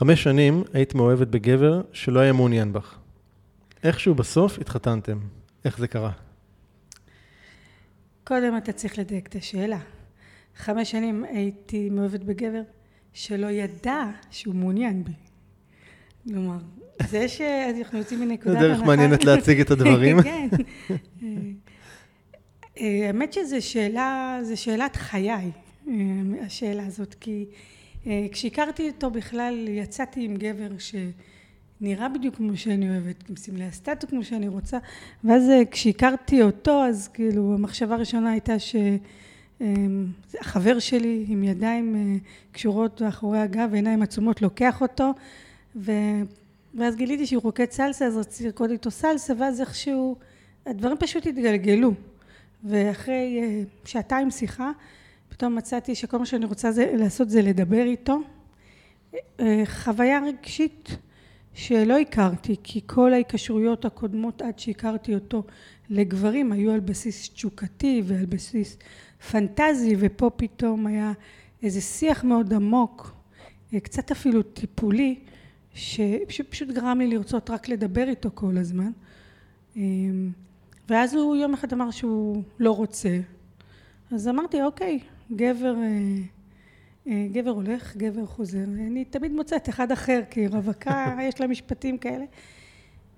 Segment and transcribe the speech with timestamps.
[0.00, 2.98] חמש שנים היית מאוהבת בגבר שלא היה מעוניין בך.
[3.84, 5.18] איכשהו בסוף התחתנתם.
[5.64, 6.10] איך זה קרה?
[8.24, 9.78] קודם אתה צריך לדייק את השאלה.
[10.56, 12.60] חמש שנים הייתי מאוהבת בגבר
[13.12, 15.12] שלא ידע שהוא מעוניין בי.
[16.28, 16.58] כלומר,
[17.08, 18.60] זה שאנחנו יוצאים מנקודת הנחה...
[18.60, 20.22] זה דרך מעניינת להציג את הדברים.
[20.22, 20.48] כן.
[22.80, 25.50] אה, האמת שזו שאלה, זו שאלת חיי, אה,
[26.46, 27.46] השאלה הזאת, כי
[28.32, 34.24] כשהכרתי אותו בכלל יצאתי עם גבר שנראה בדיוק כמו שאני אוהבת, עם סמלי הסטטו כמו
[34.24, 34.78] שאני רוצה,
[35.24, 38.54] ואז כשהכרתי אותו אז כאילו המחשבה הראשונה הייתה
[39.58, 42.18] שהחבר שלי עם ידיים
[42.52, 45.12] קשורות מאחורי הגב ועיניים עצומות לוקח אותו
[45.76, 45.92] ו...
[46.74, 50.16] ואז גיליתי שהוא רוקד סלסה אז רציתי לרקוד איתו סלסה ואז איכשהו
[50.66, 51.92] הדברים פשוט התגלגלו.
[52.64, 54.70] ואחרי אה, שעתיים שיחה,
[55.40, 58.18] פתאום מצאתי שכל מה שאני רוצה זה, לעשות זה לדבר איתו.
[59.40, 60.96] אה, חוויה רגשית
[61.54, 65.42] שלא הכרתי, כי כל ההיקשרויות הקודמות עד שהכרתי אותו
[65.90, 68.76] לגברים היו על בסיס תשוקתי ועל בסיס
[69.30, 71.12] פנטזי, ופה פתאום היה
[71.62, 73.12] איזה שיח מאוד עמוק,
[73.74, 75.18] אה, קצת אפילו טיפולי,
[75.74, 78.90] שפשוט גרם לי לרצות רק לדבר איתו כל הזמן.
[80.88, 83.20] ואז הוא יום אחד אמר שהוא לא רוצה.
[84.10, 85.00] אז אמרתי, אוקיי,
[85.32, 85.88] גבר, אה,
[87.06, 88.64] אה, גבר הולך, גבר חוזר.
[88.64, 92.24] אני תמיד מוצאת אחד אחר, כי רווקה, יש לה משפטים כאלה.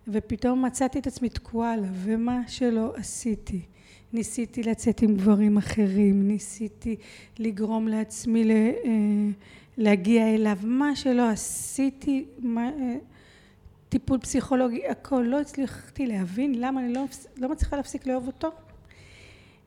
[0.09, 3.61] ופתאום מצאתי את עצמי תקועה לה, ומה שלא עשיתי.
[4.13, 6.97] ניסיתי לצאת עם גברים אחרים, ניסיתי
[7.39, 8.91] לגרום לעצמי ל, אה,
[9.77, 12.71] להגיע אליו, מה שלא עשיתי, מה,
[13.89, 17.05] טיפול פסיכולוגי, הכל, לא הצליחתי להבין למה אני לא,
[17.37, 18.51] לא מצליחה להפסיק לאהוב אותו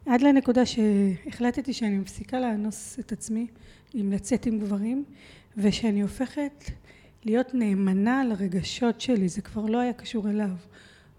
[0.06, 3.48] עד לנקודה שהחלטתי שאני מפסיקה לאנוס את עצמי
[3.94, 5.06] עם לצאת עם גברים
[5.58, 6.64] ושאני הופכת
[7.24, 10.56] להיות נאמנה לרגשות שלי, זה כבר לא היה קשור אליו.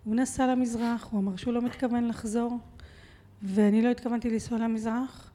[0.05, 2.59] הוא נסע למזרח, הוא אמר שהוא לא מתכוון לחזור
[3.43, 5.33] ואני לא התכוונתי לנסוע למזרח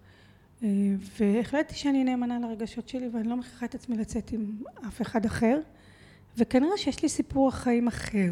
[1.20, 4.52] והחלטתי שאני נאמנה לרגשות שלי ואני לא מכריחה את עצמי לצאת עם
[4.88, 5.60] אף אחד אחר
[6.38, 8.32] וכנראה שיש לי סיפור חיים אחר.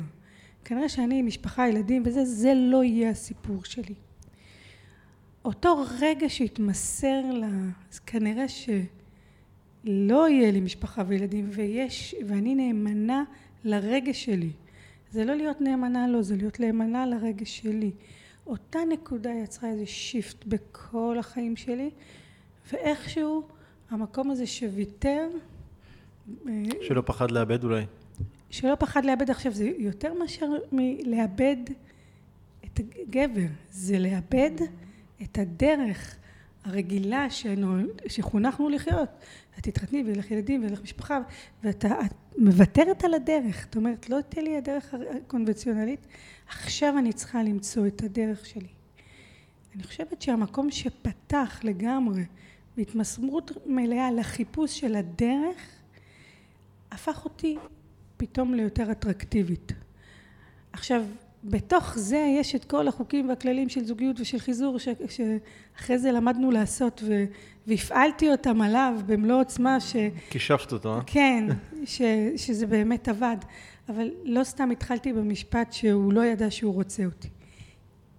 [0.65, 3.95] כנראה שאני עם משפחה, ילדים וזה, זה לא יהיה הסיפור שלי.
[5.45, 7.49] אותו רגע שהתמסר לה,
[7.91, 13.23] אז כנראה שלא יהיה לי משפחה וילדים ויש, ואני נאמנה
[13.63, 14.51] לרגש שלי.
[15.11, 17.91] זה לא להיות נאמנה לו, זה להיות נאמנה לרגש שלי.
[18.47, 21.89] אותה נקודה יצרה איזה שיפט בכל החיים שלי,
[22.71, 23.43] ואיכשהו
[23.89, 25.27] המקום הזה שוויתר
[26.81, 27.85] שלא פחד לאבד אולי.
[28.49, 31.57] שלא פחד לאבד עכשיו, זה יותר מאשר מלאבד
[32.65, 34.51] את הגבר, זה לאבד
[35.23, 36.15] את הדרך
[36.63, 39.09] הרגילה שנו, שחונכנו לחיות.
[39.59, 41.19] את תתחתני ויהיה לך ילדים ויהיה לך משפחה,
[41.63, 41.89] ואתה
[42.37, 43.63] מוותרת על הדרך.
[43.65, 46.07] זאת אומרת, לא תהיה לי הדרך הקונבנציונלית,
[46.47, 48.67] עכשיו אני צריכה למצוא את הדרך שלי.
[49.75, 52.23] אני חושבת שהמקום שפתח לגמרי
[52.77, 55.57] בהתמסרות מלאה לחיפוש של הדרך,
[56.91, 57.57] הפך אותי
[58.17, 59.71] פתאום ליותר אטרקטיבית.
[60.73, 61.05] עכשיו,
[61.43, 66.51] בתוך זה יש את כל החוקים והכללים של זוגיות ושל חיזור ש, שאחרי זה למדנו
[66.51, 67.25] לעשות ו,
[67.67, 69.95] והפעלתי אותם עליו במלוא עוצמה ש...
[70.29, 71.01] כישפת אותו, אה?
[71.05, 71.45] כן,
[71.85, 72.01] ש,
[72.35, 73.37] שזה באמת עבד.
[73.89, 77.29] אבל לא סתם התחלתי במשפט שהוא לא ידע שהוא רוצה אותי.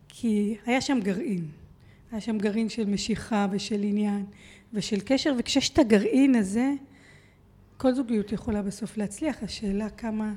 [0.09, 1.47] כי היה שם גרעין.
[2.13, 4.25] היה שם גרעין של משיכה ושל עניין
[4.73, 6.73] ושל קשר, וכשיש את הגרעין הזה,
[7.77, 10.33] כל זוגיות יכולה בסוף להצליח, השאלה כמה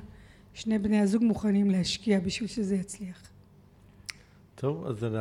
[0.54, 3.30] שני בני הזוג מוכנים להשקיע בשביל שזה יצליח.
[4.54, 5.16] טוב, אז על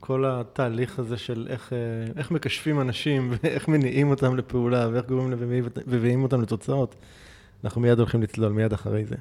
[0.00, 1.78] כל התהליך הזה של איך, אה,
[2.16, 5.38] איך מקשפים אנשים ואיך מניעים אותם לפעולה ואיך גורמים להם
[5.86, 6.94] ומביאים אותם לתוצאות,
[7.64, 9.16] אנחנו מיד הולכים לצלול, מיד אחרי זה.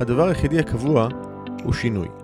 [0.00, 1.08] הדבר היחידי הקבוע
[1.64, 2.23] הוא שינוי.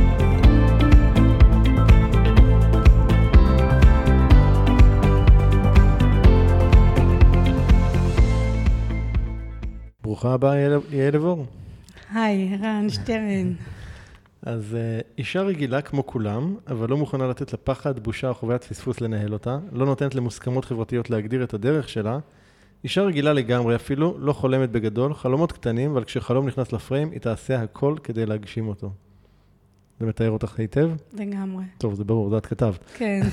[10.21, 10.57] ברוכה הבאה,
[10.91, 11.45] יעל לב אור.
[12.13, 13.53] היי, רן שטרן.
[14.41, 19.01] אז אה, אישה רגילה כמו כולם, אבל לא מוכנה לתת לפחד, בושה או חוויית פספוס
[19.01, 22.19] לנהל אותה, לא נותנת למוסכמות חברתיות להגדיר את הדרך שלה.
[22.83, 27.61] אישה רגילה לגמרי אפילו, לא חולמת בגדול, חלומות קטנים, אבל כשחלום נכנס לפריים, היא תעשה
[27.61, 28.91] הכל כדי להגשים אותו.
[30.01, 30.91] זה מתאר אותך היטב?
[31.13, 31.63] לגמרי.
[31.77, 32.83] טוב, זה ברור, זה את כתבת.
[32.93, 33.21] כן.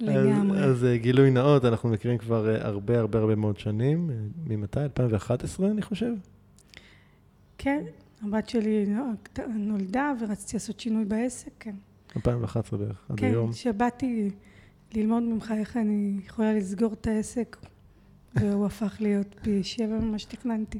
[0.00, 0.58] לגמרי.
[0.58, 4.10] אז, אז אה, גילוי נאות, אנחנו מכירים כבר אה, הרבה הרבה הרבה מאוד שנים.
[4.46, 4.80] ממתי?
[4.80, 6.12] 2011, אני חושב?
[7.58, 7.84] כן,
[8.22, 8.86] הבת שלי
[9.48, 11.74] נולדה ורציתי לעשות שינוי בעסק, כן.
[12.16, 13.46] 2011 בערך, עד כן, היום.
[13.46, 14.30] כן, שבאתי
[14.94, 17.56] ללמוד ממך איך אני יכולה לסגור את העסק,
[18.34, 20.78] והוא הפך להיות פי שבע ממה שתכננתי.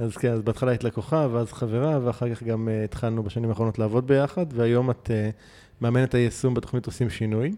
[0.00, 3.78] אז כן, אז בהתחלה היית לקוחה, ואז חברה, ואחר כך גם uh, התחלנו בשנים האחרונות
[3.78, 5.36] לעבוד ביחד, והיום את uh,
[5.80, 7.52] מאמנת היישום בתוכנית עושים שינוי.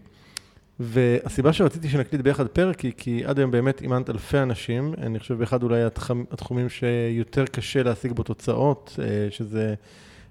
[0.79, 5.37] והסיבה שרציתי שנקליט ביחד פרק היא כי עד היום באמת אימנת אלפי אנשים, אני חושב
[5.37, 5.83] באחד אולי
[6.31, 9.73] התחומים שיותר קשה להשיג בו תוצאות, אה, שזה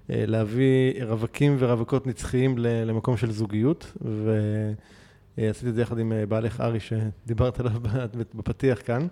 [0.09, 3.97] להביא רווקים ורווקות נצחיים למקום של זוגיות,
[5.37, 7.73] ועשיתי את זה יחד עם בעלך ארי שדיברת עליו
[8.35, 9.07] בפתיח כאן.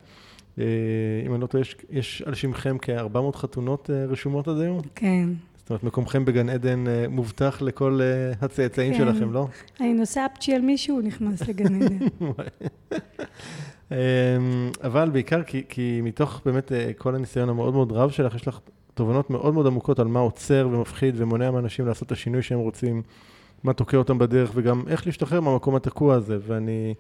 [0.58, 4.82] אם אני לא טועה, יש, יש על שמכם כ-400 חתונות רשומות עד היום?
[4.96, 5.30] כן.
[5.62, 9.00] זאת אומרת, מקומכם בגן עדן אה, מובטח לכל אה, הצאצאים כן.
[9.00, 9.48] שלכם, לא?
[9.80, 11.98] אני נוסע אפצ'י על מישהו, נכנס לגן עדן.
[14.88, 18.60] אבל בעיקר כי, כי מתוך באמת אה, כל הניסיון המאוד מאוד רב שלך, יש לך
[18.94, 23.02] תובנות מאוד מאוד עמוקות על מה עוצר ומפחיד ומונע מאנשים לעשות את השינוי שהם רוצים,
[23.64, 26.38] מה תוקע אותם בדרך, וגם איך להשתחרר מהמקום התקוע הזה.
[26.48, 26.94] ואני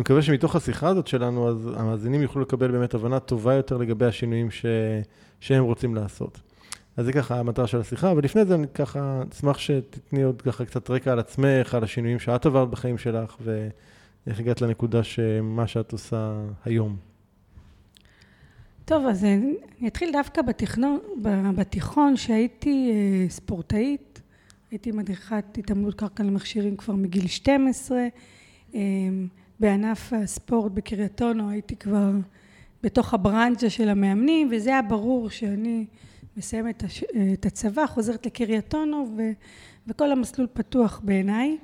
[0.00, 4.50] מקווה שמתוך השיחה הזאת שלנו, אז המאזינים יוכלו לקבל באמת הבנה טובה יותר לגבי השינויים
[4.50, 4.66] ש,
[5.40, 6.40] שהם רוצים לעשות.
[6.96, 10.90] אז זה ככה המטרה של השיחה, ולפני זה אני ככה אשמח שתתני עוד ככה קצת
[10.90, 16.32] רקע על עצמך, על השינויים שאת עברת בחיים שלך, ואיך הגעת לנקודה שמה שאת עושה
[16.64, 16.96] היום.
[18.84, 19.56] טוב, אז אני
[19.86, 20.98] אתחיל דווקא בתכנון,
[21.56, 24.22] בתיכון, שהייתי אה, ספורטאית,
[24.70, 27.98] הייתי מדריכת התעמלות קרקע למכשירים כבר מגיל 12,
[28.74, 28.80] אה,
[29.62, 32.10] בענף הספורט בקריית אונו הייתי כבר
[32.82, 35.86] בתוך הברנצ'ה של המאמנים, וזה היה ברור שאני
[36.36, 36.84] מסיימת
[37.32, 39.22] את הצבא, חוזרת לקריית אונו ו,
[39.86, 41.58] וכל המסלול פתוח בעיניי.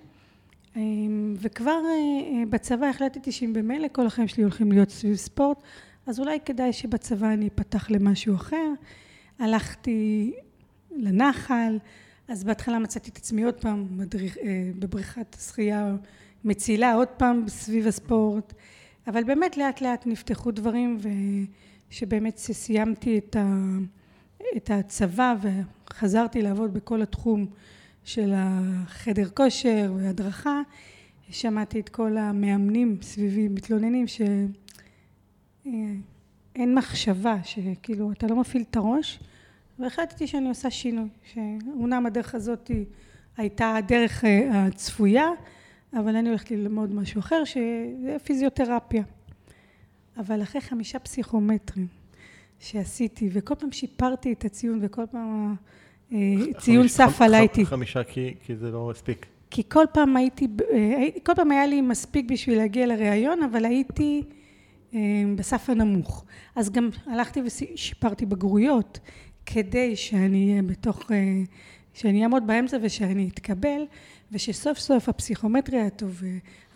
[0.76, 5.62] אמ, וכבר אה, בצבא החלטתי שאם במילא כל החיים שלי הולכים להיות סביב ספורט,
[6.06, 8.72] אז אולי כדאי שבצבא אני אפתח למשהו אחר.
[9.38, 10.32] הלכתי
[10.96, 11.78] לנחל,
[12.28, 15.96] אז בהתחלה מצאתי את עצמי עוד פעם מדריך, אה, בבריכת שחייה
[16.44, 18.54] מצילה, עוד פעם סביב הספורט,
[19.06, 20.98] אבל באמת לאט לאט נפתחו דברים
[21.90, 23.44] ושבאמת סיימתי את ה...
[24.56, 27.46] את הצבא וחזרתי לעבוד בכל התחום
[28.04, 30.60] של החדר כושר והדרכה,
[31.30, 36.02] שמעתי את כל המאמנים סביבי מתלוננים שאין
[36.74, 39.20] מחשבה, שכאילו אתה לא מפעיל את הראש,
[39.78, 42.70] והחלטתי שאני עושה שינוי, שאומנם הדרך הזאת
[43.36, 45.26] הייתה הדרך אה, הצפויה,
[45.92, 49.02] אבל אני הולכת ללמוד משהו אחר, שזה פיזיותרפיה.
[50.18, 51.86] אבל אחרי חמישה פסיכומטרים
[52.60, 55.54] שעשיתי, וכל פעם שיפרתי את הציון, וכל פעם
[56.58, 57.66] ציון סף עלה איתי.
[57.66, 59.26] חמישה כי, כי זה לא הספיק.
[59.50, 64.22] כי כל פעם הייתי, אה, כל פעם היה לי מספיק בשביל להגיע לראיון, אבל הייתי
[64.94, 65.00] אה,
[65.36, 66.24] בסף הנמוך.
[66.56, 68.98] אז גם הלכתי ושיפרתי בגרויות,
[69.46, 71.16] כדי שאני אהיה בתוך, אה,
[71.94, 73.82] שאני אעמוד באמצע ושאני אתקבל,
[74.32, 76.22] ושסוף סוף הפסיכומטרי היה טוב,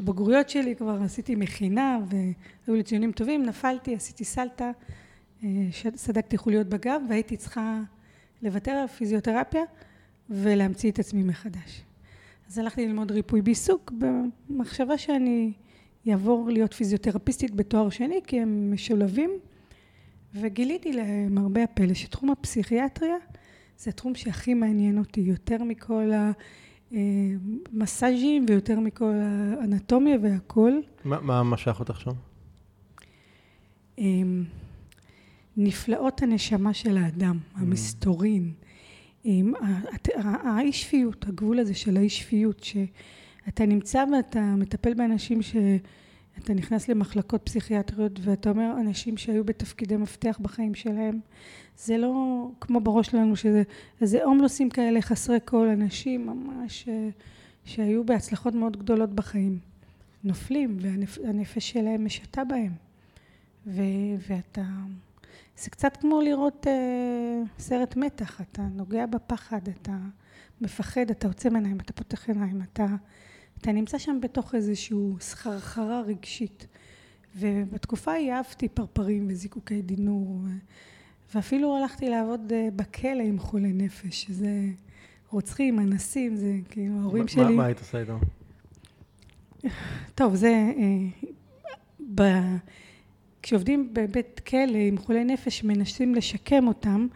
[0.01, 4.71] הבגרויות שלי כבר עשיתי מכינה, והיו לי ציונים טובים, נפלתי, עשיתי סלטה.
[5.97, 7.81] סדקתי חוליות בגב והייתי צריכה
[8.43, 9.63] לוותר על פיזיותרפיה
[10.31, 11.83] ולהמציא את עצמי מחדש.
[12.49, 15.53] אז הלכתי ללמוד ריפוי בעיסוק במחשבה שאני
[16.11, 19.31] אעבור להיות פיזיותרפיסטית בתואר שני כי הם משולבים
[20.35, 23.17] וגיליתי למרבה הפלא שתחום הפסיכיאטריה
[23.79, 26.11] זה התחום שהכי מעניין אותי יותר מכל
[26.93, 29.15] המסאז'ים ויותר מכל
[29.61, 30.73] האנטומיה והכל.
[31.05, 32.11] מה, מה משך אותך שם?
[33.99, 34.45] אמ,
[35.57, 37.59] נפלאות הנשמה של האדם, mm.
[37.61, 38.53] המסתורין,
[40.15, 45.41] האי שפיות, הגבול הזה של האי שפיות, שאתה נמצא ואתה מטפל באנשים
[46.39, 51.21] אתה נכנס למחלקות פסיכיאטריות ואתה אומר אנשים שהיו בתפקידי מפתח בחיים שלהם
[51.79, 53.63] זה לא כמו בראש שלנו שזה
[54.01, 56.89] איזה הומלוסים כאלה חסרי כל אנשים ממש
[57.65, 59.59] שהיו בהצלחות מאוד גדולות בחיים.
[60.25, 62.73] נופלים והנפש שלהם משתה בהם.
[63.67, 63.83] ו,
[64.29, 64.63] ואתה
[65.57, 68.41] זה קצת כמו לראות אה, סרט מתח.
[68.41, 69.97] אתה נוגע בפחד אתה
[70.61, 72.87] מפחד אתה עוצם עיניים אתה פותח עיניים אתה
[73.63, 76.67] אתה נמצא שם בתוך איזשהו סחרחרה רגשית
[77.37, 80.41] ובתקופה ההיא אהבתי פרפרים וזיקוקי דינור
[81.35, 84.65] ואפילו הלכתי לעבוד אה, בכלא עם חולי נפש שזה
[85.31, 87.55] רוצחים, אנסים, זה כאילו ההורים שלי...
[87.55, 88.19] מה היית עושה איתם?
[90.15, 90.73] טוב, זה...
[90.79, 91.29] אה,
[92.15, 92.23] ב...
[93.43, 97.07] כשעובדים בבית כלא עם חולי נפש מנסים לשקם אותם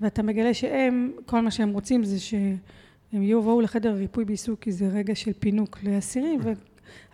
[0.00, 2.20] ואתה מגלה שהם, כל מה שהם רוצים זה
[3.14, 6.40] שהם יבואו לחדר ריפוי בעיסוק כי זה רגע של פינוק לאסירים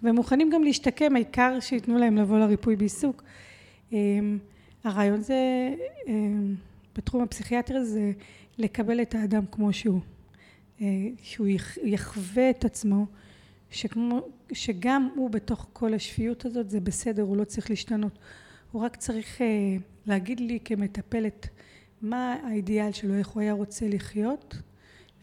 [0.03, 3.23] והם מוכנים גם להשתקם, העיקר שייתנו להם לבוא לריפוי בעיסוק.
[3.93, 4.39] אמ,
[4.85, 5.35] הרעיון זה,
[6.07, 6.55] אמ,
[6.97, 8.13] בתחום הפסיכיאטרי זה
[8.59, 10.01] לקבל את האדם כמו שהוא.
[10.81, 10.87] אה,
[11.23, 11.47] שהוא
[11.83, 13.07] יחווה את עצמו,
[13.71, 14.21] שכמו,
[14.53, 18.19] שגם הוא בתוך כל השפיות הזאת זה בסדר, הוא לא צריך להשתנות.
[18.73, 19.47] הוא רק צריך אה,
[20.07, 21.49] להגיד לי כמטפלת
[22.03, 24.57] מה האידיאל שלו, איך הוא היה רוצה לחיות,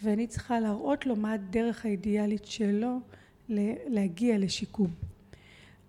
[0.03, 2.99] ואני צריכה להראות לו מה הדרך האידיאלית שלו
[3.87, 4.91] להגיע לשיקום.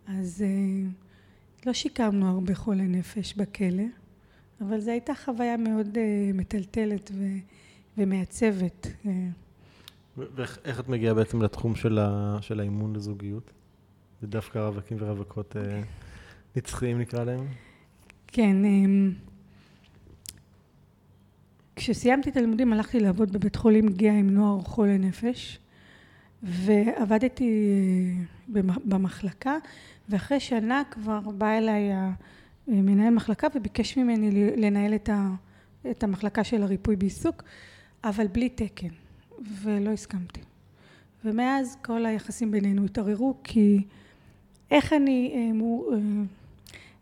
[0.07, 0.89] אז אה,
[1.67, 3.85] לא שיקמנו הרבה חולי נפש בכלא,
[4.61, 5.99] אבל זו הייתה חוויה מאוד
[6.35, 7.11] מטלטלת
[7.99, 8.87] ומעצבת.
[10.17, 13.51] ואיך את מגיעה בעצם לתחום של, ה, של האימון לזוגיות?
[14.21, 15.81] זה דווקא רווקים ורווקות אה,
[16.57, 17.47] נצחיים נקרא להם?
[18.27, 18.57] כן.
[21.79, 25.59] אה, כשסיימתי את הלימודים הלכתי לעבוד בבית חולים גאה עם נוער חולי נפש
[26.43, 27.69] ועבדתי
[28.55, 29.57] אה, במחלקה
[30.09, 31.91] ואחרי שנה כבר בא אליי
[32.69, 35.29] מנהל מחלקה וביקש ממני לנהל את, ה,
[35.91, 37.43] את המחלקה של הריפוי בעיסוק
[38.05, 38.95] אבל בלי תקן
[39.63, 40.41] ולא הסכמתי.
[41.25, 43.83] ומאז כל היחסים בינינו התערערו כי
[44.71, 45.99] איך אני, אה, אה,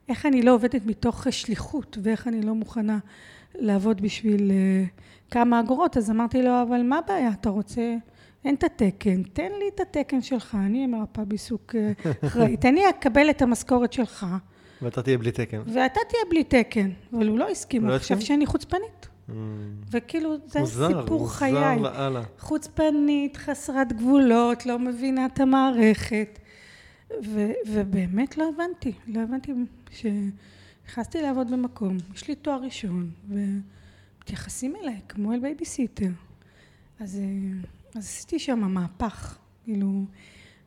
[0.09, 2.99] איך אני לא עובדת מתוך שליחות ואיך אני לא מוכנה
[3.59, 4.85] לעבוד בשביל אה,
[5.31, 7.95] כמה אגורות אז אמרתי לו אבל מה הבעיה אתה רוצה
[8.45, 11.75] אין את התקן תן לי את התקן שלך אני אהיה מרפאה בעיסוק
[12.25, 14.27] אחראית אני אקבל את המשכורת שלך
[14.83, 18.21] ואתה תהיה בלי תקן ואתה תהיה בלי תקן אבל הוא לא הסכים הוא לא חשב
[18.21, 19.33] שאני חוצפנית Mm.
[19.91, 21.53] וכאילו, זה מוזר, סיפור מוזר חיי.
[21.53, 22.23] מוזר לאללה.
[22.39, 26.39] חוצפנית, חסרת גבולות, לא מבינה את המערכת.
[27.25, 29.53] ו- ובאמת לא הבנתי, לא הבנתי
[30.87, 36.09] שנכנסתי לעבוד במקום, יש לי תואר ראשון, ומתייחסים אליי כמו אל בייביסיטר.
[37.01, 37.21] אז,
[37.95, 39.39] אז עשיתי שם מהפך.
[39.65, 40.05] כאילו,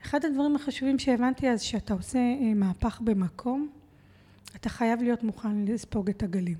[0.03, 3.69] אחד הדברים החשובים שהבנתי אז, שאתה עושה אה, מהפך במקום,
[4.55, 6.57] אתה חייב להיות מוכן לספוג את הגלים.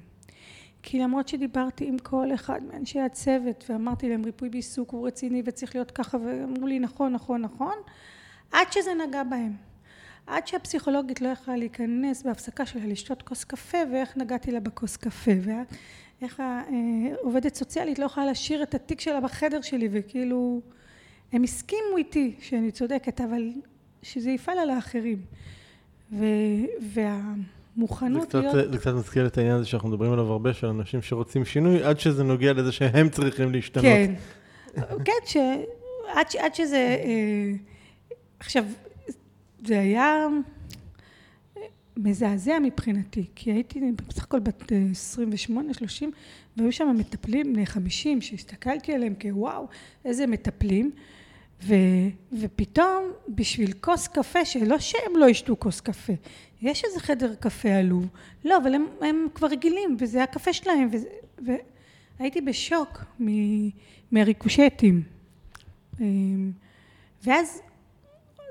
[0.83, 5.75] כי למרות שדיברתי עם כל אחד מאנשי הצוות ואמרתי להם ריפוי בעיסוק הוא רציני וצריך
[5.75, 7.75] להיות ככה ואמרו לי נכון נכון נכון
[8.51, 9.53] עד שזה נגע בהם
[10.29, 15.31] עד שהפסיכולוגית לא יכלה להיכנס בהפסקה שלה לשתות כוס קפה ואיך נגעתי לה בכוס קפה
[16.21, 16.43] ואיך
[17.19, 20.61] העובדת סוציאלית לא יכולה להשאיר את התיק שלה בחדר שלי וכאילו
[21.31, 23.49] הם הסכימו איתי שאני צודקת אבל
[24.01, 25.21] שזה יפעל על האחרים
[26.81, 27.19] וה...
[27.79, 28.71] מוכנות זה קצת, להיות...
[28.71, 31.99] זה קצת מזכיר את העניין הזה שאנחנו מדברים עליו הרבה, של אנשים שרוצים שינוי, עד
[31.99, 33.85] שזה נוגע לזה שהם צריכים להשתנות.
[33.85, 34.13] כן,
[35.05, 35.37] כן, ש...
[36.07, 36.77] עד, עד שזה...
[36.77, 37.51] אה,
[38.39, 38.65] עכשיו,
[39.65, 40.27] זה היה
[41.97, 46.11] מזעזע מבחינתי, כי הייתי בסך הכל בת 28, 30,
[46.57, 49.67] והיו שם מטפלים בני 50, שהסתכלתי עליהם כוואו,
[50.05, 50.91] איזה מטפלים.
[51.63, 51.75] ו,
[52.33, 56.13] ופתאום בשביל כוס קפה, שלא שהם לא ישתו כוס קפה,
[56.61, 58.07] יש איזה חדר קפה עלוב,
[58.45, 61.07] לא, אבל הם, הם כבר רגילים, וזה הקפה שלהם, וזה,
[62.19, 63.27] והייתי בשוק מ,
[64.11, 65.03] מהריקושטים.
[66.01, 66.51] אמ,
[67.23, 67.61] ואז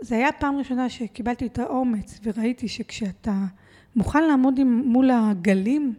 [0.01, 3.45] זה היה הפעם ראשונה שקיבלתי את האומץ וראיתי שכשאתה
[3.97, 5.95] מוכן לעמוד עם, מול הגלים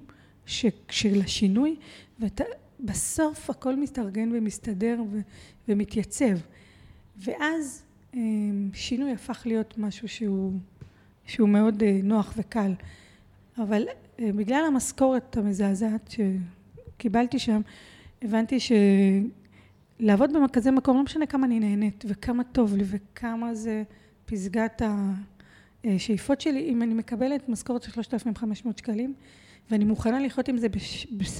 [0.46, 1.76] ש, של השינוי,
[2.20, 2.44] ואתה
[2.80, 5.20] בסוף הכל מתארגן ומסתדר ו,
[5.68, 6.38] ומתייצב.
[7.18, 10.54] ואז אמ, שינוי הפך להיות משהו שהוא,
[11.26, 12.74] שהוא מאוד אה, נוח וקל.
[13.58, 13.88] אבל
[14.20, 17.62] אה, בגלל המשכורת המזעזעת שקיבלתי שם,
[18.22, 18.58] הבנתי
[20.02, 23.84] שלעבוד במרכזי מקום, לא משנה כמה אני נהנית וכמה טוב לי וכמה זה
[24.26, 24.82] פסגת
[25.84, 29.14] השאיפות שלי, אם אני מקבלת משכורת של 3,500 שקלים
[29.72, 30.68] ואני מוכנה לחיות עם זה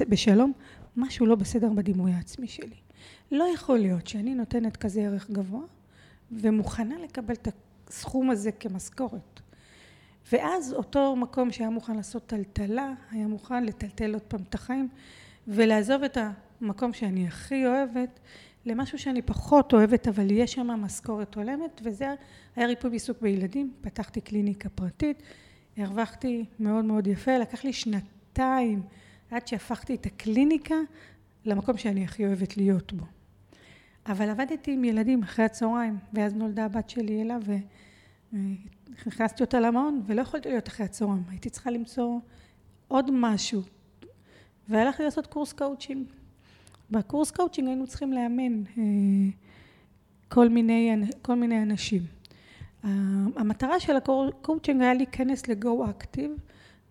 [0.10, 0.54] בשלום,
[0.98, 2.76] משהו לא בסדר בדימוי העצמי שלי.
[3.32, 5.64] לא יכול להיות שאני נותנת כזה ערך גבוה
[6.32, 7.48] ומוכנה לקבל את
[7.88, 9.40] הסכום הזה כמשכורת.
[10.32, 14.88] ואז אותו מקום שהיה מוכן לעשות טלטלה, היה מוכן לטלטל עוד פעם את החיים
[15.48, 16.18] ולעזוב את
[16.62, 18.20] המקום שאני הכי אוהבת
[18.66, 22.14] למשהו שאני פחות אוהבת אבל יש שם משכורת הולמת וזה
[22.56, 25.24] היה ריפוי בעיסוק בילדים, פתחתי קליניקה פרטית,
[25.78, 28.82] הרווחתי מאוד מאוד יפה, לקח לי שנתיים
[29.32, 30.76] עד שהפכתי את הקליניקה
[31.46, 33.06] למקום שאני הכי אוהבת להיות בו.
[34.06, 37.38] אבל עבדתי עם ילדים אחרי הצהריים, ואז נולדה הבת שלי אלה,
[38.34, 42.20] והכנסתי אותה למעון, ולא יכולתי להיות אחרי הצהריים, הייתי צריכה למצוא
[42.88, 43.62] עוד משהו.
[44.70, 46.08] והלכתי לעשות קורס קואוצ'ינג.
[46.92, 48.84] בקורס קואוצ'ינג היינו צריכים לאמן אה,
[50.30, 52.02] כל מיני, כל מיני אנשים.
[53.36, 56.32] המטרה של הקואוצ'ינג היה להיכנס ל Go Active,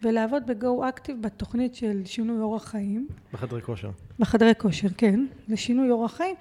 [0.02, 3.08] ולעבוד ב Go Active בתוכנית של שינוי אורח חיים.
[3.32, 3.90] בחדרי כושר.
[4.18, 6.36] בחדרי כושר, כן, לשינוי אורח חיים,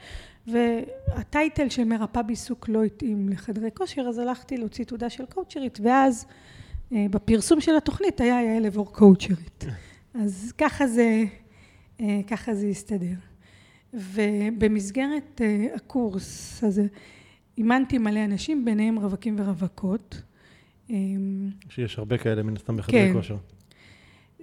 [0.47, 6.25] והטייטל של מרפאה בעיסוק לא התאים לחדרי כושר, אז הלכתי להוציא תעודה של קואוצ'רית, ואז
[6.93, 9.65] אה, בפרסום של התוכנית היה יעל אבור קואוצ'רית.
[10.23, 11.23] אז ככה זה,
[12.01, 13.15] אה, ככה זה הסתדר.
[13.93, 16.87] ובמסגרת אה, הקורס הזה
[17.57, 20.21] אימנתי מלא אנשים, ביניהם רווקים ורווקות.
[21.69, 23.13] שיש הרבה כאלה מן הסתם בחדרי כן.
[23.13, 23.37] כושר.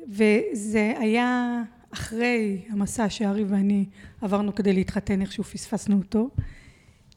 [0.08, 3.84] וזה היה אחרי המסע שארי ואני
[4.20, 6.30] עברנו כדי להתחתן, איכשהו פספסנו אותו.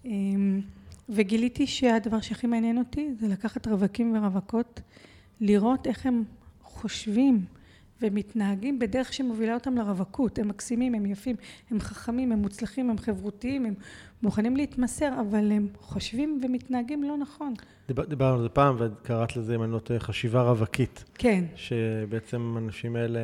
[0.05, 0.62] אמ,
[1.10, 4.81] וגיליתי שהדבר שהכי מעניין אותי זה לקחת רווקים ורווקות,
[5.41, 6.24] לראות איך הם
[6.63, 7.46] חושבים
[8.01, 10.39] ומתנהגים בדרך שמובילה אותם לרווקות.
[10.39, 11.36] הם מקסימים, הם יפים,
[11.72, 13.74] הם חכמים, הם מוצלחים, הם חברותיים, הם
[14.24, 17.54] מוכנים להתמסר, אבל הם חושבים ומתנהגים לא נכון.
[17.88, 21.04] דיבר, דיברנו על זה פעם, וקראת לזה, אם אני לא טועה, חשיבה רווקית.
[21.13, 21.44] כן.
[21.56, 23.20] שבעצם האנשים האלה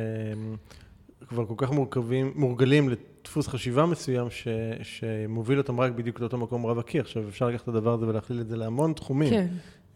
[1.28, 4.48] כבר כל כך מורכבים, מורגלים לדפוס חשיבה מסוים, ש,
[4.82, 7.00] שמוביל אותם רק בדיוק לאותו מקום רווקי.
[7.00, 9.30] עכשיו, אפשר לקחת את הדבר הזה ולהכליל את זה להמון תחומים.
[9.30, 9.46] כן.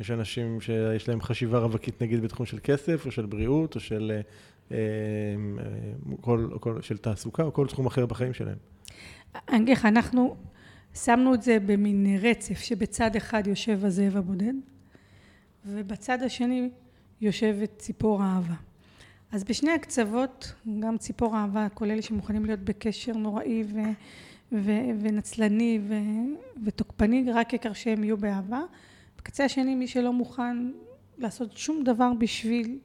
[0.00, 4.20] יש אנשים שיש להם חשיבה רווקית, נגיד, בתחום של כסף, או של בריאות, או של,
[6.20, 8.56] כל, כל, של תעסוקה, או כל תחום אחר בחיים שלהם.
[9.48, 10.36] אני אגיד לך, אנחנו
[10.94, 14.54] שמנו את זה במין רצף, שבצד אחד יושב הזאב הבודד,
[15.66, 16.70] ובצד השני
[17.20, 18.54] יושבת ציפור האהבה.
[19.32, 23.78] אז בשני הקצוות, גם ציפור אהבה, כל אלה שמוכנים להיות בקשר נוראי ו,
[24.52, 25.94] ו, ונצלני ו,
[26.64, 28.60] ותוקפני, רק העיקר שהם יהיו באהבה.
[29.18, 30.70] בקצה השני, מי שלא מוכן
[31.18, 32.78] לעשות שום דבר בשביל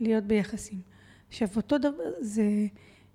[0.00, 0.93] להיות ביחסים.
[1.34, 2.66] עכשיו, אותו דבר, זה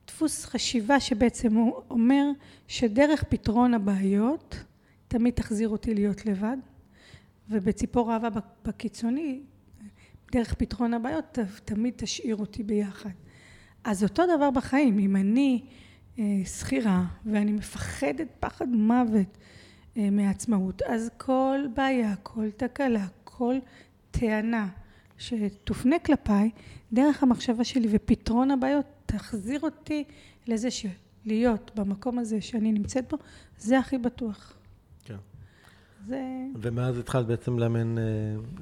[0.07, 2.25] דפוס חשיבה שבעצם הוא אומר
[2.67, 4.63] שדרך פתרון הבעיות
[5.07, 6.57] תמיד תחזיר אותי להיות לבד,
[7.49, 8.29] ובציפור אהבה
[8.65, 9.41] בקיצוני
[10.31, 13.09] דרך פתרון הבעיות תמיד תשאיר אותי ביחד.
[13.83, 15.61] אז אותו דבר בחיים, אם אני
[16.19, 19.37] אה, שכירה ואני מפחדת פחד מוות
[19.97, 23.55] אה, מעצמאות, אז כל בעיה, כל תקלה, כל
[24.11, 24.69] טענה
[25.19, 26.49] שתופנה כלפיי,
[26.93, 30.03] דרך המחשבה שלי ופתרון הבעיות תחזיר אותי
[30.47, 33.17] לזה שלהיות במקום הזה שאני נמצאת בו,
[33.57, 34.59] זה הכי בטוח.
[36.07, 36.21] זה...
[36.55, 38.03] ומאז התחלת בעצם לאמן, אה,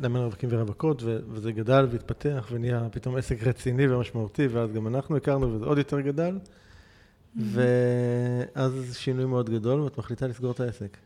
[0.02, 5.54] לאמן רווקים ורווקות, וזה גדל והתפתח ונהיה פתאום עסק רציני ומשמעותי, ואז גם אנחנו הכרנו
[5.54, 6.38] וזה עוד יותר גדל.
[6.38, 7.40] Mm-hmm.
[7.40, 10.98] ואז שינוי מאוד גדול, ואת מחליטה לסגור את העסק.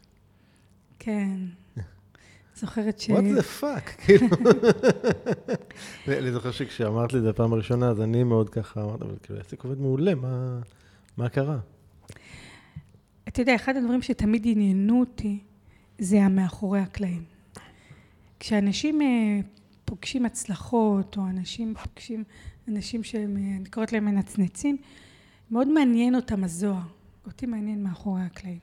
[1.00, 1.38] כן.
[2.62, 3.10] זוכרת ש...
[3.10, 4.28] What the fuck, כאילו.
[6.08, 9.39] אני זוכר שכשאמרת לי את זה בפעם הראשונה, אז אני מאוד ככה אמרתי, אבל כאילו,
[9.39, 10.60] העסק עובד מעולה, מה,
[11.17, 11.60] מה קרה?
[13.28, 15.39] אתה יודע, אחד הדברים שתמיד עניינו אותי,
[16.00, 17.24] זה המאחורי הקלעים.
[18.39, 19.39] כשאנשים אה,
[19.86, 22.24] פוגשים הצלחות, או אנשים פוגשים
[22.67, 24.78] אנשים שהם, אה, אני קוראת להם מנצנצים,
[25.52, 26.82] מאוד מעניין אותם הזוהר.
[27.26, 28.60] אותי מעניין מאחורי הקלעים.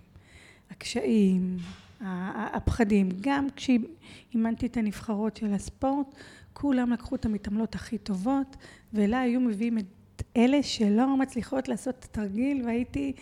[0.71, 1.57] הקשיים,
[2.01, 3.09] הפחדים.
[3.21, 6.15] גם כשאימנתי את הנבחרות של הספורט,
[6.53, 8.57] כולם לקחו את המתעמלות הכי טובות,
[8.93, 13.13] ואליי היו מביאים את אלה שלא מצליחות לעשות את התרגיל, והייתי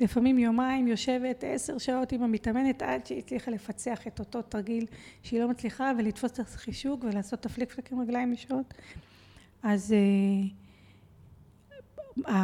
[0.00, 4.86] לפעמים יומיים יושבת עשר שעות עם המתאמנת עד שהיא הצליחה לפצח את אותו תרגיל
[5.22, 8.74] שהיא לא מצליחה ולתפוס את החישוק ולעשות את הפליק עם רגליים ישרות.
[9.62, 9.94] אז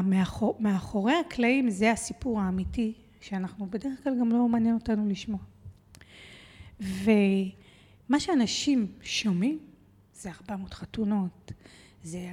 [0.05, 5.39] מאחור, מאחורי הקלעים זה הסיפור האמיתי שאנחנו בדרך כלל גם לא מעניין אותנו לשמוע.
[6.83, 9.59] ומה שאנשים שומעים
[10.15, 11.53] זה 400 חתונות,
[12.03, 12.29] זה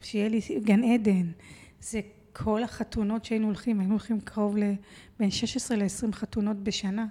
[0.00, 1.26] שיהיה לי גן עדן,
[1.80, 2.00] זה
[2.32, 7.06] כל החתונות שהיינו הולכים, היינו הולכים קרוב לבין 16 ל-20 חתונות בשנה,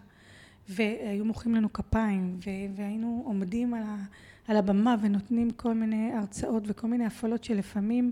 [0.70, 2.40] והיו מוחאים לנו כפיים,
[2.76, 4.06] והיינו עומדים על, ה-
[4.48, 8.12] על הבמה ונותנים כל מיני הרצאות וכל מיני הפעלות שלפעמים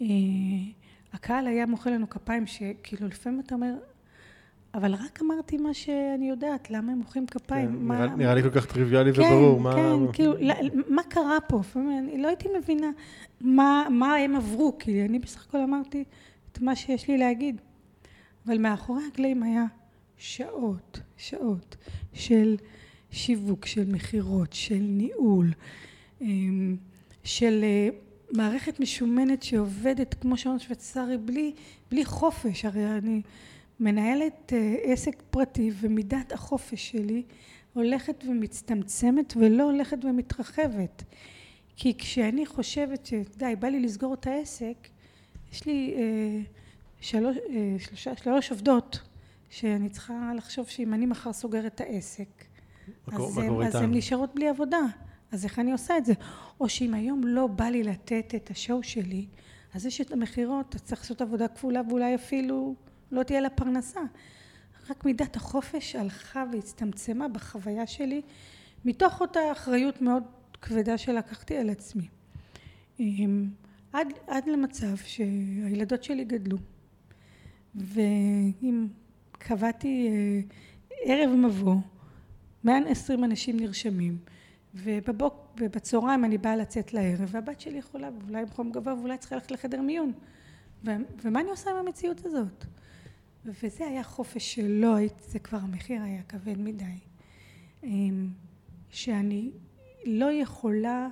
[0.00, 0.06] אה,
[1.12, 3.74] הקהל היה מוחא לנו כפיים, שכאילו לפעמים אתה אומר,
[4.74, 7.68] אבל רק אמרתי מה שאני יודעת, למה הם מוחאים כפיים.
[7.68, 9.60] כן, מה, נראה, נראה לי כל כך טריוויאלי כן, וברור.
[9.60, 9.72] מה...
[9.74, 10.54] כן, כאילו, לא,
[10.88, 11.60] מה קרה פה?
[11.76, 12.90] אני לא הייתי מבינה
[13.40, 16.04] מה, מה הם עברו, כי אני בסך הכל אמרתי
[16.52, 17.60] את מה שיש לי להגיד.
[18.46, 19.64] אבל מאחורי הקלעים היה
[20.16, 21.76] שעות, שעות
[22.12, 22.56] של
[23.10, 25.52] שיווק, של מכירות, של ניהול,
[26.20, 26.76] אמ,
[27.24, 27.88] של אה,
[28.32, 31.52] מערכת משומנת שעובדת כמו שעון שוויצרי בלי,
[31.90, 32.64] בלי חופש.
[32.64, 33.22] הרי אני
[33.80, 37.22] מנהלת אה, עסק פרטי ומידת החופש שלי
[37.74, 41.02] הולכת ומצטמצמת ולא הולכת ומתרחבת.
[41.76, 44.88] כי כשאני חושבת שדי, בא לי לסגור את העסק,
[45.52, 46.40] יש לי אה,
[47.00, 48.98] שלוש, אה, שלושה, שלוש עובדות
[49.50, 52.28] שאני צריכה לחשוב שאם אני מחר סוגרת את העסק,
[53.06, 53.74] מה קורה- אז, הם, אז?
[53.74, 54.80] הן נשארות בלי עבודה.
[55.32, 56.12] אז איך אני עושה את זה?
[56.60, 59.26] או שאם היום לא בא לי לתת את השואו שלי,
[59.74, 62.74] אז יש את המכירות, אז צריך לעשות עבודה כפולה ואולי אפילו
[63.16, 64.00] לא תהיה לה פרנסה.
[64.90, 68.22] רק מידת החופש הלכה והצטמצמה בחוויה שלי,
[68.84, 70.22] מתוך אותה אחריות מאוד
[70.62, 72.08] כבדה שלקחתי על עצמי.
[73.00, 73.48] אמ,
[73.92, 76.56] עד, עד למצב שהילדות שלי גדלו,
[77.74, 78.86] ואם
[79.32, 80.40] קבעתי אה,
[81.04, 81.76] ערב מבוא,
[82.64, 84.18] 120 אנשים נרשמים,
[84.74, 89.34] ובבוק, ובצהריים אני באה לצאת לערב, והבת שלי יכולה, ואולי עם חום גבוה, ואולי צריכה
[89.34, 90.12] ללכת לחדר מיון.
[90.84, 90.90] ו,
[91.22, 92.64] ומה אני עושה עם המציאות הזאת?
[93.46, 96.84] וזה היה חופש שלא הייתי, זה כבר המחיר היה כבד מדי.
[97.82, 98.28] אמ,
[98.90, 99.50] שאני
[100.04, 101.08] לא יכולה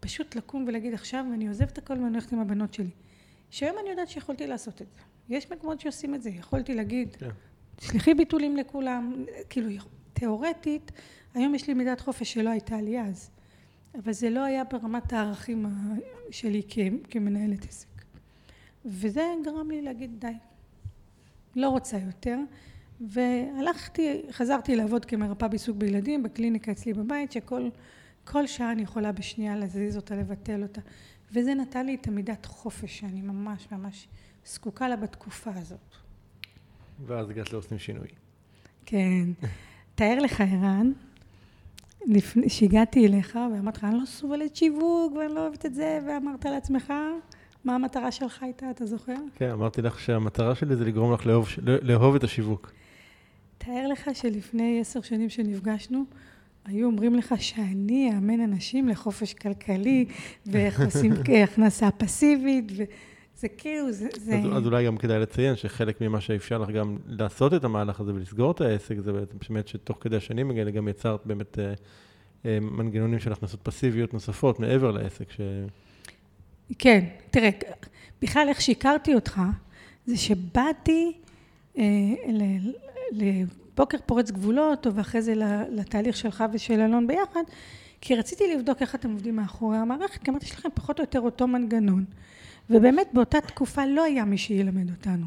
[0.00, 2.90] פשוט לקום ולהגיד עכשיו אני עוזבת את הכל ואני הולכת עם הבנות שלי.
[3.50, 5.00] שהיום אני יודעת שיכולתי לעשות את זה.
[5.28, 6.30] יש מקומות שעושים את זה.
[6.30, 7.30] יכולתי להגיד, כן.
[7.76, 9.70] תשלחי ביטולים לכולם, כאילו
[10.12, 10.92] תיאורטית,
[11.34, 13.30] היום יש לי מידת חופש שלא הייתה לי אז.
[13.94, 15.66] אבל זה לא היה ברמת הערכים
[16.30, 16.62] שלי
[17.10, 17.88] כמנהלת עסק.
[18.84, 20.32] וזה גרם לי להגיד די,
[21.56, 22.38] לא רוצה יותר.
[23.00, 27.68] והלכתי, חזרתי לעבוד כמרפאה בעיסוק בילדים בקליניקה אצלי בבית, שכל
[28.24, 30.80] כל שעה אני יכולה בשנייה להזיז אותה, לבטל אותה.
[31.32, 34.08] וזה נתן לי את המידת חופש שאני ממש ממש
[34.46, 35.94] זקוקה לה בתקופה הזאת.
[37.06, 38.08] ואז הגעת לעושים שינוי.
[38.86, 39.28] כן.
[39.94, 40.92] תאר לך, ערן,
[42.06, 46.44] לפני שהגעתי אליך ואמרתי לך, אני לא סובלת שיווק ואני לא אוהבת את זה, ואמרת
[46.44, 46.92] לעצמך,
[47.66, 49.14] מה המטרה שלך הייתה, אתה זוכר?
[49.34, 51.48] כן, אמרתי לך שהמטרה שלי זה לגרום לך לאהוב,
[51.82, 52.72] לאהוב את השיווק.
[53.58, 56.04] תאר לך שלפני עשר שנים שנפגשנו,
[56.64, 60.06] היו אומרים לך שאני אאמן אנשים לחופש כלכלי,
[60.46, 64.08] ואיך עושים הכנסה פסיבית, וזה כאילו, זה...
[64.16, 64.38] זה...
[64.38, 68.14] אז, אז אולי גם כדאי לציין שחלק ממה שאפשר לך גם לעשות את המהלך הזה
[68.14, 69.12] ולסגור את העסק, זה
[69.48, 71.74] באמת שתוך כדי השנים האלה גם יצרת באמת אה,
[72.46, 75.30] אה, מנגנונים של הכנסות פסיביות נוספות מעבר לעסק.
[75.30, 75.40] ש...
[76.78, 77.50] כן, תראה,
[78.22, 79.40] בכלל איך שהכרתי אותך,
[80.06, 81.12] זה שבאתי
[81.78, 81.84] אה,
[82.28, 82.72] ל-
[83.12, 87.42] לבוקר פורץ גבולות, ואחרי זה ל- לתהליך שלך ושל אלון ביחד,
[88.00, 91.20] כי רציתי לבדוק איך אתם עובדים מאחורי המערכת, כי אמרתי, יש לכם פחות או יותר
[91.20, 92.04] אותו מנגנון.
[92.70, 95.26] ובאמת באותה תקופה לא היה מי שילמד אותנו.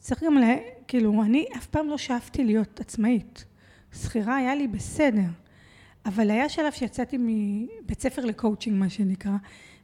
[0.00, 0.56] צריך גם, לה,
[0.88, 3.44] כאילו, אני אף פעם לא שאפתי להיות עצמאית.
[4.02, 5.28] שכירה היה לי בסדר,
[6.06, 9.32] אבל היה שלב שיצאתי מבית ספר לקואוצ'ינג, מה שנקרא,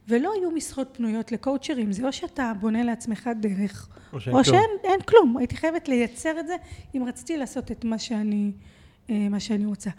[0.07, 4.55] ולא היו משרות פנויות לקואוצ'רים, זה או שאתה בונה לעצמך דרך, או שאין או כלום.
[4.55, 5.37] שאין אין כלום.
[5.37, 6.55] הייתי חייבת לייצר את זה,
[6.95, 8.51] אם רציתי לעשות את מה שאני,
[9.09, 9.89] אה, מה שאני רוצה.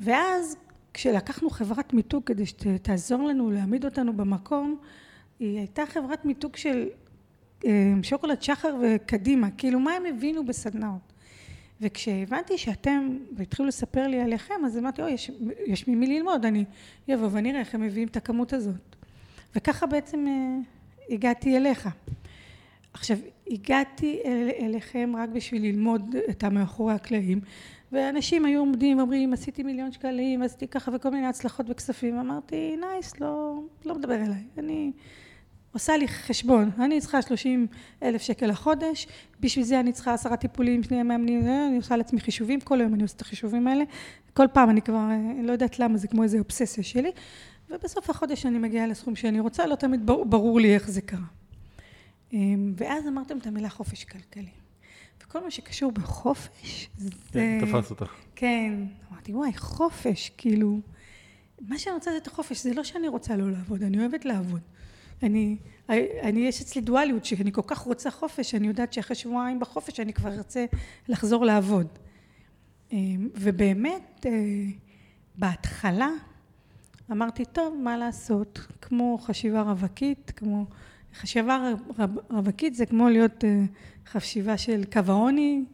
[0.00, 0.56] ואז,
[0.94, 4.76] כשלקחנו חברת מיתוג כדי שתעזור לנו להעמיד אותנו במקום,
[5.40, 6.88] היא הייתה חברת מיתוג של
[7.66, 11.12] אה, שוקולד שחר וקדימה, כאילו מה הם הבינו בסדנאות.
[11.80, 15.30] וכשהבנתי שאתם, והתחילו לספר לי עליכם, אז אמרתי, אוי, יש,
[15.66, 16.64] יש ממי ללמוד, אני
[17.14, 18.96] אבוא ואני אראה איך הם מביאים את הכמות הזאת.
[19.56, 20.58] וככה בעצם אה,
[21.14, 21.88] הגעתי אליך.
[22.92, 23.16] עכשיו,
[23.50, 27.40] הגעתי אל, אליכם רק בשביל ללמוד את המאחורי הקלעים,
[27.92, 33.20] ואנשים היו עומדים ואומרים, עשיתי מיליון שקלים, עשיתי ככה וכל מיני הצלחות וכספים, אמרתי, nice,
[33.20, 34.92] לא, לא מדבר אליי, אני
[35.72, 37.66] עושה לי חשבון, אני צריכה 30
[38.02, 39.06] אלף שקל לחודש,
[39.40, 43.02] בשביל זה אני צריכה עשרה טיפולים, שני מאמנים, אני עושה לעצמי חישובים, כל היום אני
[43.02, 43.84] עושה את החישובים האלה,
[44.34, 47.10] כל פעם אני כבר, אה, לא יודעת למה, זה כמו איזה אובססיה שלי,
[47.70, 51.26] ובסוף החודש אני מגיעה לסכום שאני רוצה, לא תמיד ברור, לי איך זה קרה.
[52.32, 54.50] אמ, ואז אמרתם את המילה חופש כלכלי.
[55.22, 57.10] וכל מה שקשור בחופש, זה...
[57.32, 58.12] כן, תפס אותך.
[58.36, 58.74] כן.
[59.12, 60.80] אמרתי, וואי, חופש, כאילו...
[61.68, 64.60] מה שאני רוצה זה את החופש, זה לא שאני רוצה לא לעבוד, אני אוהבת לעבוד.
[65.22, 65.56] אני,
[66.22, 70.12] אני, יש אצלי דואליות, שאני כל כך רוצה חופש, שאני יודעת שאחרי שבועיים בחופש אני
[70.12, 70.64] כבר ארצה
[71.08, 71.86] לחזור לעבוד.
[72.92, 74.30] אמ, ובאמת, אה,
[75.34, 76.10] בהתחלה
[77.10, 78.60] אמרתי, טוב, מה לעשות?
[78.80, 80.66] כמו חשיבה רווקית, כמו...
[81.14, 83.64] חשיבה רב- רווקית זה כמו להיות אה,
[84.06, 85.64] חשיבה של קו העוני.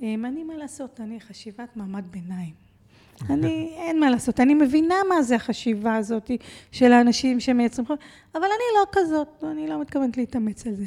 [0.00, 2.54] אמ, אני, מה לעשות, אני חשיבת מעמד ביניים.
[3.30, 6.30] אני, אין מה לעשות, אני מבינה מה זה החשיבה הזאת
[6.72, 7.96] של האנשים שמייצרים חוב,
[8.34, 10.86] אבל אני לא כזאת, אני לא מתכוונת להתאמץ על זה.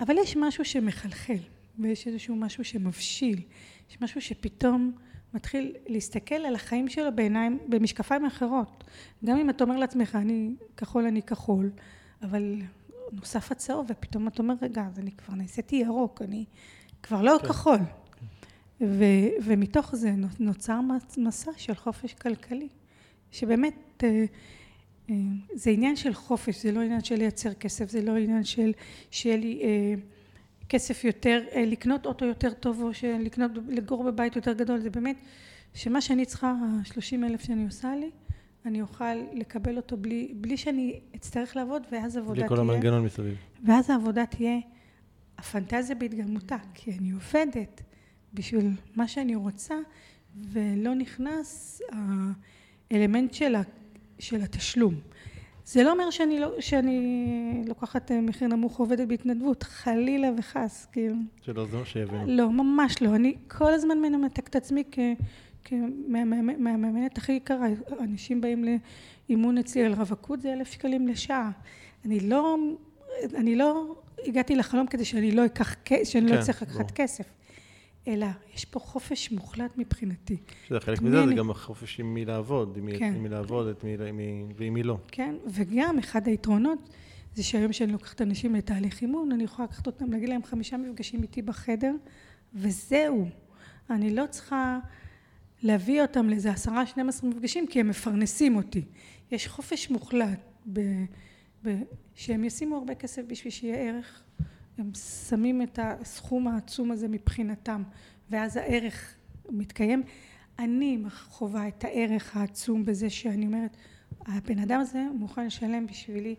[0.00, 1.38] אבל יש משהו שמחלחל,
[1.78, 3.40] ויש איזשהו משהו שמבשיל,
[3.90, 4.92] יש משהו שפתאום
[5.34, 8.84] מתחיל להסתכל על החיים שלו בעיניים, במשקפיים אחרות.
[9.24, 11.70] גם אם אתה אומר לעצמך, אני כחול, אני כחול,
[12.22, 12.62] אבל
[13.12, 16.44] נוסף הצהוב, ופתאום אתה אומר, רגע, אז אני כבר נעשיתי ירוק, אני
[17.02, 17.48] כבר לא כן.
[17.48, 17.78] כחול.
[18.80, 19.04] ו,
[19.44, 20.80] ומתוך זה נוצר
[21.18, 22.68] מסע של חופש כלכלי,
[23.30, 24.24] שבאמת אה,
[25.10, 25.14] אה,
[25.54, 28.72] זה עניין של חופש, זה לא עניין של לייצר כסף, זה לא עניין של
[29.10, 29.94] שיהיה לי אה,
[30.72, 35.16] כסף יותר, לקנות אוטו יותר טוב או לקנות, לגור בבית יותר גדול, זה באמת
[35.74, 38.10] שמה שאני צריכה, השלושים אלף שאני עושה לי,
[38.66, 42.48] אני אוכל לקבל אותו בלי, בלי שאני אצטרך לעבוד, ואז עבודה תהיה...
[42.48, 43.36] בלי כל המנגנון מסביב.
[43.66, 44.58] ואז העבודה תהיה
[45.38, 47.82] הפנטזיה בהתגלמותה, כי אני עובדת
[48.34, 49.74] בשביל מה שאני רוצה,
[50.52, 51.82] ולא נכנס
[52.90, 53.62] האלמנט של, ה,
[54.18, 54.94] של התשלום.
[55.64, 61.16] זה לא אומר שאני, לא, שאני לוקחת אה, מחיר נמוך עובדת בהתנדבות, חלילה וחס, כאילו.
[61.42, 62.24] שלא זו שיבינו.
[62.26, 63.14] לא, ממש לא.
[63.14, 64.82] אני כל הזמן מנמתק את עצמי
[65.64, 67.68] כמאמנת הכי יקרה.
[68.00, 68.64] אנשים באים
[69.28, 71.50] לאימון אצלי על רווקות, זה אלף שקלים לשעה.
[72.04, 72.56] אני לא,
[73.34, 73.96] אני לא
[74.26, 77.24] הגעתי לחלום כדי שאני לא אקח, שאני לא כן, לא אצטרך לקחת כסף.
[78.08, 80.36] אלא יש פה חופש מוחלט מבחינתי.
[80.68, 83.14] שזה חלק מזה, זה גם החופש עם מי לעבוד, עם כן.
[83.18, 84.98] מי לעבוד את מי, מי, ועם מי לא.
[85.08, 86.88] כן, וגם אחד היתרונות
[87.34, 91.22] זה שהיום שאני לוקחת אנשים לתהליך אימון, אני יכולה לקחת אותם, להגיד להם חמישה מפגשים
[91.22, 91.94] איתי בחדר,
[92.54, 93.28] וזהו.
[93.90, 94.78] אני לא צריכה
[95.62, 98.84] להביא אותם לאיזה עשרה, שנים עשרה מפגשים, כי הם מפרנסים אותי.
[99.30, 100.40] יש חופש מוחלט
[100.72, 100.80] ב,
[101.64, 101.76] ב,
[102.14, 104.22] שהם ישימו הרבה כסף בשביל שיהיה ערך
[104.78, 104.94] הם
[105.28, 107.82] שמים את הסכום העצום הזה מבחינתם
[108.30, 109.14] ואז הערך
[109.50, 110.02] מתקיים.
[110.58, 113.76] אני חווה את הערך העצום בזה שאני אומרת
[114.26, 116.34] הבן אדם הזה מוכן לשלם בשבילי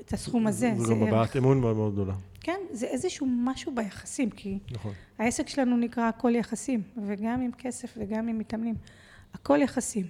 [0.00, 2.14] את הסכום הזה, זה, זה גם הבעת אמון מאוד מאוד גדולה.
[2.40, 4.92] כן, זה איזשהו משהו ביחסים, כי נכון.
[5.18, 8.74] העסק שלנו נקרא הכל יחסים, וגם עם כסף וגם עם מתאמנים,
[9.34, 10.06] הכל יחסים.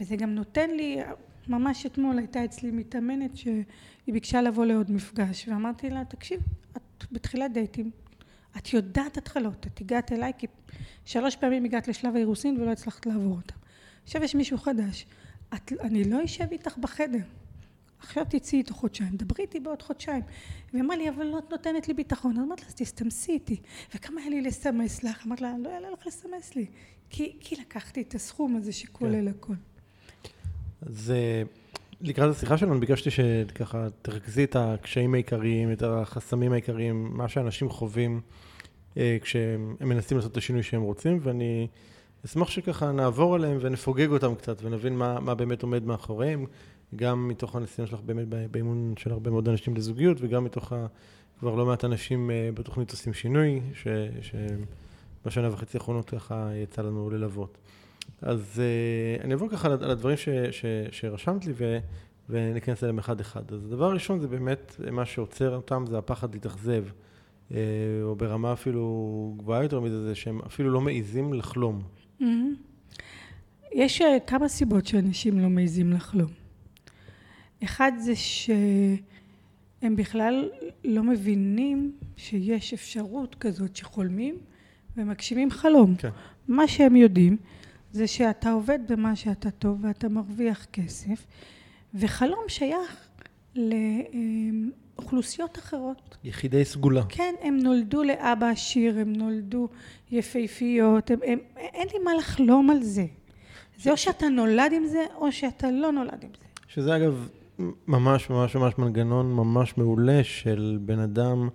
[0.00, 0.98] וזה גם נותן לי,
[1.48, 3.64] ממש אתמול הייתה אצלי מתאמנת שהיא
[4.08, 6.40] ביקשה לבוא לעוד מפגש, ואמרתי לה, תקשיב,
[6.76, 6.82] את
[7.12, 7.90] בתחילת דייטים,
[8.56, 10.46] את יודעת התחלות, את הגעת אליי כי
[11.04, 13.54] שלוש פעמים הגעת לשלב האירוסין ולא הצלחת לעבור אותה.
[14.04, 15.06] עכשיו יש מישהו חדש,
[15.54, 17.18] את, אני לא אשב איתך בחדר,
[18.00, 20.22] עכשיו תצאי איתו חודשיים, דברי איתי בעוד חודשיים.
[20.72, 22.38] והיא אמרה לי, אבל לא נותנת לי ביטחון.
[22.38, 23.60] אז אמרתי לה, אז תסתמסי איתי.
[23.94, 25.26] וכמה היה לי לסמס לך?
[25.26, 26.66] אמרתי לה, לא יעלה לך לסמס לי.
[27.10, 29.28] כי, כי לקחתי את הסכום הזה שכולל כן.
[29.28, 29.54] הכל.
[30.82, 31.12] אז
[32.00, 38.20] לקראת השיחה שלנו ביקשתי שככה תרכזי את הקשיים העיקריים, את החסמים העיקריים, מה שאנשים חווים
[38.96, 41.66] אה, כשהם מנסים לעשות את השינוי שהם רוצים, ואני
[42.26, 46.46] אשמח שככה נעבור עליהם ונפוגג אותם קצת ונבין מה, מה באמת עומד מאחוריהם,
[46.96, 50.86] גם מתוך הניסיון שלך באמת באימון של הרבה מאוד אנשים לזוגיות, וגם מתוך ה...
[51.38, 53.60] כבר לא מעט אנשים אה, בתוכנית עושים שינוי,
[55.22, 57.58] שבשנה וחצי האחרונות ככה יצא לנו ללוות.
[58.22, 58.60] אז
[59.20, 61.78] uh, אני אעבור ככה על הדברים ש, ש, שרשמת לי ו,
[62.28, 63.52] וניכנס אליהם אחד-אחד.
[63.52, 66.84] אז הדבר הראשון זה באמת, מה שעוצר אותם זה הפחד להתאכזב,
[67.48, 67.54] uh,
[68.02, 71.82] או ברמה אפילו גבוהה יותר מזה, זה שהם אפילו לא מעיזים לחלום.
[72.20, 72.24] Mm-hmm.
[73.72, 76.30] יש כמה סיבות שאנשים לא מעיזים לחלום.
[77.64, 80.50] אחד זה שהם בכלל
[80.84, 84.38] לא מבינים שיש אפשרות כזאת שחולמים
[84.96, 85.94] ומגשימים חלום.
[85.96, 86.08] כן.
[86.48, 87.36] מה שהם יודעים
[87.92, 91.26] זה שאתה עובד במה שאתה טוב ואתה מרוויח כסף,
[91.94, 93.08] וחלום שייך
[94.98, 96.16] לאוכלוסיות אחרות.
[96.24, 97.02] יחידי סגולה.
[97.08, 99.68] כן, הם נולדו לאבא עשיר, הם נולדו
[100.10, 103.06] יפהפיות, הם, הם, אין לי מה לחלום על זה.
[103.78, 106.46] זה או שאתה נולד עם זה, או שאתה לא נולד עם זה.
[106.68, 107.28] שזה אגב
[107.86, 111.48] ממש ממש ממש מנגנון ממש מעולה של בן אדם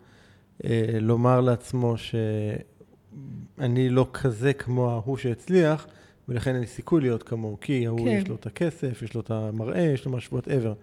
[0.65, 5.87] אה, לומר לעצמו שאני לא כזה כמו ההוא שהצליח,
[6.29, 8.07] ולכן אין סיכוי להיות כמוהו, כי ההוא כן.
[8.07, 10.73] יש לו את הכסף, יש לו את המראה, יש לו משהו whatever.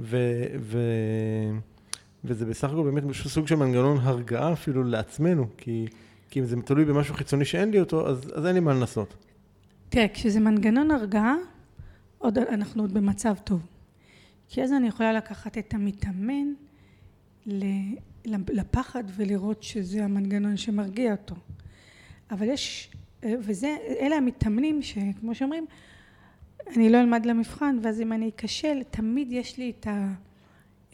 [0.00, 0.16] ו,
[0.60, 0.78] ו,
[2.24, 5.86] וזה בסך הכל באמת סוג של מנגנון הרגעה אפילו לעצמנו, כי,
[6.30, 9.14] כי אם זה תלוי במשהו חיצוני שאין לי אותו, אז, אז אין לי מה לנסות.
[9.88, 11.34] תראה, כשזה מנגנון הרגעה,
[12.18, 13.66] עוד, אנחנו עוד במצב טוב.
[14.48, 16.52] כי אז אני יכולה לקחת את המתאמן
[18.26, 21.34] לפחד ולראות שזה המנגנון שמרגיע אותו.
[22.30, 22.90] אבל יש
[23.24, 25.66] וזה, אלה המתאמנים שכמו שאומרים,
[26.76, 30.12] אני לא אלמד למבחן, ואז אם אני אכשל, תמיד יש לי את ה...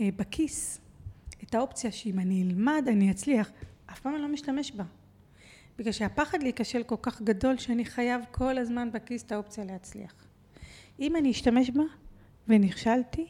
[0.00, 0.80] אה, בכיס,
[1.42, 3.50] את האופציה שאם אני אלמד, אני אצליח.
[3.86, 4.84] אף פעם אני לא משתמש בה.
[5.78, 10.14] בגלל שהפחד להיכשל כל כך גדול, שאני חייב כל הזמן בכיס את האופציה להצליח.
[11.00, 11.82] אם אני אשתמש בה
[12.48, 13.26] ונכשלתי,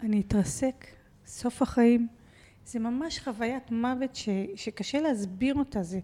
[0.00, 0.86] אני אתרסק,
[1.26, 2.08] סוף החיים.
[2.64, 6.00] זה ממש חוויית מוות ש, שקשה להסביר אותה, זה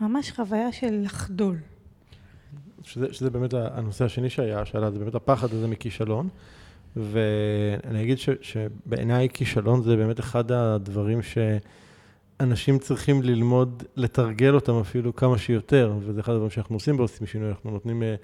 [0.00, 1.56] ממש חוויה של לחדול.
[2.82, 6.28] שזה, שזה באמת הנושא השני שהיה, שעלה, זה באמת הפחד הזה מכישלון.
[6.96, 15.16] ואני אגיד ש, שבעיניי כישלון זה באמת אחד הדברים שאנשים צריכים ללמוד, לתרגל אותם אפילו
[15.16, 18.14] כמה שיותר, וזה אחד הדברים שאנחנו עושים בעושים שינוי, אנחנו נותנים אה,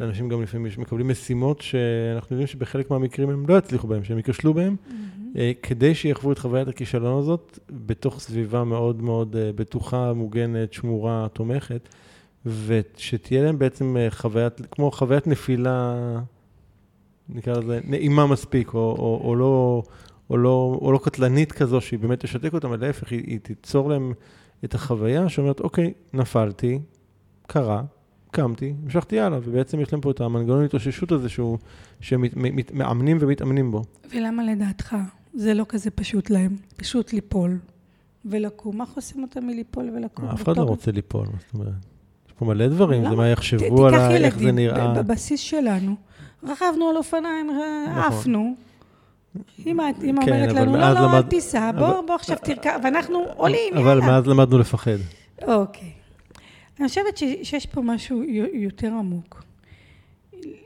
[0.00, 4.54] לאנשים גם לפעמים מקבלים משימות שאנחנו יודעים שבחלק מהמקרים הם לא יצליחו בהם, שהם ייכשלו
[4.54, 5.38] בהם, mm-hmm.
[5.62, 11.88] כדי שיחוו את חוויית הכישלון הזאת בתוך סביבה מאוד מאוד אה, בטוחה, מוגנת, שמורה, תומכת,
[12.46, 15.96] ושתהיה להם בעצם אה, חוויית, כמו חוויית נפילה,
[17.28, 19.82] נקרא לזה, נעימה מספיק, או, או, או, לא,
[20.30, 23.88] או, לא, או לא קטלנית כזו, שהיא באמת תשתק אותם, אלא להפך, היא, היא תיצור
[23.88, 24.12] להם
[24.64, 26.78] את החוויה שאומרת, אוקיי, נפלתי,
[27.46, 27.82] קרה,
[28.30, 31.58] קמתי, המשכתי הלאה, ובעצם יש להם פה את המנגנון התאוששות הזה שהוא,
[32.00, 33.82] שמאמנים ומתאמנים בו.
[34.14, 34.96] ולמה לדעתך
[35.34, 36.56] זה לא כזה פשוט להם?
[36.76, 37.58] פשוט ליפול
[38.24, 38.78] ולקום.
[38.78, 40.24] מה חוסם אותם מליפול ולקום?
[40.28, 41.72] אף אחד לא רוצה ליפול, מה זאת אומרת?
[42.26, 44.94] יש פה מלא דברים, זה מה יחשבו עליי, איך זה נראה.
[44.94, 45.94] בבסיס שלנו,
[46.42, 48.02] רכבנו על אופניים, נכון.
[48.02, 48.54] עפנו.
[49.66, 51.72] אמא כן, אומרת לנו, לא, לא, אל תיסע,
[52.06, 53.80] בוא עכשיו תרכב, ואנחנו עולים, יאללה.
[53.80, 54.96] אבל מאז למדנו לפחד.
[55.42, 55.90] אוקיי.
[56.80, 59.44] אני חושבת שיש פה משהו יותר עמוק.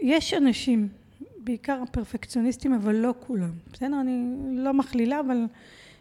[0.00, 0.88] יש אנשים,
[1.36, 3.50] בעיקר פרפקציוניסטים, אבל לא כולם.
[3.72, 4.00] בסדר?
[4.00, 5.46] אני לא מכלילה, אבל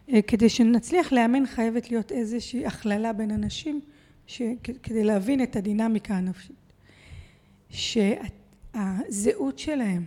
[0.10, 3.82] אה, כדי שנצליח לאמן חייבת להיות איזושהי הכללה בין אנשים,
[4.28, 4.42] ש,
[4.84, 6.56] כדי להבין את הדינמיקה הנפשית.
[7.70, 10.06] שהזהות שלהם,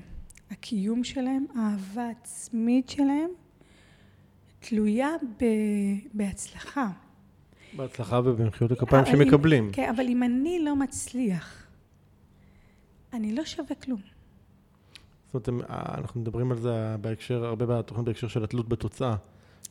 [0.50, 3.30] הקיום שלהם, האהבה העצמית שלהם,
[4.60, 5.10] תלויה
[5.40, 5.44] ב,
[6.14, 6.90] בהצלחה.
[7.76, 9.70] בהצלחה ובמחיאות הכפיים שמקבלים.
[9.72, 11.66] כן, אבל אם אני לא מצליח,
[13.12, 14.00] אני לא שווה כלום.
[15.32, 19.16] זאת אומרת, אנחנו מדברים על זה בהקשר, הרבה בתוכנית בהקשר של התלות בתוצאה.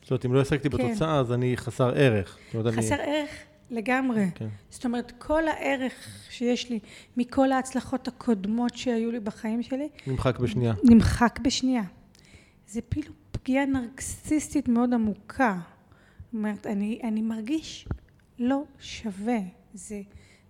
[0.02, 0.78] זאת אומרת, אם לא השגתי כן.
[0.78, 2.38] בתוצאה, אז אני חסר ערך.
[2.78, 3.04] חסר אני...
[3.04, 3.30] ערך
[3.70, 4.26] לגמרי.
[4.36, 4.48] כן.
[4.70, 5.94] זאת אומרת, כל הערך
[6.30, 6.80] שיש לי
[7.18, 9.90] מכל ההצלחות הקודמות שהיו לי בחיים שלי...
[10.08, 10.74] נמחק בשנייה.
[10.84, 11.84] נמחק בשנייה.
[12.68, 15.58] זה כאילו פגיעה נרקסיסטית מאוד עמוקה.
[16.34, 17.88] אומרת, אני, אני מרגיש
[18.40, 19.40] לא שווה,
[19.74, 20.02] זה,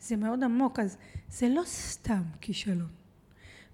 [0.01, 0.97] זה מאוד עמוק, אז
[1.29, 2.89] זה לא סתם כישלון.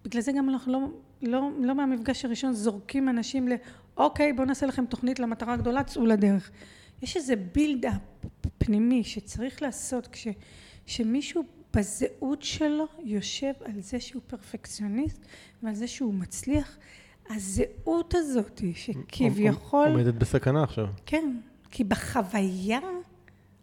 [0.05, 0.87] בגלל זה גם אנחנו לא,
[1.21, 3.53] לא, לא מהמפגש הראשון זורקים אנשים ל...
[3.97, 6.51] אוקיי, בואו נעשה לכם תוכנית למטרה הגדולה, צאו לדרך.
[7.01, 8.01] יש איזה בילדאפ
[8.57, 10.27] פנימי שצריך לעשות כש,
[10.85, 11.43] כשמישהו
[11.73, 15.25] בזהות שלו יושב על זה שהוא פרפקציוניסט
[15.63, 16.77] ועל זה שהוא מצליח.
[17.29, 19.87] הזהות הזאת שכביכול...
[19.87, 20.87] עומדת בסכנה עכשיו.
[21.05, 21.37] כן,
[21.77, 22.79] כי בחוויה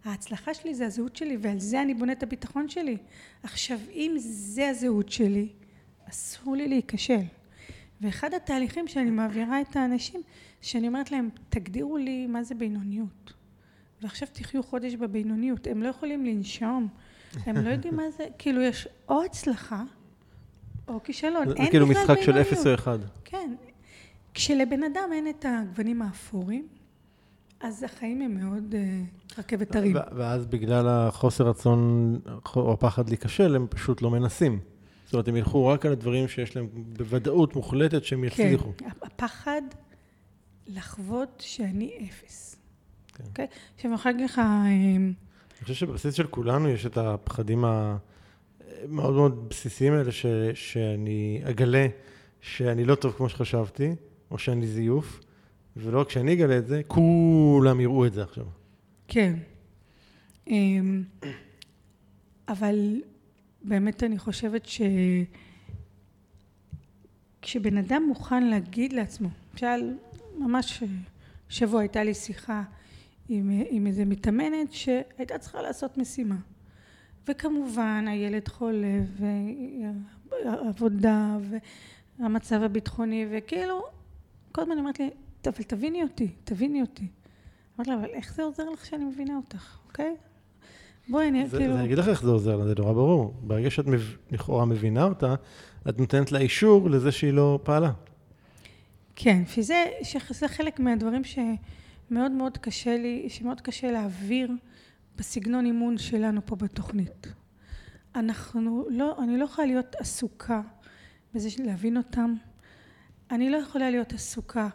[0.05, 2.97] ההצלחה שלי זה הזהות שלי ועל זה אני בונה את הביטחון שלי.
[3.43, 5.49] עכשיו אם זה הזהות שלי
[6.11, 7.23] אסור לי להיכשל.
[8.01, 10.21] ואחד התהליכים שאני מעבירה את האנשים
[10.61, 13.33] שאני אומרת להם תגדירו לי מה זה בינוניות.
[14.03, 15.67] ועכשיו תחיו חודש בבינוניות.
[15.67, 16.89] הם לא יכולים לנשום.
[17.47, 18.27] הם לא יודעים מה זה.
[18.39, 19.83] כאילו יש או הצלחה
[20.89, 21.49] או כישלון.
[21.49, 22.99] זה כאילו משחק של אפס או אחד.
[23.25, 23.55] כן.
[24.35, 26.69] כשלבן אדם אין את הגוונים האפורים
[27.65, 29.97] אז החיים הם מאוד uh, רכבת הרים.
[30.13, 32.21] ואז בגלל החוסר רצון
[32.57, 34.61] או הפחד להיכשל, הם פשוט לא מנסים.
[35.05, 38.73] זאת אומרת, הם ילכו רק על הדברים שיש להם בוודאות מוחלטת שהם כן, יצליחו.
[38.79, 39.63] כן, הפחד
[40.67, 42.57] לחוות שאני אפס.
[43.15, 43.25] כן.
[43.25, 43.47] אוקיי?
[43.75, 44.39] עכשיו, אני יכולה להגיד לך...
[44.39, 51.41] אה, אני חושב שבבסיס של כולנו יש את הפחדים המאוד מאוד בסיסיים האלה, ש, שאני
[51.45, 51.87] אגלה
[52.41, 53.95] שאני לא טוב כמו שחשבתי,
[54.31, 55.21] או שאני זיוף.
[55.77, 58.45] ולא רק שאני אגלה את זה, כולם יראו את זה עכשיו.
[59.09, 59.35] כן.
[60.47, 61.03] אמ,
[62.49, 63.03] אבל
[63.63, 64.81] באמת אני חושבת ש...
[67.43, 69.95] כשבן אדם מוכן להגיד לעצמו, למשל,
[70.39, 70.83] ממש
[71.49, 72.63] שבוע הייתה לי שיחה
[73.29, 76.37] עם, עם איזה מתאמנת שהייתה צריכה לעשות משימה.
[77.29, 79.01] וכמובן הילד חולה
[80.45, 81.39] ועבודה
[82.19, 83.83] והמצב הביטחוני וכאילו
[84.53, 85.11] כל הזמן אומרת לי
[85.49, 87.07] אבל תביני אותי, תביני אותי.
[87.77, 90.17] אמרתי לה, אבל איך זה עוזר לך שאני מבינה אותך, אוקיי?
[91.09, 91.77] בואי, אני כאילו...
[91.77, 93.35] אני אגיד לך איך זה עוזר לה, זה נורא ברור.
[93.41, 93.85] ברגע שאת
[94.31, 95.35] לכאורה מבינה אותה,
[95.89, 97.93] את נותנת לה אישור לזה שהיא לא פעלה.
[99.17, 104.51] כן, שזה, שזה חלק מהדברים שמאוד מאוד קשה לי, שמאוד קשה להעביר
[105.17, 107.27] בסגנון אימון שלנו פה בתוכנית.
[108.15, 110.61] אנחנו לא, אני לא יכולה להיות עסוקה
[111.35, 112.35] בזה להבין אותם.
[113.31, 114.69] אני לא יכולה להיות עסוקה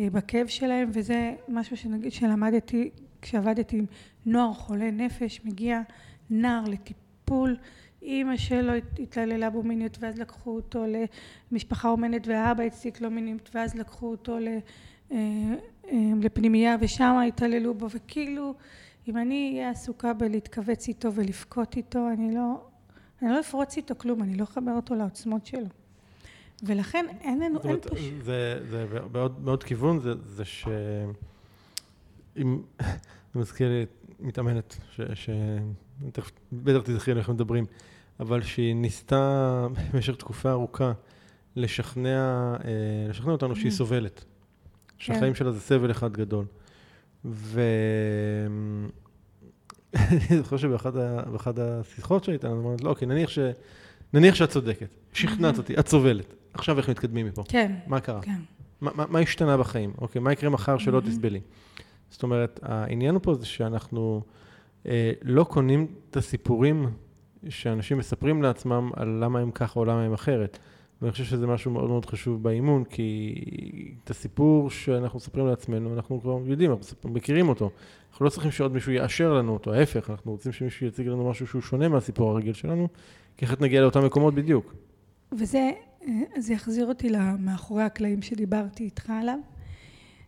[0.00, 2.90] בכאב שלהם, וזה משהו שנגיד שלמדתי
[3.22, 3.84] כשעבדתי עם
[4.26, 5.80] נוער חולה נפש, מגיע
[6.30, 7.56] נער לטיפול.
[8.02, 10.84] אימא שלו התעללה בו מיניות ואז לקחו אותו
[11.52, 14.58] למשפחה אומנת והאבא הציק לו מיניות ואז לקחו אותו אה,
[15.12, 18.54] אה, לפנימייה ושם התעללו בו וכאילו
[19.08, 22.66] אם אני אהיה עסוקה בלהתכווץ איתו ולבכות איתו אני לא,
[23.22, 25.68] אני לא אפרוץ איתו כלום, אני לא אחבר אותו לעוצמות שלו.
[26.62, 27.98] ולכן אין לנו, אין פשוט...
[28.22, 30.68] זה, זה בעוד, בעוד כיוון, זה, זה ש...
[32.36, 32.62] אם...
[33.34, 33.86] זה מזכיר לי
[34.20, 35.00] מתאמנת, ש...
[35.14, 35.30] ש...
[36.12, 37.64] תכף, בטח תזכרי על איך מדברים,
[38.20, 40.92] אבל שהיא ניסתה במשך תקופה ארוכה
[41.56, 43.74] לשכנע, אה, לשכנע אותנו שהיא mm.
[43.74, 44.24] סובלת.
[44.98, 45.34] שהחיים כן.
[45.34, 46.44] שלה זה סבל אחד גדול.
[47.24, 48.88] ואני
[50.42, 53.38] זוכר שבאחת השיחות שהייתה, אמרתי, לא, אוקיי, נניח, ש...
[54.12, 56.34] נניח שאת צודקת, שכנעת אותי, את סובלת.
[56.54, 57.42] עכשיו איך מתקדמים מפה?
[57.48, 57.72] כן.
[57.86, 58.20] מה קרה?
[58.22, 58.40] כן.
[58.80, 59.92] מה, מה, מה השתנה בחיים?
[59.98, 61.40] אוקיי, מה יקרה מחר שלא תסבלי?
[62.10, 64.22] זאת אומרת, העניין פה זה שאנחנו
[64.86, 66.86] אה, לא קונים את הסיפורים
[67.48, 70.58] שאנשים מספרים לעצמם על למה הם ככה או למה הם אחרת.
[71.02, 73.34] ואני חושב שזה משהו מאוד מאוד חשוב באימון, כי
[74.04, 77.70] את הסיפור שאנחנו מספרים לעצמנו, אנחנו כבר יודעים, אנחנו מכירים אותו.
[78.10, 81.46] אנחנו לא צריכים שעוד מישהו יאשר לנו אותו, ההפך, אנחנו רוצים שמישהו יציג לנו משהו
[81.46, 82.88] שהוא שונה מהסיפור הרגיל שלנו,
[83.38, 84.74] כי אחרת נגיע לאותם מקומות בדיוק.
[85.32, 85.70] וזה,
[86.02, 89.38] אה, זה יחזיר אותי למאחורי הקלעים שדיברתי איתך עליו,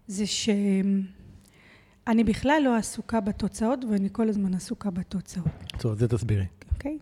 [0.06, 5.46] זה שאני בכלל לא עסוקה בתוצאות, ואני כל הזמן עסוקה בתוצאות.
[5.78, 6.46] טוב, זה תסבירי.
[6.72, 6.98] אוקיי?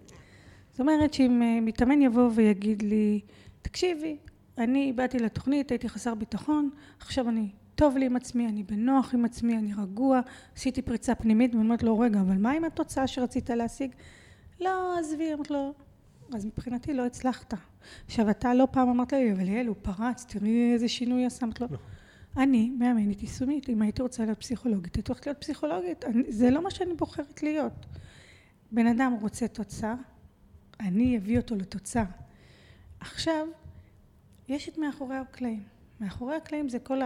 [0.71, 3.21] זאת אומרת שאם אה, מתאמן יבוא ויגיד לי,
[3.63, 4.17] תקשיבי,
[4.59, 9.25] אני באתי לתוכנית, הייתי חסר ביטחון, עכשיו אני טוב לי עם עצמי, אני בנוח עם
[9.25, 10.21] עצמי, אני רגוע,
[10.57, 13.91] עשיתי פריצה פנימית, ואני אומרת לו, רגע, אבל מה עם התוצאה שרצית להשיג?
[14.61, 15.75] לא, עזבי, אמרת לו,
[16.35, 17.55] אז מבחינתי לא הצלחת.
[18.07, 21.47] עכשיו, אתה לא פעם אמרת לי, אבל יעל, הוא פרץ, תראי איזה שינוי עשה.
[21.47, 21.79] אמרת לו, לא.
[22.37, 26.05] אני מאמנת יישומית, אם הייתי רוצה להיות פסיכולוגית, הייתי הולכת להיות פסיכולוגית.
[26.05, 27.87] אני, זה לא מה שאני בוחרת להיות.
[28.73, 29.95] בן אדם רוצה תוצאה,
[30.81, 32.05] אני אביא אותו לתוצאה.
[33.01, 33.47] עכשיו,
[34.49, 35.63] יש את מאחורי הקלעים.
[36.01, 37.01] מאחורי הקלעים זה כל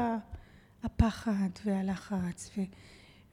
[0.82, 2.60] הפחד והלחץ, ו,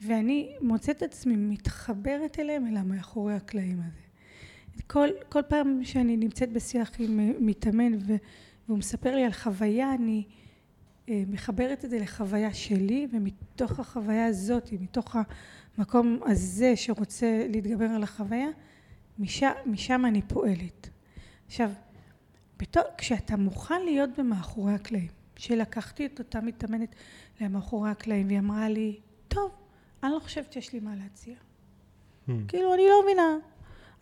[0.02, 4.09] ואני מוצאת את עצמי מתחברת אליהם, אלא מאחורי הקלעים הזה.
[4.88, 10.24] כל, כל פעם שאני נמצאת בשיח עם אה, מתאמן והוא מספר לי על חוויה, אני
[11.10, 15.16] אה, מחברת את זה לחוויה שלי, ומתוך החוויה הזאת, מתוך
[15.78, 18.48] המקום הזה שרוצה להתגבר על החוויה,
[19.20, 20.90] משם, משם אני פועלת.
[21.48, 21.72] עכשיו,
[22.60, 26.96] בתור, כשאתה מוכן להיות במאחורי הקלעים, שלקחתי את אותה מתאמנת
[27.42, 29.52] למאחורי הקלעים והיא אמרה לי, טוב,
[30.04, 31.36] אני לא חושבת שיש לי מה להציע.
[31.36, 32.32] Hmm.
[32.48, 33.38] כאילו, אני לא מבינה.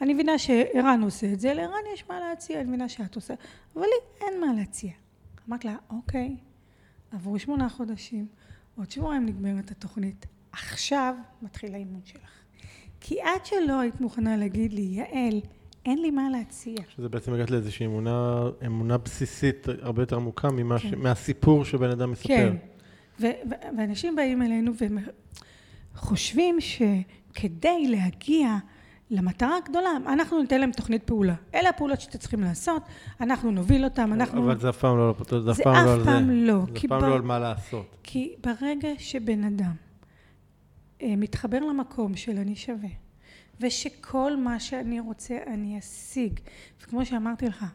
[0.01, 3.33] אני מבינה שערן עושה את זה, לערן יש מה להציע, אני מבינה שאת עושה,
[3.75, 4.91] אבל לי אין מה להציע.
[5.49, 6.35] אמרתי לה, אוקיי,
[7.11, 8.27] עברו שמונה חודשים,
[8.77, 12.31] עוד שבועיים נגמרת התוכנית, עכשיו מתחיל האימון שלך.
[13.01, 15.41] כי עד שלא היית מוכנה להגיד לי, יעל,
[15.85, 16.77] אין לי מה להציע.
[16.95, 20.89] שזה בעצם הגעת לאיזושהי אמונה, אמונה בסיסית הרבה יותר עמוקה ממה כן.
[20.89, 20.93] ש...
[20.93, 22.27] מהסיפור שבן אדם מספר.
[22.27, 22.55] כן,
[23.19, 24.71] ו- ו- ואנשים באים אלינו
[25.95, 28.57] וחושבים שכדי להגיע
[29.09, 31.35] למטרה הגדולה, אנחנו ניתן להם תוכנית פעולה.
[31.55, 32.83] אלה הפעולות שאתם צריכים לעשות,
[33.21, 34.43] אנחנו נוביל אותם, אנחנו...
[34.43, 36.03] אבל זה אף פעם לא, זה אף פעם לא על זה.
[36.03, 36.65] זה אף פעם לא.
[36.65, 37.97] זה אף פעם לא על מה לעשות.
[38.03, 39.73] כי ברגע שבן אדם
[41.01, 42.89] אה, מתחבר למקום של אני שווה,
[43.59, 46.39] ושכל מה שאני רוצה אני אשיג.
[46.81, 47.65] וכמו שאמרתי לך,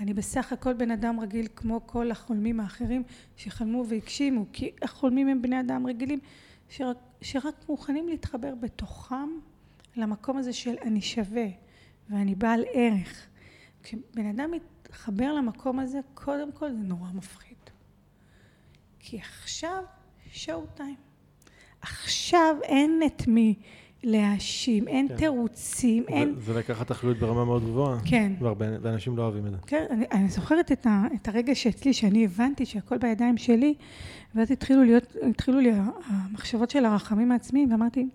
[0.00, 3.02] אני בסך הכל בן אדם רגיל כמו כל החולמים האחרים
[3.36, 6.18] שחלמו והגשימו, כי החולמים הם בני אדם רגילים
[6.68, 9.28] שרק, שרק מוכנים להתחבר בתוכם
[9.96, 11.46] למקום הזה של אני שווה
[12.10, 13.26] ואני בעל ערך.
[13.82, 17.56] כשבן אדם מתחבר למקום הזה, קודם כל זה נורא מפחיד.
[18.98, 19.82] כי עכשיו
[20.32, 20.96] שואו טיים.
[21.80, 23.54] עכשיו אין את מי
[24.02, 25.16] להאשים, אין כן.
[25.16, 26.34] תירוצים, אין...
[26.38, 27.98] זה לקחת אחריות ברמה מאוד גבוהה.
[28.04, 28.32] כן.
[28.58, 29.56] ואנשים לא אוהבים את זה.
[29.66, 33.74] כן, אני, אני זוכרת את, ה, את הרגע שאצלי, שאני הבנתי שהכל בידיים שלי,
[34.34, 35.72] ואז התחילו להיות, התחילו לי
[36.06, 38.08] המחשבות של הרחמים העצמיים, ואמרתי,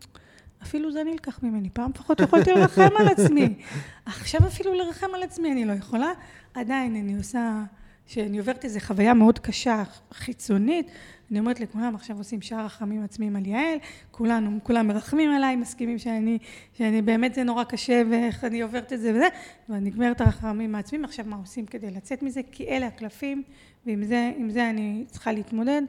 [0.64, 3.53] אפילו זה נלקח ממני, פעם לפחות יכולתי לרחם על עצמי.
[4.05, 6.12] עכשיו אפילו לרחם על עצמי אני לא יכולה,
[6.53, 7.64] עדיין אני עושה...
[8.08, 9.84] שאני עוברת איזו חוויה מאוד קשה,
[10.14, 10.91] חיצונית,
[11.32, 13.78] אני אומרת לכולם, עכשיו עושים שאר רחמים עצמיים על יעל,
[14.12, 16.38] כולנו, כולם מרחמים עליי, מסכימים שאני,
[16.74, 19.28] שאני באמת זה נורא קשה ואיך אני עוברת את זה וזה,
[19.70, 22.41] ואני נגמרת הרחמים העצמיים, עכשיו מה עושים כדי לצאת מזה?
[22.51, 23.43] כי אלה הקלפים,
[23.86, 25.82] ועם זה, זה אני צריכה להתמודד,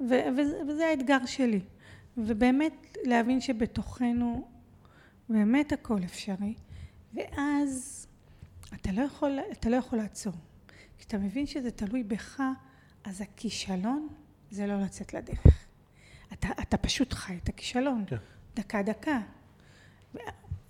[0.00, 1.60] ו, וזה, וזה האתגר שלי.
[2.16, 4.48] ובאמת להבין שבתוכנו
[5.28, 6.54] באמת הכל אפשרי,
[7.14, 8.06] ואז
[8.74, 10.32] אתה לא יכול, אתה לא יכול לעצור.
[10.98, 12.40] כשאתה מבין שזה תלוי בך,
[13.04, 14.08] אז הכישלון
[14.50, 15.66] זה לא לצאת לדרך.
[16.32, 18.16] אתה, אתה פשוט חי את הכישלון, כן.
[18.56, 19.20] דקה דקה.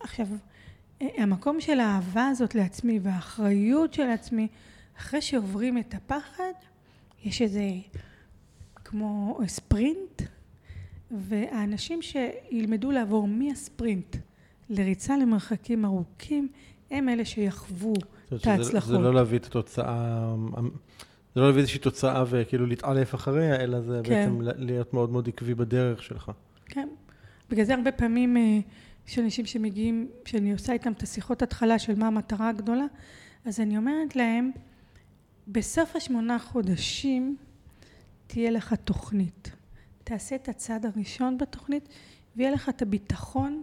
[0.01, 0.27] עכשיו,
[1.01, 4.49] המקום של האהבה הזאת לעצמי והאחריות של עצמי,
[4.99, 6.53] אחרי שעוברים את הפחד,
[7.25, 7.65] יש איזה
[8.85, 10.23] כמו ספרינט,
[11.11, 14.17] והאנשים שילמדו לעבור מהספרינט
[14.71, 16.49] לריצה למרחקים ארוכים,
[16.91, 17.95] הם אלה שיחוו
[18.35, 18.91] את ההצלחות.
[18.91, 20.35] זה לא להביא את התוצאה,
[21.35, 24.11] זה לא להביא איזושהי תוצאה וכאילו להתעלף אחריה, אלא זה כן.
[24.11, 26.31] בעצם להיות מאוד מאוד עקבי בדרך שלך.
[26.67, 26.89] כן.
[27.51, 28.59] בגלל זה הרבה פעמים אה,
[29.09, 32.85] יש אנשים שמגיעים, שאני עושה איתם את השיחות התחלה של מה המטרה הגדולה,
[33.45, 34.51] אז אני אומרת להם,
[35.49, 37.37] בסוף השמונה חודשים
[38.27, 39.51] תהיה לך תוכנית.
[40.07, 41.89] תעשה את הצעד הראשון בתוכנית,
[42.37, 43.63] ויהיה לך את הביטחון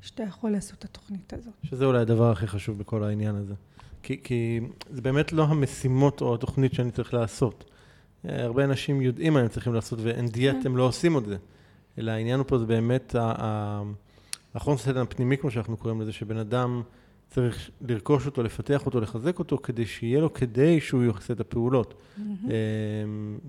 [0.00, 1.54] שאתה יכול לעשות את התוכנית הזאת.
[1.62, 3.54] שזה אולי הדבר הכי חשוב בכל העניין הזה.
[4.02, 7.70] כי, כי זה באמת לא המשימות או התוכנית שאני צריך לעשות.
[8.24, 10.66] הרבה אנשים יודעים מה הם צריכים לעשות, ואין דיאט, כן.
[10.66, 11.36] הם לא עושים את זה.
[11.98, 13.14] אלא העניין פה זה באמת
[14.76, 16.82] סדר הפנימי, כמו שאנחנו קוראים לזה, שבן אדם
[17.34, 21.94] צריך לרכוש אותו, לפתח אותו, לחזק אותו, כדי שיהיה לו, כדי שהוא יעשה את הפעולות.
[21.94, 22.20] Mm-hmm.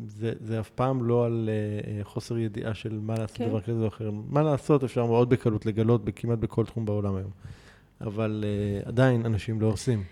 [0.07, 3.47] זה, זה אף פעם לא על אה, חוסר ידיעה של מה לעשות כן.
[3.47, 4.11] דבר כזה או אחר.
[4.29, 7.31] מה לעשות אפשר מאוד בקלות לגלות כמעט בכל תחום בעולם היום.
[8.01, 10.03] אבל uh, עדיין אנשים לא עושים.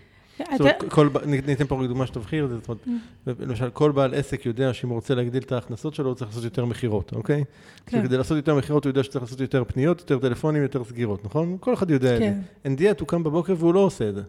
[1.46, 3.30] ניתן פה דוגמה שתבחיר את זה, זאת אומרת, mm.
[3.38, 6.44] למשל, כל בעל עסק יודע שאם הוא רוצה להגדיל את ההכנסות שלו, הוא צריך לעשות
[6.44, 7.44] יותר מכירות, אוקיי?
[7.86, 8.00] כן.
[8.00, 11.56] וכדי לעשות יותר מכירות, הוא יודע שצריך לעשות יותר פניות, יותר טלפונים, יותר סגירות, נכון?
[11.60, 12.28] כל אחד יודע כן.
[12.28, 12.40] את זה.
[12.64, 14.22] אין דיאט, הוא קם בבוקר והוא לא עושה את זה.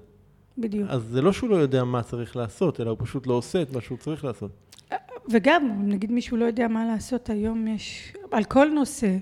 [0.58, 0.90] בדיוק.
[0.90, 3.74] אז זה לא שהוא לא יודע מה צריך לעשות, אלא הוא פשוט לא עושה את
[3.74, 4.52] מה שהוא צריך לעשות.
[5.32, 9.18] וגם, נגיד מישהו לא יודע מה לעשות, היום יש, על כל נושא,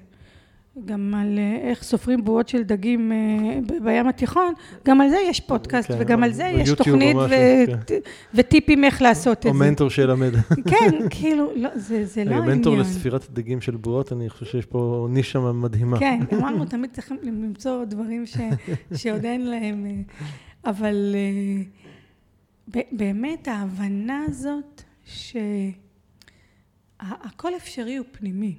[0.85, 4.53] גם על אה, איך סופרים בועות של דגים אה, בים התיכון,
[4.85, 7.29] גם על זה יש פודקאסט, כן, וגם על זה יש תוכנית ו...
[7.87, 7.99] כן.
[8.33, 9.49] וטיפים איך לעשות את זה.
[9.49, 10.31] או מנטור שילמד.
[10.71, 12.57] כן, כאילו, לא, זה, זה לא העניין.
[12.57, 15.99] מנטור לספירת דגים של בועות, אני חושב שיש פה נישה מדהימה.
[15.99, 18.37] כן, אמרנו, תמיד צריכים למצוא דברים ש...
[18.95, 19.91] שעוד אין להם, אה,
[20.69, 21.15] אבל
[22.91, 25.45] באמת ההבנה הזאת שהכל
[27.55, 28.55] אפשרי הוא פנימי.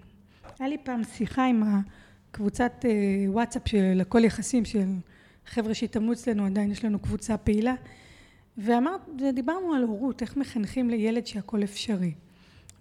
[0.59, 2.04] היה לי פעם שיחה עם הקבוצת
[2.41, 4.85] אה, וואטסאפ של הכל יחסים של
[5.47, 7.75] חבר'ה שהתאמנו אצלנו, עדיין יש לנו קבוצה פעילה,
[8.59, 12.13] ואמר, ודיברנו על הורות, איך מחנכים לילד שהכל אפשרי.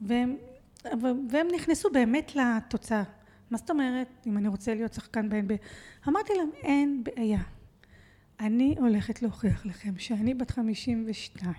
[0.01, 0.35] והם,
[1.29, 3.03] והם נכנסו באמת לתוצאה.
[3.51, 5.57] מה זאת אומרת, אם אני רוצה להיות שחקן ב-NBA?
[6.07, 7.41] אמרתי להם, אין בעיה.
[8.39, 11.53] אני הולכת להוכיח לכם שאני בת 52,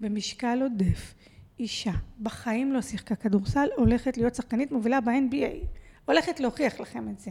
[0.00, 1.14] במשקל עודף,
[1.58, 5.79] אישה, בחיים לא שיחקה כדורסל, הולכת להיות שחקנית מובילה ב-NBA.
[6.04, 7.30] הולכת להוכיח לכם את זה.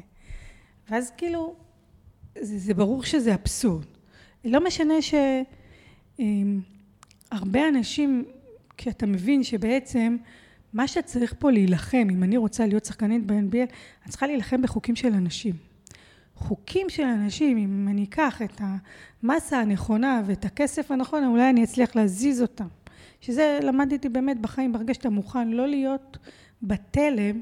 [0.89, 1.55] ואז כאילו,
[2.41, 3.86] זה, זה ברור שזה אבסורד.
[4.45, 5.30] לא משנה שהרבה
[7.59, 8.26] אמ, אנשים,
[8.78, 10.17] כשאתה מבין שבעצם
[10.74, 13.57] מה שצריך פה להילחם, אם אני רוצה להיות שחקנית ב-NBA,
[14.03, 15.55] אני צריכה להילחם בחוקים של אנשים.
[16.36, 18.61] חוקים של אנשים, אם אני אקח את
[19.24, 22.67] המסה הנכונה ואת הכסף הנכון, אולי אני אצליח להזיז אותם.
[23.22, 26.17] שזה למדתי באמת בחיים, ברגע שאתה מוכן לא להיות
[26.61, 27.41] בתלם,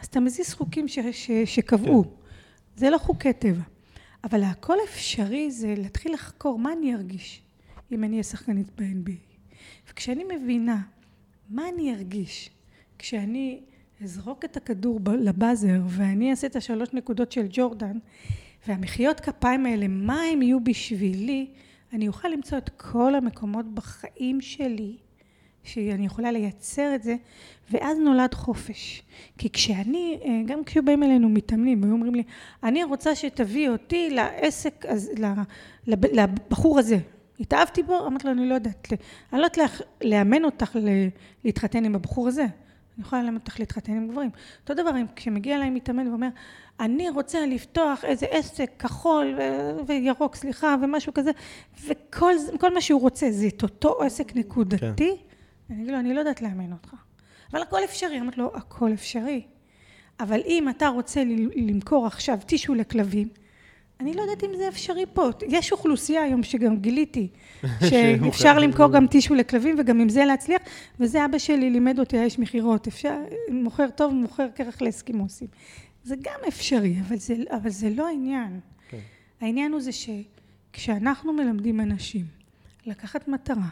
[0.00, 2.04] אז אתה מזיז חוקים ש, ש, שקבעו.
[2.04, 2.10] כן.
[2.76, 3.62] זה לא חוקי טבע.
[4.24, 7.42] אבל הכל אפשרי זה להתחיל לחקור מה אני ארגיש
[7.92, 9.30] אם אני אהיה שחקנית ב-NBA.
[9.90, 10.82] וכשאני מבינה
[11.50, 12.50] מה אני ארגיש
[12.98, 13.60] כשאני
[14.02, 17.98] אזרוק את הכדור לבאזר ואני אעשה את השלוש נקודות של ג'ורדן
[18.68, 21.50] והמחיאות כפיים האלה, מה הם יהיו בשבילי,
[21.92, 24.96] אני אוכל למצוא את כל המקומות בחיים שלי
[25.64, 27.16] שאני יכולה לייצר את זה,
[27.70, 29.02] ואז נולד חופש.
[29.38, 32.22] כי כשאני, אה, גם כשבאים אלינו מתאמנים, והיו אומרים לי,
[32.62, 35.10] אני רוצה שתביא אותי לעסק, אז,
[35.86, 36.98] לבחור הזה.
[37.40, 38.88] התאהבתי בו, אמרתי לו, אני לא יודעת,
[39.32, 39.70] אני לא יודעת
[40.04, 40.76] לאמן אותך
[41.44, 42.42] להתחתן עם הבחור הזה.
[42.42, 44.30] אני יכולה ללמד אותך להתחתן עם גברים.
[44.62, 46.28] אותו דבר, כשמגיע אליי מתאמן ואומר,
[46.80, 51.30] אני רוצה לפתוח איזה עסק כחול ו- וירוק, סליחה, ומשהו כזה,
[51.86, 55.29] וכל מה שהוא רוצה זה את אותו עסק נקודתי, כן.
[55.70, 56.94] אני אגיד לו, אני לא יודעת לאמן אותך.
[57.52, 58.20] אבל הכל אפשרי.
[58.20, 59.42] אמרתי לו, הכל אפשרי.
[60.20, 61.22] אבל אם אתה רוצה
[61.56, 63.28] למכור עכשיו טישו לכלבים,
[64.00, 65.28] אני לא יודעת אם זה אפשרי פה.
[65.48, 67.28] יש אוכלוסייה היום שגם גיליתי,
[67.88, 70.62] שאפשר למכור גם טישו לכלבים וגם עם זה להצליח,
[71.00, 73.16] וזה אבא שלי לימד אותי, יש מכירות, אפשר,
[73.50, 75.48] מוכר טוב, מוכר כרך לאסקימוסים.
[76.04, 78.60] זה גם אפשרי, אבל זה, אבל זה לא העניין.
[78.88, 78.98] כן.
[79.40, 82.24] העניין הוא זה שכשאנחנו מלמדים אנשים
[82.86, 83.68] לקחת מטרה,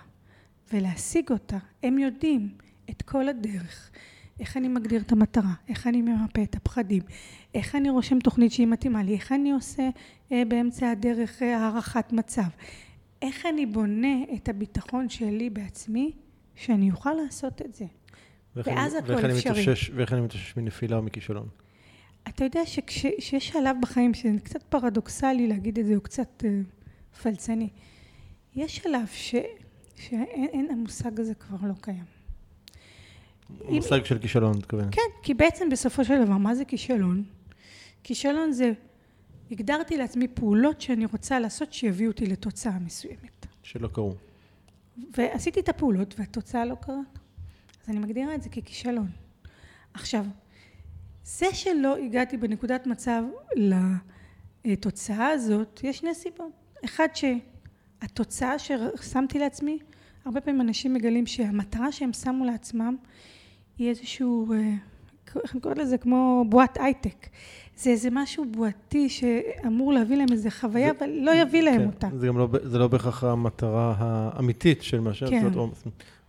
[0.72, 1.58] ולהשיג אותה.
[1.82, 2.48] הם יודעים
[2.90, 3.90] את כל הדרך.
[4.40, 7.02] איך אני מגדיר את המטרה, איך אני ממפה את הפחדים,
[7.54, 9.88] איך אני רושם תוכנית שהיא מתאימה לי, איך אני עושה
[10.32, 12.48] אה, באמצע הדרך אה, הערכת מצב,
[13.22, 16.12] איך אני בונה את הביטחון שלי בעצמי,
[16.54, 17.84] שאני אוכל לעשות את זה.
[18.56, 19.52] ואז הכל אפשרי.
[19.52, 21.48] מתושש, ואיך אני מתאושש מנפילה או מכישלון?
[22.28, 26.60] אתה יודע שכשיש שלב בחיים שזה קצת פרדוקסלי להגיד את זה, או קצת אה,
[27.22, 27.68] פלצני.
[28.56, 29.34] יש שלב ש...
[30.00, 32.04] שאין, המושג הזה כבר לא קיים.
[33.64, 34.94] מושג של כישלון, את מתכוונת.
[34.94, 37.24] כן, כי בעצם בסופו של דבר, מה זה כישלון?
[38.04, 38.72] כישלון זה,
[39.50, 43.46] הגדרתי לעצמי פעולות שאני רוצה לעשות שיביאו אותי לתוצאה מסוימת.
[43.62, 44.14] שלא קרו.
[45.16, 47.00] ועשיתי את הפעולות והתוצאה לא קרה.
[47.82, 49.10] אז אני מגדירה את זה ככישלון.
[49.94, 50.24] עכשיו,
[51.24, 53.22] זה שלא הגעתי בנקודת מצב
[54.64, 56.52] לתוצאה הזאת, יש שני סיבות.
[56.84, 57.08] אחד,
[58.00, 59.78] שהתוצאה ששמתי לעצמי,
[60.24, 62.96] הרבה פעמים אנשים מגלים שהמטרה שהם שמו לעצמם
[63.78, 64.74] היא איזשהו, אה,
[65.42, 65.98] איך אני קוראת לזה?
[65.98, 67.26] כמו בועת הייטק.
[67.76, 72.08] זה איזה משהו בועתי שאמור להביא להם איזה חוויה, אבל לא יביא להם כן, אותה.
[72.16, 75.52] זה גם לא, זה לא בהכרח המטרה האמיתית של מה שאת כן.
[75.52, 75.70] זאת.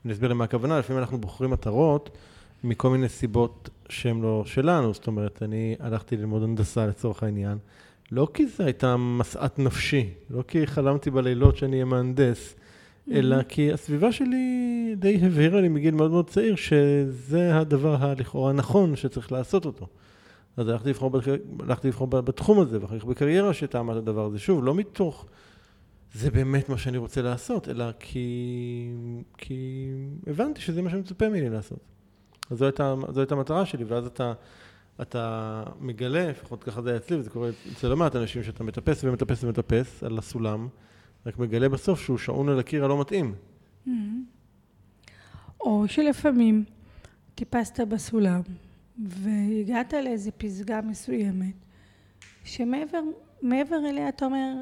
[0.05, 2.17] אני אסביר למה הכוונה, לפעמים אנחנו בוחרים מטרות
[2.63, 4.93] מכל מיני סיבות שהן לא שלנו.
[4.93, 7.57] זאת אומרת, אני הלכתי ללמוד הנדסה לצורך העניין,
[8.11, 12.55] לא כי זו הייתה משאת נפשי, לא כי חלמתי בלילות שאני אהיה מהנדס,
[13.11, 18.95] אלא כי הסביבה שלי די הבהירה לי מגיל מאוד מאוד צעיר, שזה הדבר הלכאורה הנכון
[18.95, 19.87] שצריך לעשות אותו.
[20.57, 21.11] אז הלכתי לבחור,
[21.59, 24.39] הלכתי לבחור בתחום הזה, ואחר כך בקריירה שטעמה את הדבר הזה.
[24.39, 25.25] שוב, לא מתוך
[26.13, 28.91] זה באמת מה שאני רוצה לעשות, אלא כי,
[29.37, 29.87] כי
[30.27, 31.79] הבנתי שזה מה שמצופה ממני לעשות.
[32.51, 34.33] אז זו הייתה, זו הייתה המטרה שלי, ואז אתה,
[35.01, 39.03] אתה מגלה, לפחות ככה זה היה אצלי, וזה קורה אצל לא מעט אנשים, שאתה מטפס
[39.03, 40.67] ומטפס ומטפס על הסולם,
[41.25, 43.35] רק מגלה בסוף שהוא שעון על הקיר הלא מתאים.
[43.87, 43.91] Mm-hmm.
[45.61, 46.63] או שלפעמים
[47.35, 48.41] טיפסת בסולם
[48.97, 51.53] והגעת לאיזה פסגה מסוימת,
[52.43, 52.99] שמעבר
[53.89, 54.53] אליה אתה אומר,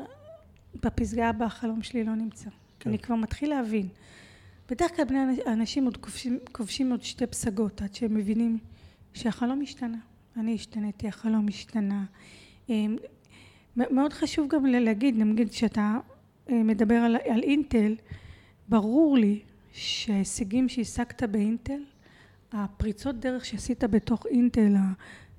[0.84, 2.50] בפסגה הבאה החלום שלי לא נמצא.
[2.80, 2.90] כן.
[2.90, 3.88] אני כבר מתחיל להבין.
[4.70, 8.58] בדרך כלל בני אנשים עוד כובשים, כובשים עוד שתי פסגות עד שהם מבינים
[9.14, 9.98] שהחלום השתנה.
[10.38, 12.06] אני השתניתי, החלום השתנה.
[12.70, 12.96] אמ,
[13.78, 15.98] מאוד חשוב גם להגיד, נגיד שאתה
[16.50, 17.96] אה, מדבר על, על אינטל,
[18.70, 19.40] ברור לי
[19.72, 21.82] שההישגים שהשגת באינטל,
[22.52, 24.74] הפריצות דרך שעשית בתוך אינטל,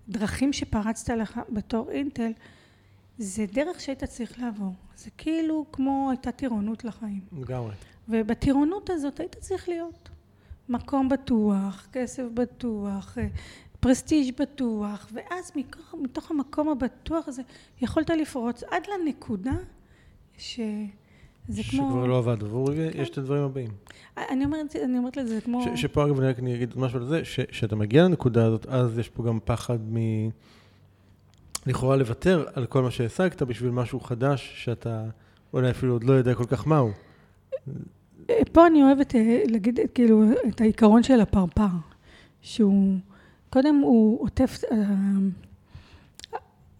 [0.08, 2.32] הדרכים שפרצת לך בתור אינטל,
[3.18, 4.72] זה דרך שהיית צריך לעבור.
[4.96, 7.20] זה כאילו כמו הייתה טירונות לחיים.
[7.40, 7.74] לגמרי.
[8.08, 10.08] ובטירונות הזאת היית צריך להיות
[10.68, 13.26] מקום בטוח, כסף בטוח, אה,
[13.80, 17.42] פרסטיג' בטוח, ואז מתוך, מתוך המקום הבטוח הזה
[17.80, 19.52] יכולת לפרוץ עד לנקודה
[20.38, 20.60] ש...
[21.48, 21.88] זה כמו...
[21.88, 22.90] שכבר לא עבד עבור, כן.
[22.94, 23.70] יש את הדברים הבאים.
[24.16, 25.62] אני אומרת, אני אומרת לזה כמו...
[25.62, 29.08] ש, שפה אגב אני רק אגיד משהו על זה, שאתה מגיע לנקודה הזאת, אז יש
[29.08, 29.96] פה גם פחד מ...
[31.66, 35.04] לכאורה לוותר על כל מה שהשגת בשביל משהו חדש, שאתה
[35.52, 36.90] אולי אפילו עוד לא יודע כל כך מהו.
[38.52, 41.66] פה אני אוהבת אה, להגיד כאילו את העיקרון של הפרפר,
[42.40, 42.98] שהוא,
[43.50, 44.78] קודם הוא עוטף, אה,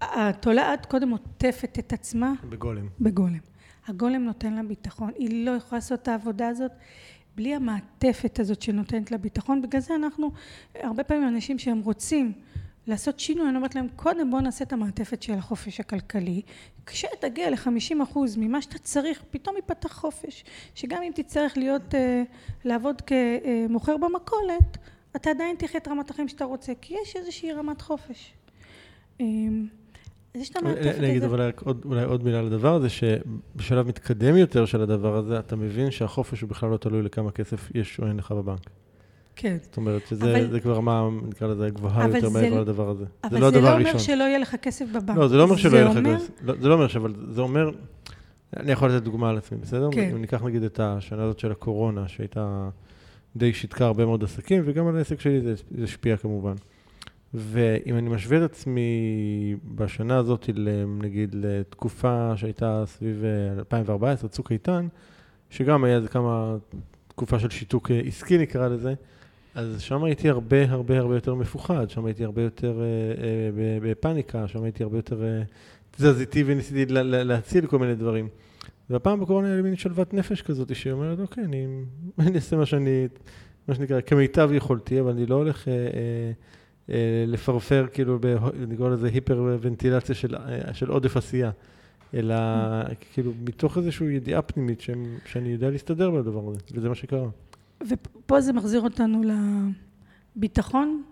[0.00, 2.32] התולעת קודם עוטפת את עצמה.
[2.50, 2.88] בגולם.
[3.00, 3.38] בגולם.
[3.86, 5.10] הגולם נותן לה ביטחון.
[5.16, 6.72] היא לא יכולה לעשות את העבודה הזאת
[7.36, 9.62] בלי המעטפת הזאת שנותנת לה ביטחון.
[9.62, 10.30] בגלל זה אנחנו,
[10.74, 12.32] הרבה פעמים אנשים שהם רוצים
[12.86, 16.42] לעשות שינוי, אני אומרת להם, קודם בואו נעשה את המעטפת של החופש הכלכלי.
[16.86, 20.44] כשתגיע ל-50% ממה שאתה צריך, פתאום ייפתח חופש.
[20.74, 22.22] שגם אם תצטרך להיות, אה,
[22.64, 24.78] לעבוד כמוכר במכולת,
[25.16, 28.34] אתה עדיין תחיה את רמת החיים שאתה רוצה, כי יש איזושהי רמת חופש.
[29.20, 29.66] אמ,
[30.34, 30.94] אז יש את המעטפת הזאת.
[30.98, 31.50] אני אגיד אבל
[31.84, 36.50] אולי עוד מילה לדבר הזה, שבשלב מתקדם יותר של הדבר הזה, אתה מבין שהחופש הוא
[36.50, 38.70] בכלל לא תלוי לכמה כסף יש או אין לך בבנק.
[39.36, 39.56] כן.
[39.62, 43.04] זאת אומרת שזה כבר רמה, נקרא לזה, גבוהה יותר מעבר לדבר הזה.
[43.30, 43.80] זה לא הדבר הראשון.
[43.80, 45.16] אבל זה לא אומר שלא יהיה לך כסף בבנק.
[45.16, 46.30] לא, זה לא אומר שלא יהיה לך כסף.
[46.42, 47.70] לא, זה לא אומר, אבל זה אומר,
[48.56, 49.88] אני יכול לתת דוגמה על עצמי, בסדר?
[49.92, 50.10] כן.
[50.10, 52.68] אם ניקח נגיד את השנה הזאת של הקורונה, שהייתה
[53.38, 56.54] די שיתקה הרבה מאוד עסקים, וגם על העסק שלי זה השפיע כמובן.
[57.34, 58.90] ואם אני משווה את עצמי
[59.74, 60.50] בשנה הזאת,
[61.00, 63.24] נגיד, לתקופה שהייתה סביב
[63.58, 64.88] 2014, אה, צוק איתן,
[65.50, 66.56] שגם היה איזה כמה,
[67.08, 68.94] תקופה של שיתוק אה, עסקי נקרא לזה,
[69.58, 72.84] אז שם הייתי הרבה הרבה הרבה יותר מפוחד, שם הייתי הרבה יותר אה,
[73.24, 75.42] אה, בפאניקה, שם הייתי הרבה יותר אה,
[75.90, 78.28] תזזיתי וניסיתי לה, להציל כל מיני דברים.
[78.90, 81.66] והפעם בקורונה היה לי מין שלוות נפפש כזאת, שאומרת, אוקיי, אני,
[82.18, 83.08] אני אעשה מה שאני,
[83.68, 85.68] מה שנקרא, כמיטב יכולתי, אבל אני לא הולך...
[85.68, 86.32] אה, אה,
[86.90, 88.18] אה, לפרפר, כאילו,
[88.68, 91.50] נקרא לזה היפר-ונטילציה של, אה, של עודף עשייה,
[92.14, 92.34] אלא
[93.12, 94.80] כאילו מתוך איזושהי ידיעה פנימית
[95.26, 97.28] שאני יודע להסתדר בדבר הזה, וזה מה שקרה.
[97.88, 99.20] ופה זה מחזיר אותנו
[100.36, 101.02] לביטחון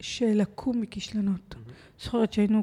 [0.00, 1.54] של לקום מכישלונות.
[2.02, 2.62] זוכרת שהיינו,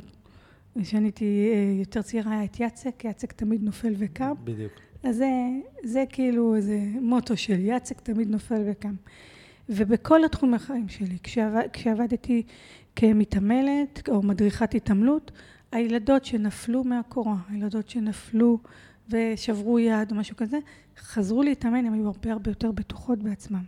[0.81, 4.33] כשאני הייתי אה, יותר צעירה, היה את יצק, יצק תמיד נופל וקם.
[4.43, 4.71] בדיוק.
[5.03, 5.29] אז זה,
[5.83, 8.93] זה כאילו איזה מוטו שלי, יצק תמיד נופל וקם.
[9.69, 12.43] ובכל התחום החיים שלי, כשעבד, כשעבדתי
[12.95, 15.31] כמתעמלת או מדריכת התעמלות,
[15.71, 18.59] הילדות שנפלו מהקורה, הילדות שנפלו
[19.09, 20.57] ושברו יד או משהו כזה,
[20.97, 23.63] חזרו להתאמן, הם היו הרבה הרבה יותר בטוחות בעצמם.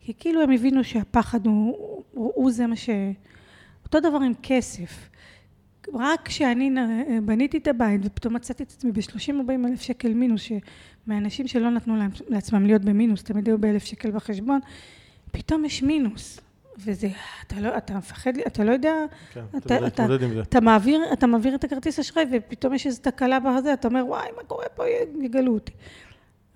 [0.00, 1.76] כי כאילו הם הבינו שהפחד הוא,
[2.12, 2.90] הוא, הוא זה מה ש...
[3.84, 5.08] אותו דבר עם כסף.
[5.94, 6.70] רק כשאני
[7.22, 11.94] בניתי את הבית ופתאום מצאתי את עצמי ב-30-40 אלף שקל מינוס, שמאנשים שלא נתנו
[12.28, 14.60] לעצמם להיות במינוס, תמיד היו באלף שקל בחשבון,
[15.32, 16.40] פתאום יש מינוס.
[16.78, 17.08] וזה,
[17.46, 18.94] אתה לא, אתה מפחד, אתה לא יודע,
[19.32, 23.02] כן, אתה, אתה, אתה, אתה, אתה מעביר, אתה מעביר את הכרטיס אשראי ופתאום יש איזו
[23.02, 24.84] תקלה בזה, אתה אומר, וואי, מה קורה פה,
[25.22, 25.72] יגלו אותי.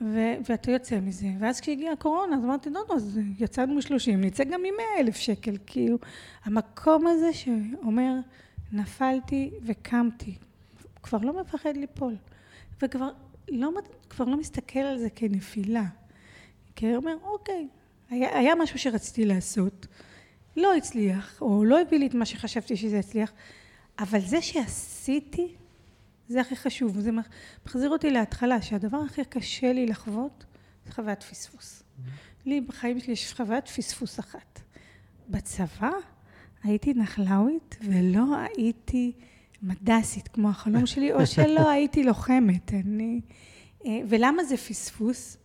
[0.00, 1.26] ו- ואתה יוצא מזה.
[1.38, 5.56] ואז כשהגיעה הקורונה, אז אמרתי, לא, לא, אז יצאנו מ-30, נצא גם מ-100 אלף שקל.
[5.66, 5.98] כאילו,
[6.44, 8.14] המקום הזה שאומר,
[8.76, 10.34] נפלתי וקמתי,
[11.02, 12.16] כבר לא מפחד ליפול.
[12.82, 13.10] וכבר
[13.48, 13.70] לא,
[14.10, 15.84] כבר לא מסתכל על זה כנפילה.
[16.76, 17.68] כי הוא אומר, אוקיי,
[18.10, 19.86] היה, היה משהו שרציתי לעשות,
[20.56, 23.32] לא הצליח, או לא הביא לי את מה שחשבתי שזה יצליח,
[23.98, 25.54] אבל זה שעשיתי,
[26.28, 26.98] זה הכי חשוב.
[27.00, 27.10] זה
[27.66, 30.44] מחזיר אותי להתחלה, שהדבר הכי קשה לי לחוות,
[30.86, 31.82] זה חוויית פספוס.
[31.82, 32.10] Mm-hmm.
[32.46, 34.60] לי בחיים שלי יש חוויית פספוס אחת.
[35.28, 35.90] בצבא
[36.66, 38.24] הייתי נחלאווית ולא
[38.56, 39.12] הייתי
[39.62, 42.72] מדסית כמו החלום שלי, או שלא הייתי לוחמת.
[42.74, 43.20] אני...
[43.86, 45.36] אה, ולמה זה פספוס?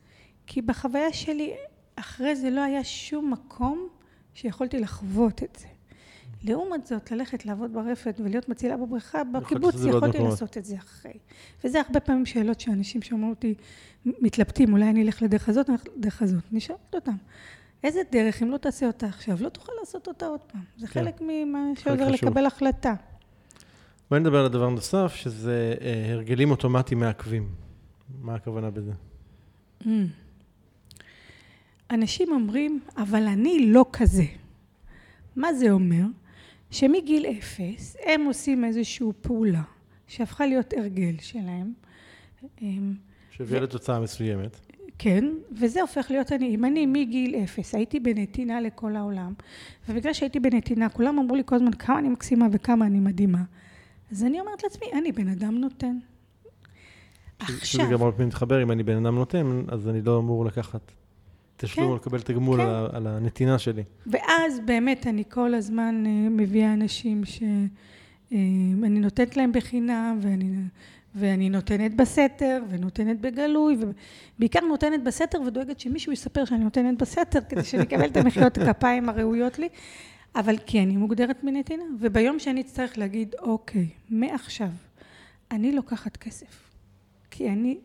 [0.48, 1.54] כי בחוויה שלי,
[1.96, 3.88] אחרי זה לא היה שום מקום
[4.34, 5.68] שיכולתי לחוות את זה.
[6.44, 11.14] לעומת זאת, ללכת לעבוד ברפת ולהיות מצילה בבריכה, בקיבוץ יכולתי לעשות את זה אחרי.
[11.64, 13.56] וזה הרבה פעמים שאלות שאנשים שאומרים אותי,
[14.06, 16.44] מתלבטים, אולי אני אלך לדרך הזאת, אני אלך לדרך הזאת.
[16.52, 17.16] אני שואלת אותם,
[17.84, 20.62] איזה דרך, אם לא תעשה אותה עכשיו, לא תוכל לעשות אותה עוד פעם.
[20.78, 20.94] זה כן.
[20.94, 22.94] חלק ממה שעוזר לקבל החלטה.
[24.10, 27.50] בואי נדבר על הדבר נוסף, שזה אה, הרגלים אוטומטיים מעכבים.
[28.22, 28.92] מה הכוונה בזה?
[29.84, 29.88] Mm.
[31.92, 34.26] אנשים אומרים, אבל אני לא כזה.
[35.36, 36.04] מה זה אומר?
[36.72, 39.62] שמגיל אפס הם עושים איזושהי פעולה
[40.08, 41.74] שהפכה להיות הרגל שלהם.
[43.32, 43.64] שהביאה ו...
[43.64, 44.60] לתוצאה מסוימת.
[44.98, 46.56] כן, וזה הופך להיות אני.
[46.56, 49.34] אם אני מגיל אפס הייתי בנתינה לכל העולם,
[49.90, 53.44] ובגלל שהייתי בנתינה, כולם אמרו לי כל הזמן כמה אני מקסימה וכמה אני מדהימה,
[54.12, 55.98] אז אני אומרת לעצמי, אני בן אדם נותן.
[57.40, 57.60] עכשיו...
[57.62, 60.92] שזה גם הרבה פעמים מתחבר, אם אני בן אדם נותן, אז אני לא אמור לקחת
[61.58, 62.68] תשלום כן, או לקבל תגמול כן.
[62.68, 63.84] על, על הנתינה שלי.
[64.08, 67.68] ואז באמת אני כל הזמן uh, מביאה אנשים שאני
[68.84, 70.52] אה, נותנת להם בחינם, ואני,
[71.16, 73.78] ואני נותנת בסתר, ונותנת בגלוי,
[74.38, 79.10] ובעיקר נותנת בסתר ודואגת שמישהו יספר שאני נותנת בסתר, כדי שאני אקבל את המחיאות הכפיים
[79.10, 79.70] הראויות לי,
[80.36, 81.84] אבל כי אני מוגדרת מנתינה.
[82.00, 84.70] וביום שאני אצטרך להגיד, אוקיי, מעכשיו,
[85.52, 86.72] אני לוקחת כסף,
[87.32, 87.78] כי אני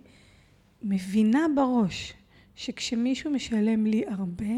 [0.83, 2.15] מבינה בראש
[2.57, 4.55] שכשמישהו משלם לי הרבה,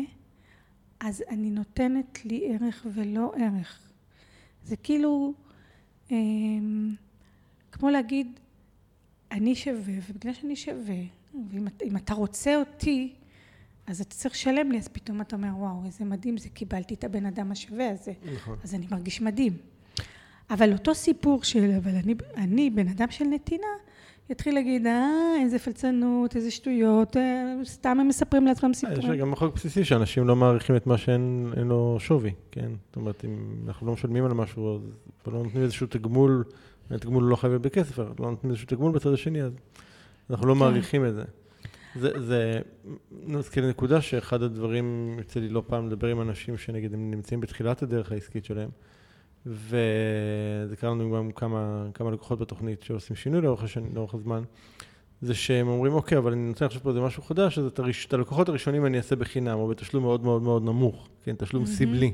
[1.00, 3.80] אז אני נותנת לי ערך ולא ערך.
[4.64, 5.34] זה כאילו,
[6.12, 6.16] אה,
[7.72, 8.40] כמו להגיד,
[9.32, 11.00] אני שווה, ובגלל שאני שווה,
[11.50, 13.14] ואם אתה רוצה אותי,
[13.86, 17.04] אז אתה צריך לשלם לי, אז פתאום אתה אומר, וואו, איזה מדהים זה, קיבלתי את
[17.04, 18.12] הבן אדם השווה הזה.
[18.34, 18.56] נכון.
[18.64, 19.52] אז אני מרגיש מדהים.
[20.50, 23.66] אבל אותו סיפור של, אבל אני, אני בן אדם של נתינה,
[24.30, 29.12] יתחיל להגיד, אה, איזה פלצנות, איזה שטויות, אה, סתם הם מספרים לעצמם סיפורים.
[29.12, 32.70] יש גם חוק בסיסי שאנשים לא מעריכים את מה שאין לו שווי, כן?
[32.86, 34.82] זאת אומרת, אם אנחנו לא משלמים על משהו, אז
[35.26, 36.44] לא נותנים איזשהו תגמול,
[36.90, 39.52] התגמול לא חייב בכסף, לא נותנים איזשהו תגמול בצד השני, אז
[40.30, 40.58] אנחנו לא כן.
[40.58, 41.24] מעריכים את זה.
[41.94, 42.60] זה, זה
[43.26, 47.82] נזכיר לנקודה שאחד הדברים, יוצא לי לא פעם לדבר עם אנשים שנגיד הם נמצאים בתחילת
[47.82, 48.68] הדרך העסקית שלהם,
[49.46, 54.42] וזה קרה לנו גם כמה, כמה לקוחות בתוכנית שעושים שינוי לאורך, השני, לאורך הזמן,
[55.20, 58.06] זה שהם אומרים, אוקיי, אבל אני רוצה לחשוב פה איזה משהו חדש, אז את, הראש,
[58.06, 61.66] את הלקוחות הראשונים אני אעשה בחינם, או בתשלום מאוד מאוד מאוד נמוך, כן, תשלום mm-hmm.
[61.66, 62.12] סמלי.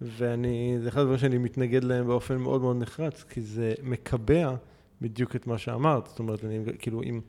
[0.00, 4.54] ואני, זה אחד הדברים שאני מתנגד להם באופן מאוד מאוד נחרץ, כי זה מקבע
[5.00, 6.06] בדיוק את מה שאמרת.
[6.06, 7.20] זאת אומרת, אני, כאילו, אם,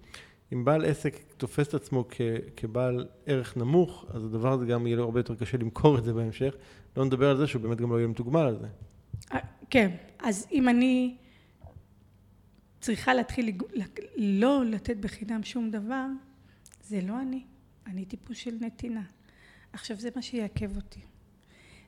[0.53, 2.21] אם בעל עסק תופס את עצמו כ,
[2.57, 6.13] כבעל ערך נמוך, אז הדבר הזה גם יהיה לו הרבה יותר קשה למכור את זה
[6.13, 6.55] בהמשך.
[6.97, 8.67] לא נדבר על זה שהוא באמת גם לא יהיה מתוגמל על זה.
[9.69, 11.17] כן, אז אם אני
[12.79, 13.57] צריכה להתחיל
[14.17, 16.05] לא לתת בחינם שום דבר,
[16.83, 17.43] זה לא אני,
[17.87, 19.03] אני טיפוס של נתינה.
[19.73, 21.10] עכשיו זה מה שיעכב אותי.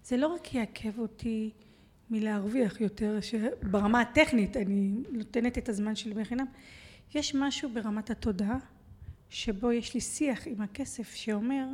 [0.03, 1.51] זה לא רק יעכב אותי
[2.09, 6.45] מלהרוויח יותר, שברמה הטכנית אני נותנת את הזמן שלי בחינם,
[7.15, 8.57] יש משהו ברמת התודעה
[9.29, 11.67] שבו יש לי שיח עם הכסף שאומר,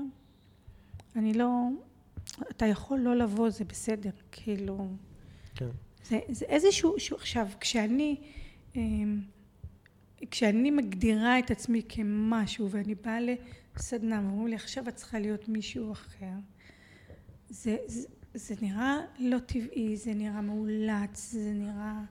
[1.15, 1.67] אני לא,
[2.41, 4.87] אתה יכול לא לבוא, זה בסדר, כאילו...
[5.55, 5.69] כן.
[6.03, 8.15] זה, זה איזשהו, עכשיו, כשאני,
[8.75, 9.21] אמ,
[10.31, 13.17] כשאני מגדירה את עצמי כמשהו ואני באה
[13.75, 16.33] לסדנה ואומרים לי עכשיו את צריכה להיות מישהו אחר,
[17.49, 18.07] זה, זה,
[18.39, 22.01] זה נראה לא טבעי, זה נראה מאולץ, זה נראה,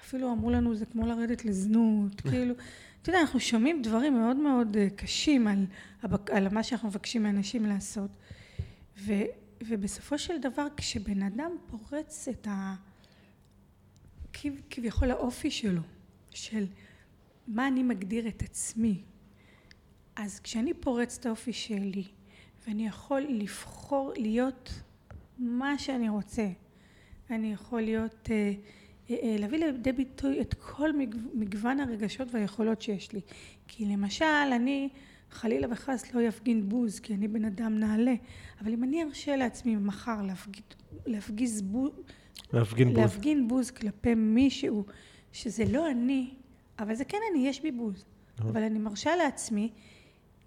[0.00, 2.54] אפילו אמרו לנו, זה כמו לרדת לזנות, כאילו,
[3.02, 5.66] אתה יודע, אנחנו שומעים דברים מאוד מאוד אה, קשים על,
[6.32, 8.10] על מה שאנחנו מבקשים מאנשים לעשות.
[8.98, 9.12] ו,
[9.62, 12.74] ובסופו של דבר, כשבן אדם פורץ את ה...
[14.70, 15.82] כביכול האופי שלו,
[16.30, 16.66] של
[17.46, 19.02] מה אני מגדיר את עצמי,
[20.16, 22.04] אז כשאני פורץ את האופי שלי,
[22.66, 24.70] ואני יכול לבחור להיות
[25.38, 26.48] מה שאני רוצה,
[27.30, 28.52] אני יכול להיות, אה,
[29.10, 30.90] אה, אה, להביא לידי ביטוי את כל
[31.34, 33.20] מגוון הרגשות והיכולות שיש לי.
[33.68, 34.88] כי למשל, אני
[35.30, 38.14] חלילה וחס לא יפגין בוז, כי אני בן אדם נעלה,
[38.60, 40.64] אבל אם אני ארשה לעצמי מחר להפגיז,
[41.06, 41.90] להפגיז בוז,
[42.52, 42.98] להפגין בוז.
[42.98, 44.84] להפגין בוז כלפי מישהו,
[45.32, 46.30] שזה לא אני,
[46.78, 48.04] אבל זה כן אני, יש בי בוז.
[48.40, 49.70] אבל אני מרשה לעצמי,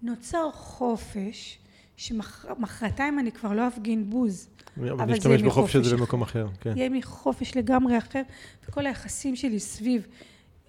[0.02, 1.58] נוצר חופש,
[2.00, 4.48] שמחרתיים אני כבר לא אפגין בוז.
[4.76, 6.76] אבל נשתמש בחופש הזה במקום אחר, כן.
[6.76, 8.22] יהיה מחופש לגמרי אחר,
[8.68, 10.06] וכל היחסים שלי סביב,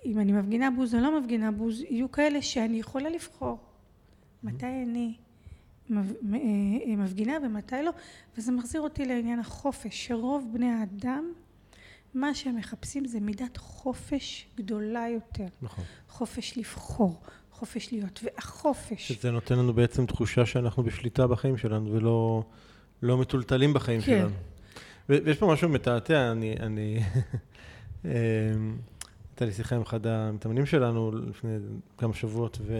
[0.05, 3.57] אם אני מפגינה בוז או לא מפגינה בוז, יהיו כאלה שאני יכולה לבחור.
[4.43, 5.13] מתי אני
[5.91, 7.91] אה, מפגינה ומתי לא,
[8.37, 11.31] וזה מחזיר אותי לעניין החופש, שרוב בני האדם,
[12.13, 15.47] מה שהם מחפשים זה מידת חופש גדולה יותר.
[15.61, 15.83] נכון.
[16.09, 17.21] חופש לבחור,
[17.61, 19.07] חופש להיות, והחופש...
[19.07, 22.43] שזה נותן לנו בעצם תחושה שאנחנו בשליטה בחיים שלנו, ולא
[23.01, 24.05] לא מטולטלים בחיים כן.
[24.05, 24.35] שלנו.
[25.09, 26.55] ויש פה משהו מתעתע, אני...
[26.59, 26.99] אני
[28.05, 28.11] אמ,
[29.29, 31.57] הייתה לי שיחה עם אחד המתאמנים שלנו לפני
[31.97, 32.75] כמה שבועות, ו...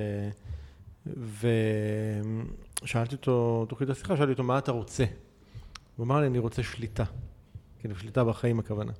[2.84, 5.06] ושאלתי אותו, תוך כדי השיחה, שאלתי אותו, מה אתה רוצה?
[5.96, 7.04] הוא אמר לי, אני רוצה שליטה.
[7.80, 8.92] כאילו, שליטה בחיים הכוונה.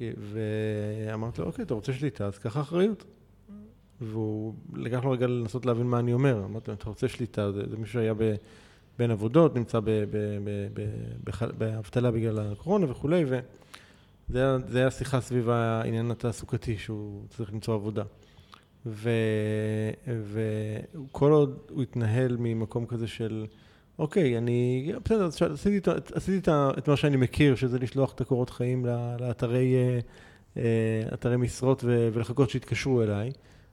[0.00, 3.04] ואמרתי לו, אוקיי, אתה רוצה שליטה, אז קח אחריות.
[4.00, 6.44] והוא לקח לו רגע לנסות להבין מה אני אומר.
[6.44, 8.14] אמרתי לו, אתה רוצה שליטה, זה, זה מישהו שהיה
[8.98, 9.80] בין עבודות, נמצא
[11.58, 18.02] באבטלה בגלל הקורונה וכולי, וזה היה שיחה סביב העניין התעסוקתי, שהוא צריך למצוא עבודה.
[20.06, 23.46] וכל עוד הוא התנהל ממקום כזה של,
[23.98, 28.86] אוקיי, אני, בסדר, עשיתי, עשיתי את מה שאני מכיר, שזה לשלוח את הקורות חיים
[29.20, 29.74] לאתרי
[30.56, 33.30] אה, אתרי משרות ולחכות שיתקשרו אליי.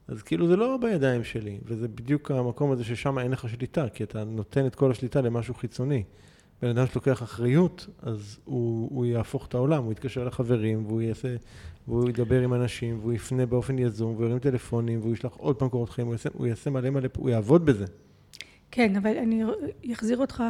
[0.08, 4.04] אז כאילו זה לא בידיים שלי, וזה בדיוק המקום הזה ששם אין לך שליטה, כי
[4.04, 6.02] אתה נותן את כל השליטה למשהו חיצוני.
[6.62, 11.36] בן אדם שלוקח אחריות, אז הוא, הוא יהפוך את העולם, הוא יתקשר לחברים, והוא יעשה,
[11.88, 15.68] והוא ידבר עם אנשים, והוא יפנה באופן יזום, והוא ירים טלפונים, והוא ישלח עוד פעם
[15.68, 17.84] קורות חיים, הוא יעשה, הוא יעשה מלא מלא, הוא יעבוד בזה.
[18.70, 19.42] כן, אבל אני
[19.92, 20.42] אחזיר אותך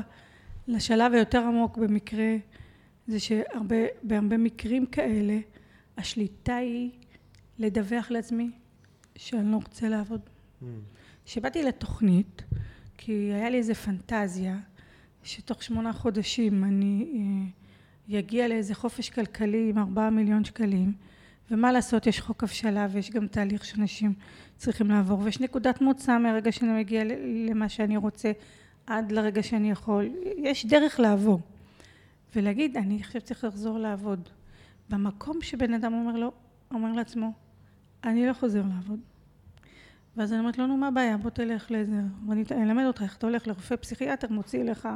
[0.68, 2.36] לשלב היותר עמוק במקרה,
[3.06, 5.38] זה שבהרבה מקרים כאלה,
[5.98, 6.90] השליטה היא
[7.58, 8.50] לדווח לעצמי
[9.16, 10.20] שאני לא רוצה לעבוד.
[11.24, 11.66] כשבאתי mm.
[11.66, 12.42] לתוכנית,
[12.98, 14.56] כי היה לי איזה פנטזיה,
[15.22, 17.50] שתוך שמונה חודשים אני
[18.18, 20.92] אגיע אה, לאיזה חופש כלכלי עם ארבעה מיליון שקלים,
[21.50, 24.14] ומה לעשות, יש חוק הבשלה ויש גם תהליך שאנשים
[24.56, 27.02] צריכים לעבור, ויש נקודת מוצא מהרגע שאני מגיע
[27.50, 28.32] למה שאני רוצה
[28.86, 31.40] עד לרגע שאני יכול, יש דרך לעבור.
[32.36, 34.28] ולהגיד, אני עכשיו צריך לחזור לעבוד.
[34.90, 36.32] במקום שבן אדם אומר לו,
[36.70, 37.32] אומר לעצמו,
[38.06, 39.00] אני לא חוזר לעבוד.
[40.16, 41.16] ואז אני אומרת לו, נו, מה הבעיה?
[41.16, 42.00] בוא תלך לאיזה...
[42.28, 44.88] ואני אלמד אותך איך אתה הולך לרופא פסיכיאטר, מוציא לך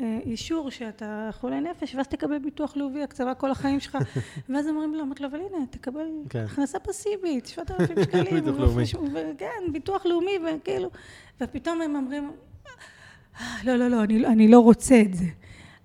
[0.00, 3.98] אה, אישור שאתה חולה נפש, ואז תקבל ביטוח לאומי, הקצבה כל החיים שלך.
[4.48, 6.44] ואז אומרים לו, אמרתי לו, אבל הנה, תקבל כן.
[6.44, 8.34] הכנסה פסיבית, 7,000 שקלים.
[8.44, 8.84] ביטוח לאומי.
[9.38, 10.90] כן, ביטוח לאומי, וכאילו...
[11.40, 12.32] ופתאום הם אומרים,
[13.64, 15.26] לא, לא, לא, אני, אני לא רוצה את זה.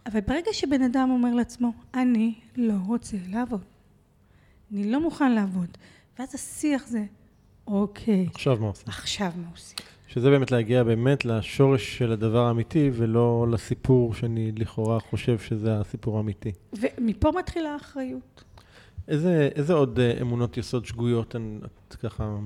[0.06, 3.64] אבל ברגע שבן אדם אומר לעצמו, אני לא רוצה לעבוד.
[4.72, 5.78] אני לא מוכן לעבוד.
[6.22, 7.06] ואז השיח זה,
[7.68, 8.28] אוקיי.
[8.34, 8.88] עכשיו מה עושים?
[8.88, 9.78] עכשיו מה עושים.
[10.08, 16.18] שזה באמת להגיע באמת לשורש של הדבר האמיתי, ולא לסיפור שאני לכאורה חושב שזה הסיפור
[16.18, 16.52] האמיתי.
[16.74, 18.44] ומפה מתחילה האחריות.
[19.08, 21.36] איזה, איזה עוד אה, אמונות יסוד שגויות,
[21.90, 22.38] את ככה,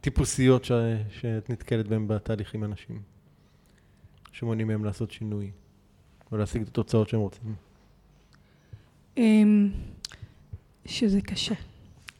[0.00, 0.72] טיפוסיות ש,
[1.20, 3.02] שאת נתקלת בהן בתהליכים אנשים,
[4.32, 5.50] שמונעים מהם לעשות שינוי,
[6.32, 7.54] או להשיג את התוצאות שהם רוצים?
[9.16, 9.70] אמ,
[10.86, 11.54] שזה קשה.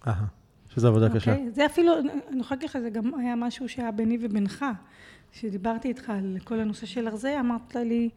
[0.06, 0.41] אהה.
[0.74, 1.14] שזו עבודה okay.
[1.14, 1.32] קשה.
[1.32, 1.50] אוקיי?
[1.50, 4.64] זה אפילו, אני יכולה להגיד לך, זה גם היה משהו שהיה ביני ובינך.
[5.32, 8.08] כשדיברתי איתך על כל הנושא של הרזה, אמרת לי,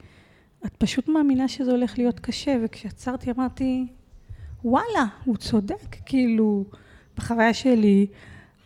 [0.65, 3.87] את פשוט מאמינה שזה הולך להיות קשה, וכשעצרתי אמרתי,
[4.63, 6.65] וואלה, הוא צודק, כאילו,
[7.17, 8.07] בחוויה שלי,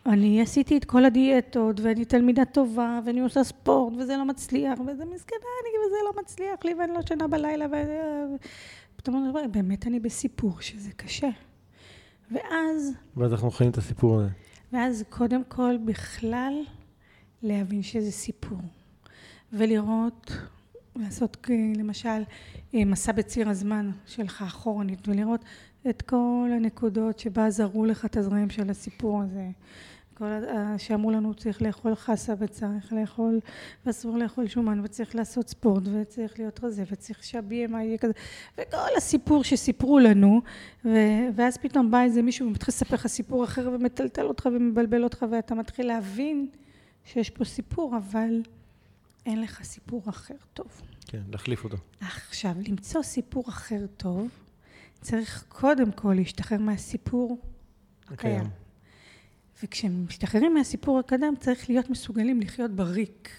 [0.06, 5.06] אני עשיתי את כל הדיאטות, ואני תלמידה טובה, ואני עושה ספורט, וזה לא מצליח, וזה
[5.06, 7.76] מסכנה, אני, וזה לא מצליח לי, ואני לא שנה בלילה, ו...
[8.96, 11.30] פתאום אני אומרת, באמת אני בסיפור שזה קשה.
[12.32, 12.94] ואז...
[13.18, 14.30] ואז אנחנו חיים את הסיפור הזה.
[14.74, 16.54] ואז קודם כל בכלל
[17.44, 18.60] להבין שזה סיפור.
[19.54, 20.32] ולראות,
[20.96, 22.24] לעשות למשל
[22.74, 25.46] מסע בציר הזמן שלך אחורנית, ולראות
[25.90, 29.50] את כל הנקודות שבה זרו לך את הזרעים של הסיפור הזה.
[30.20, 33.40] כל ה- שאמרו לנו צריך לאכול חסה וצריך לאכול
[33.86, 38.14] ואסור לאכול שומן וצריך לעשות ספורט וצריך להיות רזה וצריך שה-BMI יהיה כזה
[38.58, 40.42] וכל הסיפור שסיפרו לנו
[40.86, 40.90] ו-
[41.36, 45.56] ואז פתאום בא איזה מישהו ומתחיל לספר לך סיפור אחר ומטלטל אותך ומבלבל אותך ואתה
[45.56, 46.48] מתחיל להבין
[47.06, 48.42] שיש פה סיפור אבל
[49.26, 50.82] אין לך סיפור אחר טוב.
[51.08, 51.78] כן, להחליף אותו.
[52.02, 54.28] עכשיו, למצוא סיפור אחר טוב,
[55.02, 57.38] צריך קודם כל להשתחרר מהסיפור
[58.08, 58.36] הקיים.
[58.36, 58.50] הקיים.
[59.64, 63.30] וכשמשתחררים מהסיפור הקדם, צריך להיות מסוגלים לחיות בריק,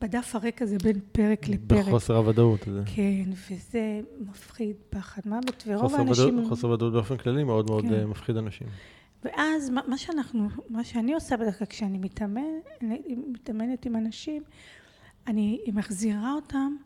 [0.00, 1.86] בדף הריק הזה בין פרק לפרק.
[1.86, 2.82] בחוסר הוודאות הזה.
[2.94, 6.38] כן, וזה מפחיד פחד מוות, ורוב האנשים...
[6.38, 7.92] ודאות- חוסר ודאות באופן כללי מאוד מאוד כן.
[7.94, 8.66] אה, מפחיד אנשים.
[9.24, 12.42] ואז מה, מה שאנחנו, מה שאני עושה בדרך כלל כשאני מתאמן,
[13.32, 14.42] מתאמנת עם אנשים,
[15.26, 16.76] אני מחזירה אותם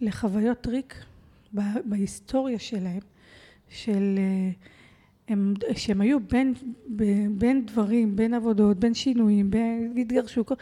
[0.00, 1.04] לחוויות ריק
[1.54, 3.00] ב, בהיסטוריה שלהם,
[3.68, 4.50] של, אה,
[5.28, 6.54] הם, שהם היו בין,
[7.38, 10.54] בין דברים, בין עבודות, בין שינויים, בין התגרשו, כל,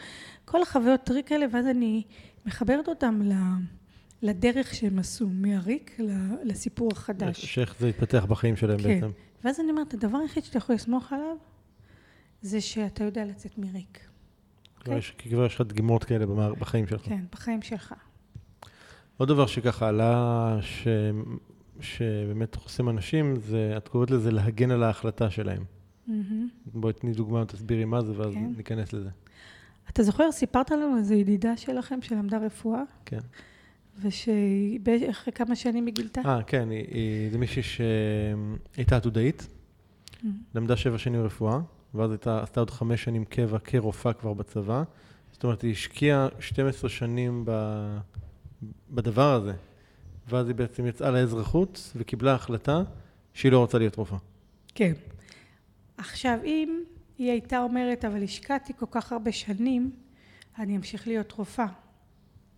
[0.45, 2.03] כל החוויות ריק האלה, ואז אני
[2.45, 3.31] מחברת אותם ל,
[4.21, 5.97] לדרך שהם עשו, מהריק
[6.43, 7.45] לסיפור החדש.
[7.45, 8.83] שאיך זה התפתח בחיים שלהם כן.
[8.83, 9.09] בעצם.
[9.43, 11.35] ואז אני אומרת, הדבר היחיד שאתה יכול לסמוך עליו,
[12.41, 13.99] זה שאתה יודע לצאת מריק.
[14.79, 16.25] כבר יש- כי כבר יש לך דגימות כאלה
[16.59, 17.01] בחיים שלך.
[17.05, 17.93] כן, בחיים שלך.
[19.17, 20.57] עוד דבר שככה עלה.
[21.79, 25.63] שבאמת חוסם אנשים, זה, את קוראת לזה להגן על ההחלטה שלהם.
[26.07, 26.47] מהמם.
[26.73, 28.53] בואי תני דוגמה, תסבירי מה זה, ואז כן.
[28.57, 29.09] ניכנס לזה.
[29.89, 33.19] אתה זוכר, סיפרת לנו איזו ידידה שלכם שלמדה רפואה, כן.
[34.01, 36.21] ושאחרי כמה שנים היא גילתה?
[36.25, 39.47] אה, כן, היא, היא, זה מישהי שהייתה עתודאית,
[40.23, 40.37] מהמם.
[40.55, 41.59] למדה שבע שנים רפואה,
[41.93, 44.83] ואז הייתה, עשתה עוד חמש שנים קבע כרופאה כבר בצבא.
[45.31, 47.51] זאת אומרת, היא השקיעה 12 שנים ב,
[48.91, 49.53] בדבר הזה,
[50.27, 52.83] ואז היא בעצם יצאה לאזרחות וקיבלה החלטה
[53.33, 54.17] שהיא לא רוצה להיות רופאה.
[54.75, 54.93] כן.
[55.97, 56.83] עכשיו, אם
[57.17, 59.91] היא הייתה אומרת, אבל השקעתי כל כך הרבה שנים,
[60.59, 61.67] אני אמשיך להיות רופאה.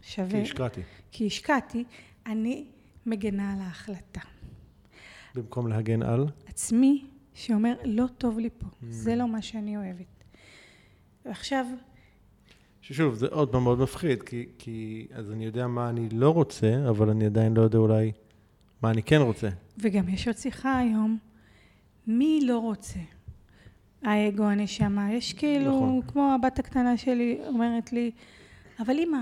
[0.01, 0.29] שווה.
[0.31, 1.83] כי השקעתי, כי השקעתי,
[2.25, 2.65] אני
[3.05, 4.21] מגנה על ההחלטה.
[5.35, 6.25] במקום להגן על.
[6.45, 10.23] עצמי שאומר, לא טוב לי פה, זה לא מה שאני אוהבת.
[11.25, 11.65] ועכשיו,
[12.87, 16.89] ששוב, זה עוד פעם מאוד מפחיד, כי, כי אז אני יודע מה אני לא רוצה,
[16.89, 18.11] אבל אני עדיין לא יודע אולי
[18.81, 19.49] מה אני כן רוצה.
[19.77, 21.17] וגם יש עוד שיחה היום,
[22.07, 22.99] מי לא רוצה?
[24.03, 26.01] האגו, הנשמה, יש כאילו, נכון.
[26.07, 28.11] כמו הבת הקטנה שלי אומרת לי,
[28.79, 29.21] אבל אימא,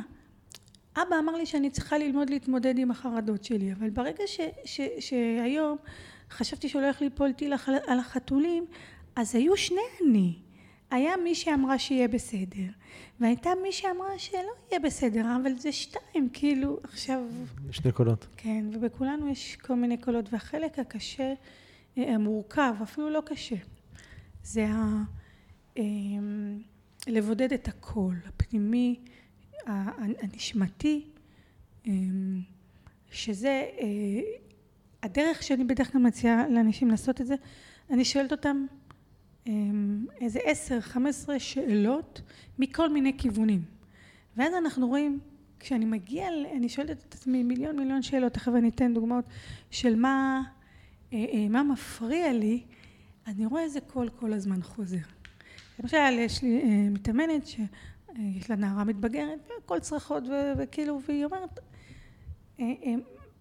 [0.95, 5.77] אבא אמר לי שאני צריכה ללמוד להתמודד עם החרדות שלי, אבל ברגע ש, ש, שהיום
[6.31, 7.53] חשבתי שהולך ליפול טיל
[7.87, 8.65] על החתולים,
[9.15, 10.44] אז היו שני אני.
[10.91, 12.67] היה מי שאמרה שיהיה בסדר,
[13.19, 17.21] והייתה מי שאמרה שלא יהיה בסדר, אבל זה שתיים, כאילו, עכשיו...
[17.71, 18.27] שני קולות.
[18.37, 21.33] כן, ובכולנו יש כל מיני קולות, והחלק הקשה,
[21.97, 23.55] אה, המורכב, אפילו לא קשה,
[24.43, 25.03] זה ה...
[25.77, 26.61] אמ,
[27.07, 28.99] לבודד את הקול הפנימי,
[29.65, 31.05] הנשמתי,
[31.85, 32.41] אמ,
[33.11, 33.85] שזה אה,
[35.03, 37.35] הדרך שאני בדרך כלל מציעה לאנשים לעשות את זה,
[37.89, 38.65] אני שואלת אותם
[40.21, 42.21] איזה עשר, חמש עשרה שאלות
[42.59, 43.61] מכל מיני כיוונים.
[44.37, 45.19] ואז אנחנו רואים,
[45.59, 49.25] כשאני מגיעה, ל- אני שואלת את עצמי מיליון מיליון שאלות, תכף אני אתן דוגמאות
[49.71, 50.43] של מה,
[51.13, 52.63] אה, אה, מה מפריע לי,
[53.27, 54.97] אני רואה איזה קול כל הזמן חוזר.
[55.79, 60.23] למשל, יש לי אה, מתאמנת שיש לה נערה מתבגרת, והכל צרחות,
[60.57, 61.59] וכאילו, והיא אומרת,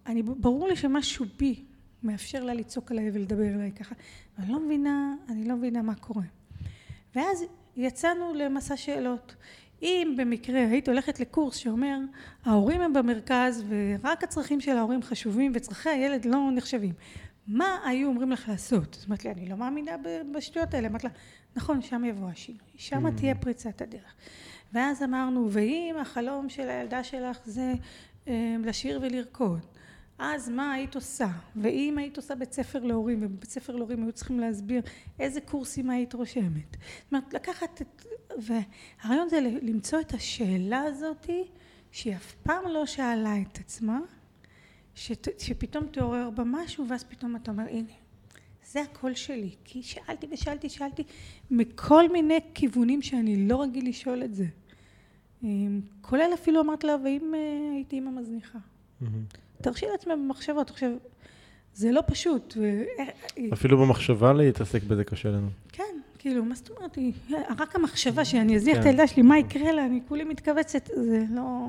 [0.05, 1.63] אני, ברור לי שמשהו בי
[2.05, 3.95] מאפשר לה לצעוק עליי ולדבר אליי ככה,
[4.37, 6.23] ואני לא מבינה, אני לא מבינה מה קורה.
[7.15, 7.45] ואז
[7.75, 9.35] יצאנו למסע שאלות.
[9.81, 11.97] אם במקרה היית הולכת לקורס שאומר
[12.45, 16.93] ההורים הם במרכז ורק הצרכים של ההורים חשובים וצרכי הילד לא נחשבים,
[17.47, 18.93] מה היו אומרים לך לעשות?
[18.93, 19.91] זאת אומרת לי, אני לא מאמינה
[20.35, 20.87] בשטויות האלה.
[20.87, 21.09] אמרת לה,
[21.55, 23.11] נכון, שם יבוא השינוי, שם Mm.
[23.17, 24.15] תהיה פריצת הדרך.
[24.73, 27.73] ואז אמרנו, ואם החלום של הילדה שלך זה
[28.27, 29.59] אה, לשיר ולרקוד,
[30.19, 31.27] אז מה היית עושה?
[31.55, 34.81] ואם היית עושה בית ספר להורים, ובבית ספר להורים היו צריכים להסביר
[35.19, 36.71] איזה קורסים היית רושמת.
[36.71, 38.05] זאת אומרת, לקחת את...
[38.37, 41.43] והרעיון זה למצוא את השאלה הזאתי,
[41.91, 43.99] שהיא אף פעם לא שאלה את עצמה,
[44.95, 47.91] שת, שפתאום תעורר בה משהו, ואז פתאום אתה אומר, הנה,
[48.71, 49.55] זה הקול שלי.
[49.63, 51.03] כי שאלתי ושאלתי, שאלתי,
[51.51, 54.45] מכל מיני כיוונים שאני לא רגיל לשאול את זה.
[55.43, 58.59] אמ, כולל אפילו אמרת לה, ואם אה, הייתי אימא מזניחה.
[59.01, 59.23] מהמם.
[59.61, 60.69] תרשי לעצמך במחשבות.
[60.69, 60.89] עכשיו,
[61.73, 62.57] זה לא פשוט.
[63.53, 65.47] אפילו במחשבה להתעסק בזה קשה לנו.
[65.71, 65.83] כן,
[66.19, 66.97] כאילו, מה זאת אומרת?
[67.57, 68.87] רק המחשבה שאני אזניח את כן.
[68.87, 69.85] הילדה שלי, מה יקרה לה?
[69.85, 71.67] אני כולי מתכווצת, זה לא...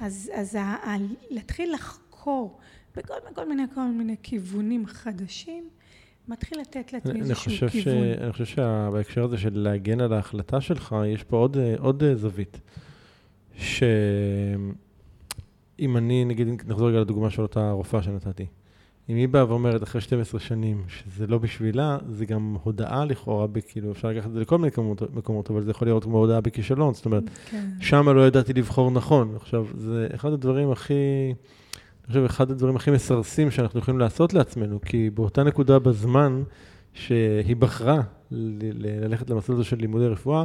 [0.00, 0.96] אז, אז ה, ה,
[1.30, 2.58] להתחיל לחקור
[2.96, 5.68] בכל כל מיני, כל מיני כיוונים חדשים,
[6.28, 7.72] מתחיל לתת לעצמי איזשהו חושב ש...
[7.72, 8.02] כיוון.
[8.20, 12.14] אני חושב שבהקשר הזה של להגן על ההחלטה שלך, יש פה עוד, אה, עוד אה,
[12.14, 12.60] זווית.
[15.78, 18.46] שאם אני, נגיד, נחזור רגע לדוגמה של אותה רופאה שנתתי.
[19.08, 23.92] אם היא באה ואומרת אחרי 12 שנים שזה לא בשבילה, זה גם הודעה לכאורה, כאילו
[23.92, 26.94] אפשר לקחת את זה לכל מיני מקומות, מקומות אבל זה יכול להיות כמו הודעה בכישלון,
[26.94, 27.70] זאת אומרת, כן.
[27.80, 29.34] שמה לא ידעתי לבחור נכון.
[29.36, 30.94] עכשיו, זה אחד הדברים הכי,
[32.04, 36.42] אני חושב, אחד הדברים הכי מסרסים שאנחנו יכולים לעשות לעצמנו, כי באותה נקודה בזמן
[36.92, 38.00] שהיא בחרה
[38.30, 40.44] ל- ל- ללכת למסלול הזה של לימודי רפואה,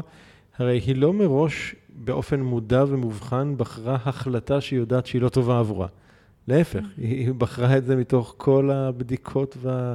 [0.57, 5.87] הרי היא לא מראש באופן מודע ומובחן בחרה החלטה שהיא יודעת שהיא לא טובה עבורה.
[6.47, 9.93] להפך, היא בחרה את זה מתוך כל הבדיקות וה,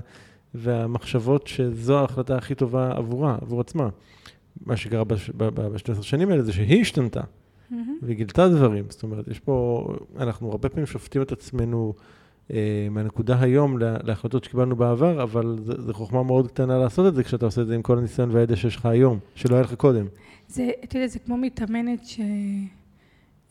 [0.55, 3.88] והמחשבות שזו ההחלטה הכי טובה עבורה, עבור עצמה.
[4.66, 7.20] מה שקרה ב-12 שנים האלה זה שהיא השתנתה.
[7.70, 7.98] מהמם.
[8.02, 8.84] והיא גילתה דברים.
[8.88, 9.86] זאת אומרת, יש פה,
[10.18, 11.94] אנחנו הרבה פעמים שופטים את עצמנו
[12.52, 17.24] אה, מהנקודה היום לה- להחלטות שקיבלנו בעבר, אבל זו חוכמה מאוד קטנה לעשות את זה
[17.24, 20.07] כשאתה עושה את זה עם כל הניסיון והידע שיש לך היום, שלא היה לך קודם.
[20.55, 22.00] זה, יודע, זה כמו מתאמנת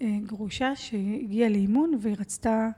[0.01, 2.69] שגרושה שהגיעה לאימון והיא רצתה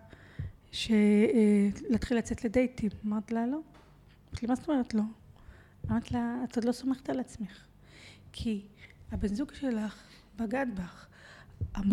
[0.72, 0.92] ש...
[0.92, 2.90] אה, להתחיל לצאת לדייטים.
[3.06, 3.58] אמרת לה לא.
[3.58, 5.02] אמרת לי, מה זאת אומרת לא?
[5.92, 7.66] אמרת לה, את עוד לא סומכת על עצמך.
[8.32, 8.62] כי
[9.12, 10.04] הבן זוג שלך
[10.38, 11.08] בגד בך.
[11.78, 11.92] אמ-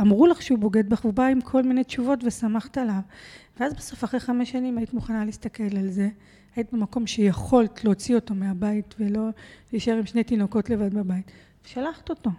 [0.00, 3.00] אמרו לך שהוא בוגד בך, והוא בא עם כל מיני תשובות ושמחת עליו.
[3.60, 6.08] ואז בסוף, אחרי חמש שנים, היית מוכנה להסתכל על זה.
[6.56, 9.28] היית במקום שיכולת להוציא אותו מהבית ולא
[9.72, 11.30] להישאר עם שני תינוקות לבד בבית.
[11.64, 12.30] שלחת אותו.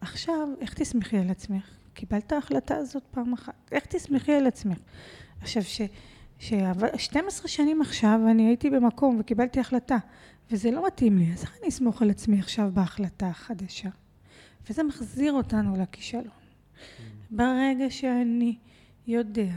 [0.00, 1.70] עכשיו, איך תסמכי על עצמך?
[1.94, 3.54] קיבלת ההחלטה הזאת פעם אחת.
[3.72, 4.78] איך תסמכי על עצמך?
[5.40, 5.80] עכשיו, ש...
[6.38, 6.52] ש...
[6.96, 9.96] 12 שנים עכשיו אני הייתי במקום וקיבלתי החלטה,
[10.50, 13.88] וזה לא מתאים לי, אז איך אני אסמוך על עצמי עכשיו בהחלטה החדשה?
[14.70, 16.46] וזה מחזיר אותנו לכישלון.
[17.30, 18.56] ברגע שאני
[19.06, 19.52] יודע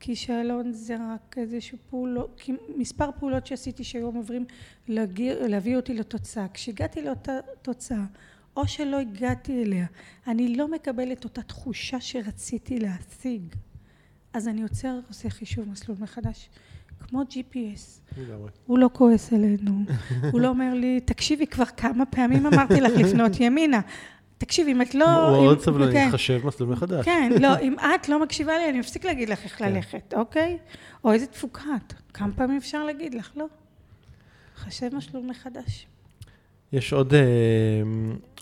[0.00, 2.42] שכישלון זה רק איזשהו פעולות,
[2.76, 3.84] מספר פעולות שעשיתי
[4.16, 4.44] עוברים
[4.88, 6.46] להגיר, להביא אותי לתוצאה.
[6.54, 7.32] כשהגעתי לאותה
[7.62, 8.04] תוצאה,
[8.56, 9.86] או שלא הגעתי אליה,
[10.26, 13.42] אני לא מקבלת אותה תחושה שרציתי להשיג,
[14.32, 16.48] אז אני עוצר, עושה חישוב מסלול מחדש.
[17.08, 18.14] כמו GPS,
[18.66, 19.72] הוא לא כועס עלינו,
[20.32, 23.80] הוא לא אומר לי, תקשיבי, כבר כמה פעמים אמרתי לך לפנות ימינה.
[24.40, 25.06] תקשיבי, אם את לא...
[25.06, 26.08] מאוד סבלני, כן.
[26.12, 27.04] חשב מסלול מחדש.
[27.04, 29.72] כן, לא, אם את לא מקשיבה לי, אני אפסיק להגיד לך איך כן.
[29.72, 30.58] ללכת, אוקיי?
[31.04, 31.94] או איזה תפוקה את.
[32.14, 33.30] כמה פעמים אפשר להגיד לך?
[33.36, 33.44] לא.
[34.56, 35.86] חשב מסלול מחדש.
[36.72, 37.20] יש עוד, אה,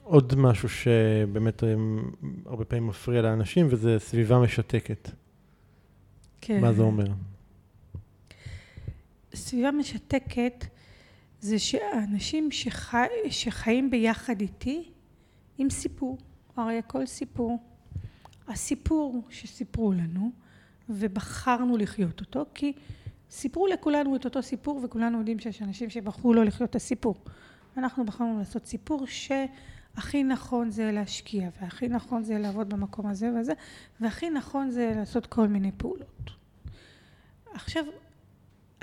[0.03, 1.75] עוד משהו שבאמת אה,
[2.47, 5.11] הרבה פעמים מפריע לאנשים, וזה סביבה משתקת.
[6.41, 6.61] כן.
[6.61, 7.07] מה זה אומר?
[9.35, 10.65] סביבה משתקת
[11.41, 14.85] זה שאנשים שחי, שחיים ביחד איתי
[15.59, 16.19] עם סיפור.
[16.57, 17.59] הרי הכל סיפור.
[18.49, 20.31] הסיפור שסיפרו לנו
[20.89, 22.73] ובחרנו לחיות אותו כי
[23.31, 27.15] סיפרו לכולנו את אותו סיפור וכולנו יודעים שיש אנשים שבחרו לא לחיות את הסיפור.
[27.77, 33.53] אנחנו בחרנו לעשות סיפור שהכי נכון זה להשקיע והכי נכון זה לעבוד במקום הזה והזה
[34.01, 36.31] והכי נכון זה לעשות כל מיני פעולות.
[37.55, 37.85] עכשיו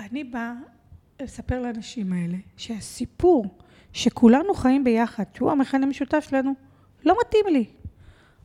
[0.00, 0.54] אני באה
[1.22, 3.58] לספר לאנשים האלה שהסיפור
[3.92, 6.54] שכולנו חיים ביחד, שהוא המכנה המשותף שלנו,
[7.06, 7.64] לא מתאים לי.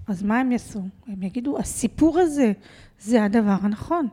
[0.07, 0.81] אז מה הם יעשו?
[1.07, 2.51] הם יגידו, הסיפור הזה
[2.99, 4.07] זה הדבר הנכון.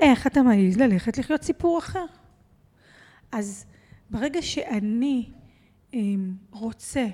[0.00, 2.04] איך אתה מעז ללכת לחיות סיפור אחר?
[3.32, 3.66] אז
[4.10, 5.30] ברגע שאני
[5.94, 7.06] אמ, רוצה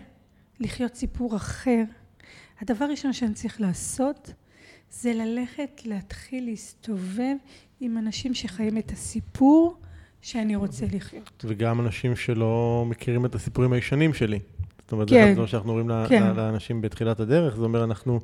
[0.61, 1.83] לחיות סיפור אחר,
[2.61, 4.33] הדבר הראשון שאני צריך לעשות
[4.91, 7.35] זה ללכת להתחיל להסתובב
[7.81, 9.77] עם אנשים שחיים את הסיפור
[10.21, 11.45] שאני רוצה לחיות.
[11.49, 14.39] וגם אנשים שלא מכירים את הסיפורים הישנים שלי.
[14.87, 15.15] זאת אומרת, כן.
[15.15, 16.37] זה הדברים שאנחנו אומרים ל- כן.
[16.37, 18.21] לאנשים בתחילת הדרך, זה אומר, אנחנו,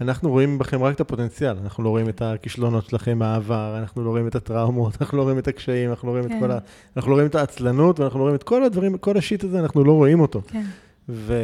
[0.00, 4.10] אנחנו רואים בכם רק את הפוטנציאל, אנחנו לא רואים את הכישלונות שלכם מהעבר, אנחנו לא
[4.10, 6.36] רואים את הטראומות, אנחנו לא רואים את הקשיים, אנחנו לא רואים כן.
[6.36, 6.58] את כל ה...
[6.96, 9.84] אנחנו לא רואים את העצלנות, ואנחנו לא רואים את כל הדברים, כל השיט הזה, אנחנו
[9.84, 10.42] לא רואים אותו.
[10.48, 10.62] כן.
[11.08, 11.34] ו...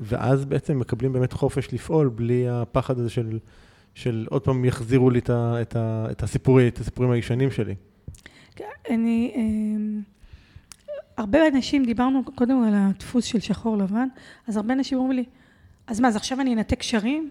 [0.00, 3.38] ואז בעצם מקבלים באמת חופש לפעול בלי הפחד הזה של,
[3.94, 5.56] של עוד פעם יחזירו לי את, ה...
[5.62, 6.06] את, ה...
[6.10, 7.74] את, הסיפורי, את הסיפורים הישנים שלי.
[8.90, 10.00] אני, אמ,
[11.16, 14.08] הרבה אנשים, דיברנו קודם על הדפוס של שחור לבן,
[14.46, 15.24] אז הרבה אנשים אומרים לי,
[15.86, 17.30] אז מה, אז עכשיו אני אנתק קשרים?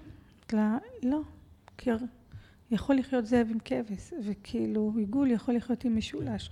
[0.54, 1.22] לה, לא,
[1.78, 1.90] כי
[2.72, 6.50] יכול לחיות זאב עם כבש, וכאילו עיגול יכול לחיות עם משולש.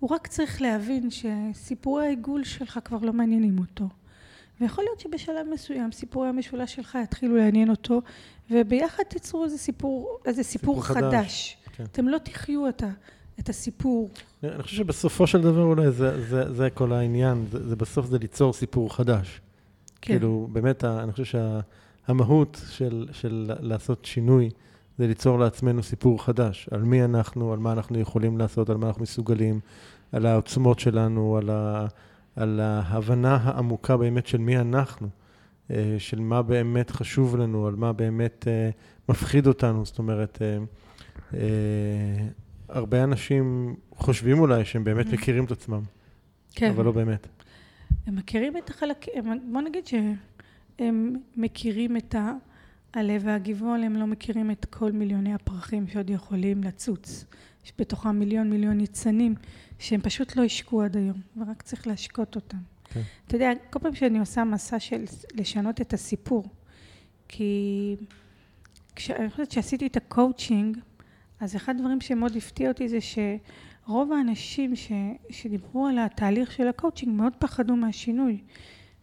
[0.00, 3.88] הוא רק צריך להבין שסיפורי העיגול שלך כבר לא מעניינים אותו.
[4.60, 8.02] ויכול להיות שבשלב מסוים סיפורי המשולש שלך יתחילו לעניין אותו,
[8.50, 11.04] וביחד תיצרו איזה סיפור, איזה סיפור, סיפור חדש.
[11.04, 11.56] חדש.
[11.72, 11.84] כן.
[11.84, 12.82] אתם לא תחיו את,
[13.40, 14.10] את הסיפור
[14.44, 18.18] אני חושב שבסופו של דבר אולי זה, זה, זה כל העניין, זה, זה בסוף זה
[18.18, 19.40] ליצור סיפור חדש.
[20.00, 20.12] כן.
[20.12, 21.38] כאילו, באמת, אני חושב
[22.04, 24.50] שהמהות של, של לעשות שינוי
[24.98, 28.86] זה ליצור לעצמנו סיפור חדש, על מי אנחנו, על מה אנחנו יכולים לעשות, על מה
[28.86, 29.60] אנחנו מסוגלים,
[30.12, 31.86] על העוצמות שלנו, על, ה,
[32.36, 35.08] על ההבנה העמוקה באמת של מי אנחנו,
[35.70, 38.70] אה, של מה באמת חשוב לנו, על מה באמת אה,
[39.08, 39.84] מפחיד אותנו.
[39.84, 41.38] זאת אומרת, אה,
[42.72, 45.12] הרבה אנשים חושבים אולי שהם באמת mm-hmm.
[45.12, 45.82] מכירים את עצמם,
[46.54, 46.70] כן.
[46.70, 47.26] אבל לא באמת.
[48.06, 52.32] הם מכירים את החלקים, בוא נגיד שהם מכירים את ה...
[52.94, 57.24] הלב והגבעול, הם לא מכירים את כל מיליוני הפרחים שעוד יכולים לצוץ.
[57.64, 59.34] יש בתוכם מיליון מיליון ניצנים
[59.78, 62.58] שהם פשוט לא השקו עד היום, ורק צריך להשקות אותם.
[62.84, 63.00] כן.
[63.26, 65.04] אתה יודע, כל פעם שאני עושה מסע של
[65.34, 66.48] לשנות את הסיפור,
[67.28, 67.96] כי
[68.96, 70.78] כש, אני חושבת שעשיתי את הקואוצ'ינג,
[71.42, 74.92] אז אחד הדברים שמאוד הפתיע אותי זה שרוב האנשים ש,
[75.30, 78.40] שדיברו על התהליך של הקואוצ'ינג מאוד פחדו מהשינוי.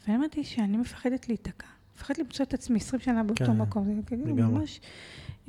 [0.03, 1.67] ואני אמרתי שאני מפחדת להיתקע.
[1.95, 3.95] מפחדת למצוא את עצמי 20 שנה באותו כן, מקום.
[3.95, 4.81] זה כאילו ממש,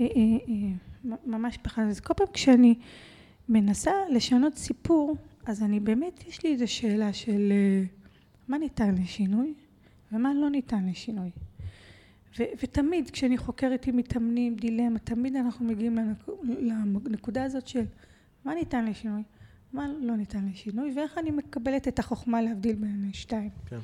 [0.01, 1.83] אה, אה, אה, ממש פחד.
[1.83, 2.75] אז כל פעם כשאני
[3.49, 7.53] מנסה לשנות סיפור, אז אני באמת, יש לי איזו שאלה של
[8.49, 9.55] מה ניתן לשינוי
[10.13, 11.31] ומה לא ניתן לשינוי.
[12.39, 16.31] ו- ותמיד כשאני חוקרת עם מתאמנים, דילמה, תמיד אנחנו מגיעים לנק-
[17.07, 17.85] לנקודה הזאת של
[18.45, 19.23] מה ניתן לשינוי,
[19.73, 23.51] מה לא ניתן לשינוי, ואיך אני מקבלת את החוכמה להבדיל בין השתיים.
[23.67, 23.79] כן.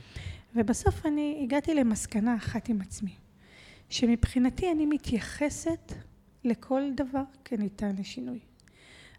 [0.55, 3.15] ובסוף אני הגעתי למסקנה אחת עם עצמי,
[3.89, 5.93] שמבחינתי אני מתייחסת
[6.45, 8.39] לכל דבר כניתן לשינוי.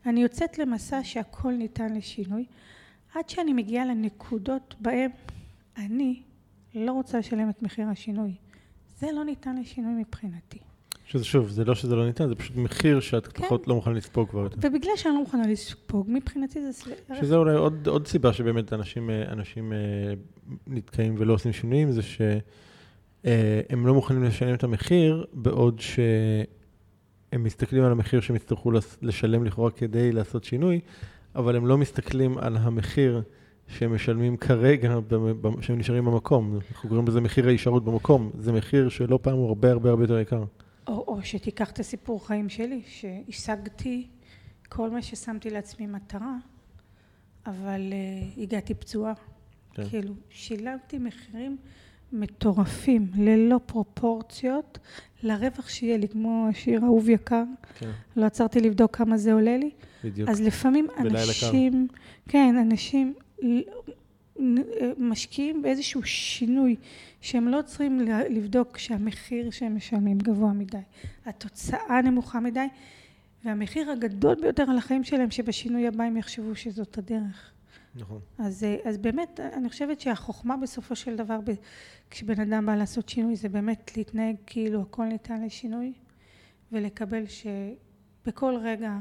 [0.05, 2.45] אני יוצאת למסע שהכל ניתן לשינוי,
[3.15, 5.11] עד שאני מגיעה לנקודות בהן
[5.77, 6.21] אני
[6.75, 8.35] לא רוצה לשלם את מחיר השינוי.
[8.99, 10.59] זה לא ניתן לשינוי מבחינתי.
[11.07, 13.43] שזה שוב, זה לא שזה לא ניתן, זה פשוט מחיר שאת כן.
[13.43, 14.57] פחות לא מוכנה לספוג כבר יותר.
[14.61, 16.91] ובגלל שאני לא מוכנה לספוג, מבחינתי זה...
[17.19, 19.77] שזה אולי עוד, עוד סיבה שבאמת אנשים, אה, אנשים אה,
[20.67, 22.39] נתקעים ולא עושים שינויים, זה שהם
[23.25, 28.71] אה, לא מוכנים לשלם את המחיר, בעוד שהם מסתכלים על המחיר שהם יצטרכו
[29.01, 30.79] לשלם לכאורה כדי לעשות שינוי,
[31.35, 33.21] אבל הם לא מסתכלים על המחיר
[33.67, 34.95] שהם משלמים כרגע,
[35.61, 36.59] שהם נשארים במקום.
[36.71, 38.31] אנחנו קוראים לזה מחיר ההישארות במקום.
[38.39, 40.43] זה מחיר שלא פעם הוא הרבה הרבה הרבה יותר יקר.
[40.87, 44.07] או, או שתיקח את הסיפור חיים שלי, שהשגתי
[44.69, 46.35] כל מה ששמתי לעצמי מטרה,
[47.45, 49.13] אבל uh, הגעתי פצועה.
[49.73, 49.89] כן.
[49.89, 51.57] כאילו, שילמתי מחירים
[52.11, 54.79] מטורפים, ללא פרופורציות,
[55.23, 57.43] לרווח שיהיה לי, כמו השיר אהוב יקר.
[57.79, 57.91] כן.
[58.15, 59.69] לא עצרתי לבדוק כמה זה עולה לי.
[60.03, 60.29] בדיוק.
[60.29, 61.87] אז לפעמים אנשים,
[62.27, 63.13] כן, אנשים
[64.97, 66.75] משקיעים באיזשהו שינוי
[67.21, 67.99] שהם לא צריכים
[68.29, 70.77] לבדוק שהמחיר שהם משלמים גבוה מדי,
[71.25, 72.67] התוצאה נמוכה מדי
[73.45, 77.51] והמחיר הגדול ביותר על החיים שלהם שבשינוי הבא הם יחשבו שזאת הדרך.
[77.95, 78.19] נכון.
[78.37, 81.39] אז, אז באמת אני חושבת שהחוכמה בסופו של דבר
[82.09, 85.93] כשבן אדם בא לעשות שינוי זה באמת להתנהג כאילו הכל ניתן לשינוי
[86.71, 88.97] ולקבל שבכל רגע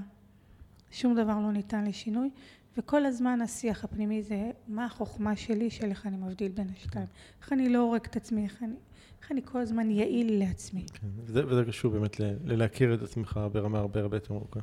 [0.90, 2.30] שום דבר לא ניתן לשינוי
[2.78, 7.06] וכל הזמן השיח הפנימי זה מה החוכמה שלי של איך אני מבדיל בין השתיים.
[7.42, 8.74] איך אני לא הורג את עצמי, איך אני,
[9.22, 10.86] איך אני כל הזמן יעיל לעצמי.
[10.92, 14.60] כן, וזה, וזה קשור באמת ללהכיר את עצמך ברמה הרבה הרבה יותר ארוכה.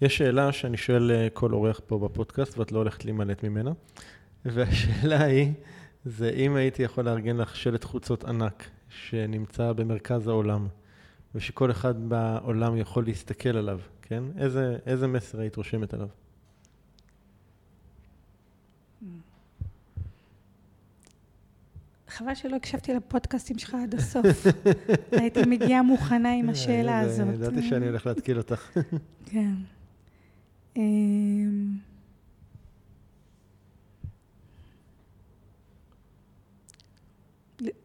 [0.00, 3.72] יש שאלה שאני שואל אה, כל אורח פה בפודקאסט ואת לא הולכת להימלט ממנה,
[4.44, 5.52] והשאלה היא,
[6.04, 10.68] זה אם הייתי יכול לארגן לך שלט חוצות ענק שנמצא במרכז העולם,
[11.34, 14.24] ושכל אחד בעולם יכול להסתכל עליו, כן?
[14.38, 16.08] איזה, איזה מסר היית רושמת עליו?
[22.20, 24.26] חבל שלא הקשבתי לפודקאסטים שלך עד הסוף.
[25.12, 27.34] הייתי מגיעה מוכנה עם השאלה הזאת.
[27.34, 28.78] ידעתי שאני הולך להתקיל אותך.
[29.26, 29.52] כן.
[30.76, 31.76] אמ,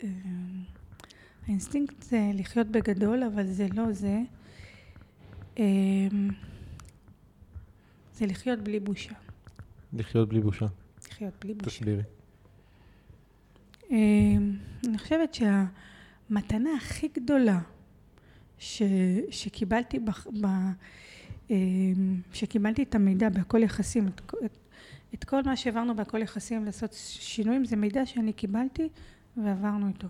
[0.03, 0.63] אמ,
[1.47, 4.19] האינסטינקט זה לחיות בגדול, אבל זה לא זה.
[5.57, 6.29] אמ,
[8.13, 9.13] זה לחיות בלי בושה.
[9.93, 10.65] לחיות בלי בושה.
[11.07, 11.69] לחיות בלי בושה.
[11.69, 12.03] תסבירי.
[13.91, 14.51] אמ,
[14.87, 17.59] אני חושבת שהמתנה הכי גדולה
[18.57, 18.81] ש,
[19.29, 20.47] שקיבלתי, בח, ב,
[21.49, 24.57] אמ, שקיבלתי את המידע בהכל יחסים, את, את,
[25.13, 28.89] את כל מה שהעברנו בהכל יחסים לעשות שינויים, זה מידע שאני קיבלתי
[29.37, 30.07] ועברנו איתו.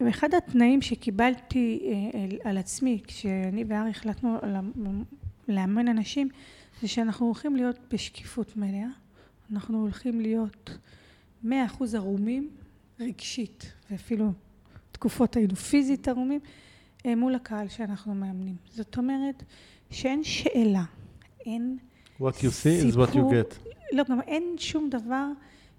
[0.00, 4.38] ואחד התנאים שקיבלתי אה, על עצמי, כשאני וארי החלטנו
[5.48, 6.28] לאמן אנשים,
[6.80, 8.88] זה שאנחנו הולכים להיות בשקיפות מלאה,
[9.52, 10.78] אנחנו הולכים להיות
[11.42, 12.50] מאה אחוז ערומים
[13.00, 14.32] רגשית, ואפילו
[14.92, 16.40] תקופות היינו פיזית ערומים,
[17.06, 18.56] אה, מול הקהל שאנחנו מאמנים.
[18.70, 19.42] זאת אומרת
[19.90, 20.84] שאין שאלה,
[21.46, 21.78] אין
[22.20, 23.70] What you see סיפור, is what you get.
[23.92, 25.26] לא, גם אין שום דבר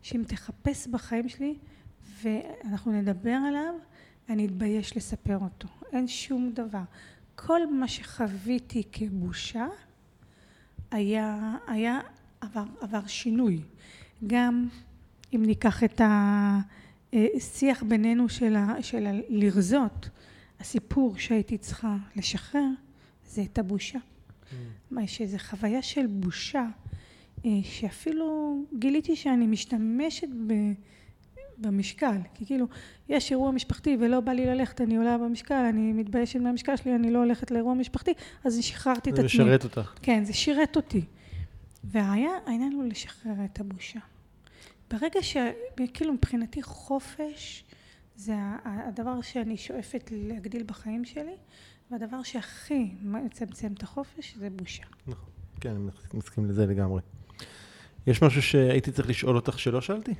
[0.02, 1.56] שאם תחפש בחיים שלי
[2.22, 3.74] ואנחנו נדבר עליו,
[4.30, 5.68] אני אתבייש לספר אותו.
[5.94, 6.84] אין שום דבר.
[7.36, 9.68] כל מה שחוויתי כבושה
[10.92, 12.00] היה, היה
[12.42, 13.62] עבר, עבר שינוי.
[14.28, 14.68] גם
[15.36, 16.02] אם ניקח את
[17.14, 20.10] השיח בינינו של, ה, של לרזות,
[20.60, 22.68] הסיפור שהייתי צריכה לשחרר
[23.28, 24.00] זה את הבושה.
[24.00, 24.98] Mm.
[25.06, 26.66] שזו חוויה של בושה,
[27.46, 30.54] אה, שאפילו גיליתי שאני משתמשת ב...
[31.58, 32.66] במשקל, כי כאילו
[33.10, 37.12] יש אירוע משפחתי ולא בא לי ללכת, אני עולה במשקל, אני מתביישת מהמשקל שלי, אני
[37.12, 38.14] לא הולכת לאירוע משפחתי,
[38.44, 39.28] אז שחררתי את עצמי.
[39.28, 39.94] זה משרת אותך.
[40.02, 41.02] כן, זה שירת אותי.
[41.84, 44.00] והעניין הוא לשחרר את הבושה.
[44.90, 45.38] ברגע ש...
[45.94, 47.64] כאילו מבחינתי חופש
[48.16, 48.34] זה
[48.66, 51.36] הדבר שאני שואפת להגדיל בחיים שלי,
[51.92, 54.84] והדבר שהכי מצמצם את החופש זה בושה.
[55.08, 55.30] נכון,
[55.62, 57.02] כן, אני מסכים לזה לגמרי.
[58.08, 60.14] יש משהו שהייתי צריך לשאול אותך שלא שאלתי?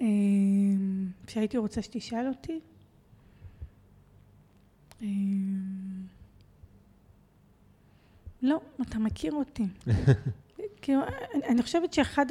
[0.00, 2.60] אמ, שהייתי רוצה שתשאל אותי?
[5.02, 6.06] אמ,
[8.42, 9.64] לא, אתה מכיר אותי.
[10.82, 11.00] כאילו,
[11.48, 12.26] אני חושבת שאחד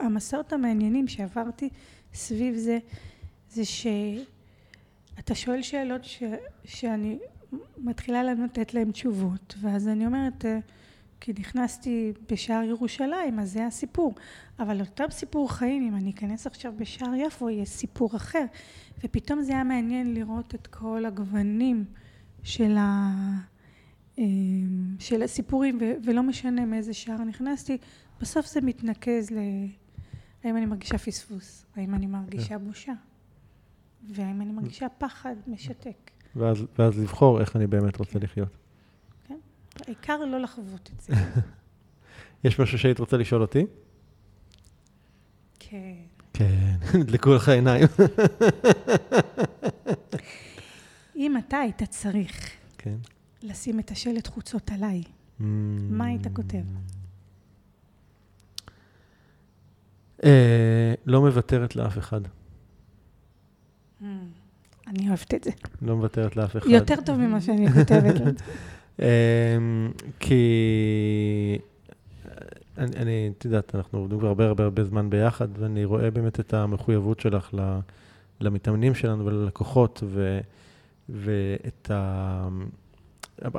[0.00, 1.68] המסעות המעניינים שעברתי
[2.14, 2.78] סביב זה,
[3.50, 6.22] זה שאתה שואל שאלות ש,
[6.64, 7.18] שאני
[7.78, 10.58] מתחילה לתת להן תשובות, ואז אני אומרת, אה,
[11.20, 14.14] כי נכנסתי בשער ירושלים, אז זה הסיפור.
[14.58, 18.44] אבל אותם סיפור חיים, אם אני אכנס עכשיו בשער יפו, יהיה סיפור אחר.
[19.04, 21.84] ופתאום זה היה מעניין לראות את כל הגוונים
[22.42, 23.10] של, ה...
[24.18, 25.78] אמ, של הסיפורים.
[26.04, 27.78] ולא משנה מאיזה שער נכנסתי,
[28.20, 29.38] בסוף זה מתנקז ל...
[30.44, 32.64] האם אני מרגישה פספוס, האם אני מרגישה כן.
[32.64, 32.92] בושה,
[34.10, 36.10] והאם אני מרגישה פחד משתק.
[36.36, 38.18] ואז, ואז לבחור איך אני באמת רוצה כן.
[38.22, 38.48] לחיות.
[39.86, 41.12] העיקר לא לחוות את זה.
[42.44, 43.66] יש משהו שהיית רוצה לשאול אותי?
[45.58, 45.94] כן.
[46.32, 47.86] כן, נדלקו לך עיניים.
[51.16, 52.96] אם אתה היית צריך כן.
[53.42, 55.42] לשים את השלט חוצות עליי, mm.
[55.90, 56.62] מה היית כותב?
[60.24, 62.20] אה, לא מוותרת לאף אחד.
[64.00, 64.04] Mm.
[64.86, 65.50] אני אוהבת את זה.
[65.82, 66.70] לא מוותרת לאף אחד.
[66.70, 68.20] יותר טוב ממה שאני כותבת.
[68.98, 69.04] אמ,
[70.20, 71.58] כי
[72.78, 76.40] אני, אני, את יודעת, אנחנו עובדים כבר הרבה הרבה הרבה זמן ביחד, ואני רואה באמת
[76.40, 77.54] את המחויבות שלך
[78.40, 80.40] למתאמנים שלנו וללקוחות, ו,
[81.08, 82.48] ואת ה...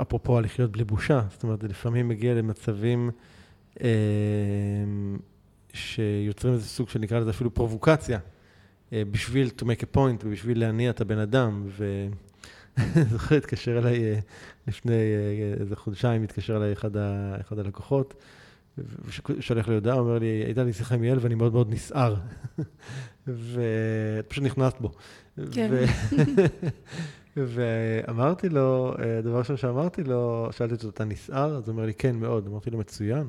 [0.01, 3.11] אפרופו הלחיות בלי בושה, זאת אומרת, זה לפעמים מגיע למצבים
[3.81, 3.87] אה,
[5.73, 8.19] שיוצרים איזה סוג שנקרא לזה אפילו פרובוקציה,
[8.93, 11.63] אה, בשביל to make a point ובשביל להניע את הבן אדם.
[11.67, 12.07] ו...
[13.11, 14.19] זוכר, התקשר אליי אה,
[14.67, 18.13] לפני אה, איזה חודשיים, התקשר אליי אחד, ה, אחד הלקוחות,
[19.05, 22.15] ושולח לי הודעה, אומר לי, הייתה לי שיחה עם יעל ואני מאוד מאוד נסער.
[23.27, 24.91] ואת פשוט נכנסת בו.
[25.51, 25.71] כן.
[27.47, 31.55] ואמרתי לו, הדבר ראשון שאמרתי לו, שאלתי אותו, אתה נסער?
[31.55, 32.47] אז הוא אומר לי, כן, מאוד.
[32.47, 33.27] אמרתי לו, מצוין.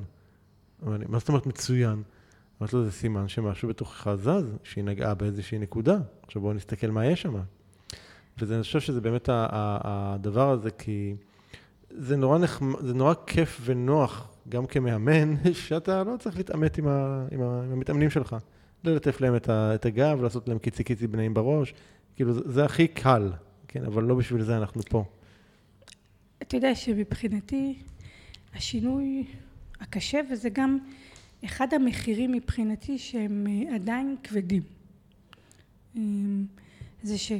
[0.86, 2.02] אמר לי, מה זאת אומרת מצוין?
[2.60, 5.98] אמרתי לו, זה סימן שמשהו בתוכך זז, שהיא נגעה באיזושהי נקודה.
[6.22, 7.34] עכשיו בואו נסתכל מה יש שם.
[8.38, 11.14] ואני חושב שזה באמת הדבר הזה, כי
[11.90, 12.72] זה נורא, נחמ...
[12.80, 17.26] זה נורא כיף ונוח, גם כמאמן, שאתה לא צריך להתעמת עם, ה...
[17.30, 17.62] עם, ה...
[17.64, 18.36] עם המתאמנים שלך.
[18.84, 21.74] ללטף להם את הגב, לעשות להם קיצי קיצי בנעים בראש,
[22.16, 23.30] כאילו זה הכי קל,
[23.72, 25.04] כן, אבל לא בשביל זה אנחנו פה.
[26.42, 27.78] אתה יודע שמבחינתי,
[28.54, 29.24] השינוי
[29.80, 30.78] הקשה, וזה גם
[31.44, 34.62] אחד המחירים מבחינתי שהם עדיין כבדים.
[35.96, 36.46] אמ,
[37.02, 37.32] זה ש...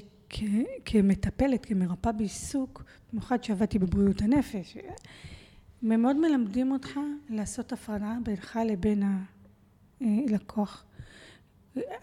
[0.84, 4.76] כמטפלת, כמרפאה בעיסוק, במיוחד שעבדתי בבריאות הנפש,
[5.82, 6.90] מאוד מלמדים אותך
[7.28, 9.02] לעשות הפרדה בינך לבין
[10.00, 10.84] הלקוח.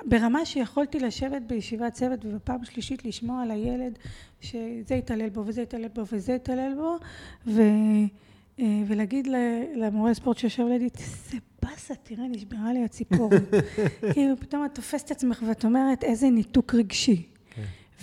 [0.06, 4.00] ברמה שיכולתי לשבת בישיבת צוות ובפעם שלישית לשמוע על הילד
[4.42, 6.98] שזה יתעלל בו וזה יתעלל בו וזה יתעלל בו
[7.48, 7.62] ו,
[8.60, 9.28] ולהגיד
[9.76, 10.88] למורה ספורט שיושב לידי,
[11.30, 13.30] זה באסה, תראה, נשברה לי הציפור.
[14.14, 17.28] כאילו פתאום את תופסת עצמך ואת אומרת איזה ניתוק רגשי.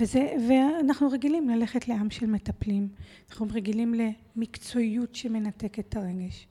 [0.01, 2.89] וזה, ואנחנו רגילים ללכת לעם של מטפלים,
[3.31, 6.47] אנחנו רגילים למקצועיות שמנתקת את הרגש.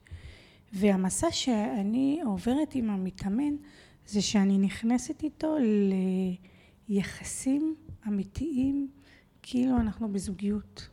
[0.72, 3.54] והמסע שאני עוברת עם המתאמן
[4.06, 5.56] זה שאני נכנסת איתו
[6.88, 7.74] ליחסים
[8.08, 8.88] אמיתיים
[9.42, 10.88] כאילו אנחנו בזוגיות.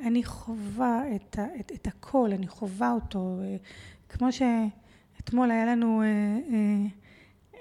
[0.00, 3.38] אני חווה את, את, את הכל, אני חווה אותו.
[4.08, 6.86] כמו שאתמול היה לנו אה, אה,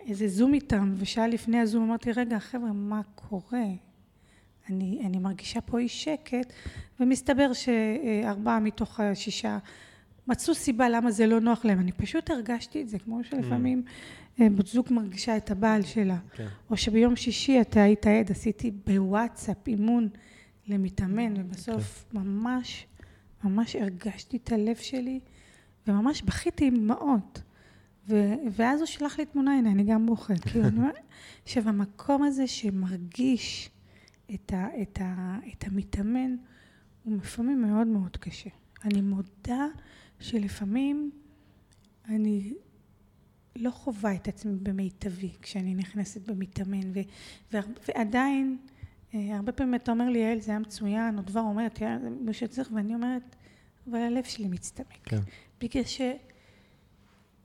[0.05, 3.65] איזה זום איתם, ושעה לפני הזום אמרתי, רגע חבר'ה, מה קורה?
[4.69, 6.53] אני, אני מרגישה פה אי שקט,
[6.99, 9.57] ומסתבר שארבעה מתוך השישה
[10.27, 11.79] מצאו סיבה למה זה לא נוח להם.
[11.79, 13.89] אני פשוט הרגשתי את זה, כמו שלפעמים mm.
[14.55, 16.17] בת זוג מרגישה את הבעל שלה.
[16.35, 16.47] כן.
[16.69, 20.09] או שביום שישי אתה היית עד, עשיתי בוואטסאפ אימון
[20.67, 22.85] למתאמן, ובסוף ממש,
[23.43, 25.19] ממש הרגשתי את הלב שלי,
[25.87, 27.41] וממש בכיתי עם דמעות.
[28.09, 30.39] ו- ואז הוא שלח לי תמונה, הנה, אני גם בוחרת.
[30.39, 30.95] כאילו, אני אומרת,
[31.43, 33.69] עכשיו, המקום הזה שמרגיש
[34.33, 36.35] את, ה- את, ה- את המתאמן,
[37.03, 38.49] הוא לפעמים מאוד מאוד קשה.
[38.85, 39.67] אני מודה
[40.19, 41.11] שלפעמים
[42.09, 42.53] אני
[43.55, 46.99] לא חווה את עצמי במיטבי כשאני נכנסת במתאמן, ו-
[47.53, 47.57] ו-
[47.87, 48.57] ועדיין,
[49.13, 52.09] אה, הרבה פעמים אתה אומר לי, יעל, זה היה מצוין, או דבר אומרת, יעל, זה
[52.09, 53.35] מה שצריך, ואני אומרת,
[53.89, 54.97] אבל הלב שלי מצטמק.
[55.05, 55.19] כן.
[55.61, 55.83] בגלל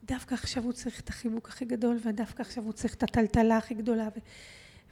[0.02, 3.74] שדווקא עכשיו הוא צריך את החיבוק הכי גדול, ודווקא עכשיו הוא צריך את הטלטלה הכי
[3.74, 4.08] גדולה.
[4.16, 4.18] ו,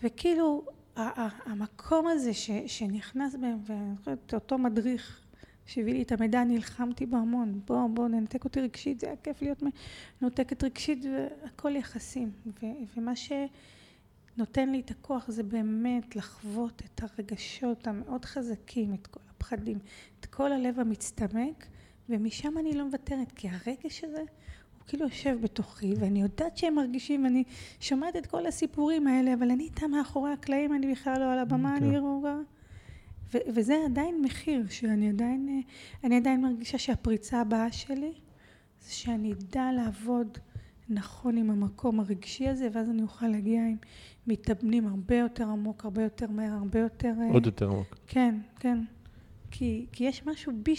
[0.02, 0.64] וכאילו,
[0.96, 5.21] ה- ה- המקום הזה ש, שנכנס בהם, ואני זוכרת, אותו מדריך
[5.66, 7.60] שהביא לי את המידע, נלחמתי בו המון.
[7.66, 9.62] בוא, בוא, ננתק אותי רגשית, זה היה כיף להיות
[10.20, 12.30] מנותקת רגשית, והכל יחסים.
[12.46, 12.66] ו,
[12.96, 19.78] ומה שנותן לי את הכוח זה באמת לחוות את הרגשות המאוד חזקים, את כל הפחדים,
[20.20, 21.66] את כל הלב המצטמק.
[22.08, 27.24] ומשם אני לא מוותרת, כי הרגש הזה הוא כאילו יושב בתוכי, ואני יודעת שהם מרגישים,
[27.24, 27.44] ואני
[27.80, 31.76] שומעת את כל הסיפורים האלה, אבל אני איתם מאחורי הקלעים, אני בכלל לא על הבמה,
[31.78, 31.84] כן.
[31.84, 32.36] אני רואה...
[33.34, 35.60] ו- וזה עדיין מחיר, שאני עדיין, אה,
[36.04, 38.12] אני עדיין מרגישה שהפריצה הבאה שלי,
[38.82, 40.38] זה שאני אדע לעבוד
[40.88, 43.76] נכון עם המקום הרגשי הזה, ואז אני אוכל להגיע עם
[44.26, 47.12] מתאבנים הרבה יותר עמוק, הרבה יותר מהר, הרבה יותר...
[47.20, 47.96] אה, עוד יותר עמוק.
[48.06, 48.78] כן, כן.
[49.50, 50.74] כי, כי יש משהו בי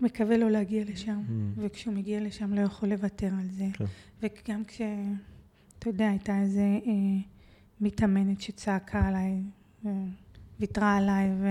[0.00, 1.30] שמקווה לא להגיע לשם, Mm.
[1.56, 3.66] וכשהוא מגיע לשם לא יכול לוותר על זה.
[3.72, 3.84] כן.
[4.22, 4.80] וגם כש...
[5.78, 7.20] אתה יודע, הייתה איזה אה,
[7.80, 9.42] מתאמנת שצעקה עליי,
[10.58, 11.48] וויתרה עליי, ו,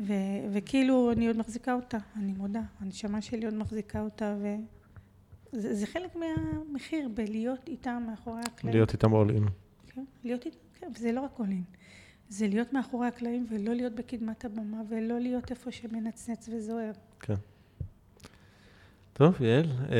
[0.00, 0.12] ו,
[0.52, 4.36] וכאילו אני עוד מחזיקה אותה, אני מודה, הנשמה שלי עוד מחזיקה אותה,
[5.52, 8.76] וזה זה חלק מהמחיר בלהיות איתה מאחורי הקלעים.
[8.76, 9.50] להיות איתם all in.
[9.86, 11.62] כן, להיות איתה, כן, וזה לא רק עולים.
[12.28, 16.92] זה להיות מאחורי הקלעים ולא להיות בקדמת הבמה ולא להיות איפה שמנצנץ וזוהר.
[17.20, 17.34] כן.
[19.12, 19.96] טוב, יעל, אה,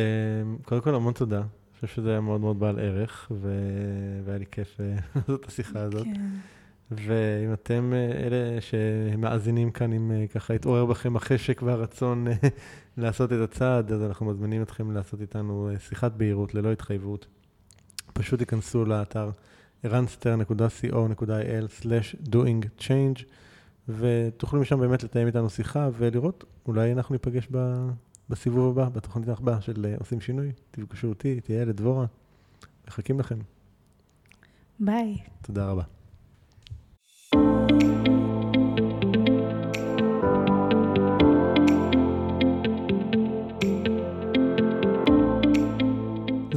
[0.63, 1.39] קודם כל המון תודה.
[1.39, 5.47] אני חושב שזה היה מאוד מאוד בעל ערך, ו- והיה לי כיף אה, לעשות את
[5.47, 6.05] השיחה הזאת.
[6.05, 6.21] כן.
[6.91, 12.35] ואם אתם אה, אלה שמאזינים כאן, אם אה, ככה התעורר בכם החשק והרצון אה,
[12.97, 17.27] לעשות את הצעד, אז אנחנו מזמינים אתכם לעשות איתנו שיחת בהירות ללא התחייבות.
[18.13, 19.31] פשוט תיכנסו לאתר
[19.83, 23.23] ערנסטר.co.il/doing change,
[23.89, 27.89] ותוכלו משם באמת לתאם איתנו שיחה ולראות, אולי אנחנו ניפגש ב...
[28.29, 30.53] בסיבוב הבא, בתוכנית הבאה של עושים שינוי.
[30.71, 32.07] תפגשו אותי, תהיה יעל, את דבורה.
[32.89, 33.39] מחכים לכם.
[34.81, 35.19] ביי.
[35.43, 36.00] תודה רבה.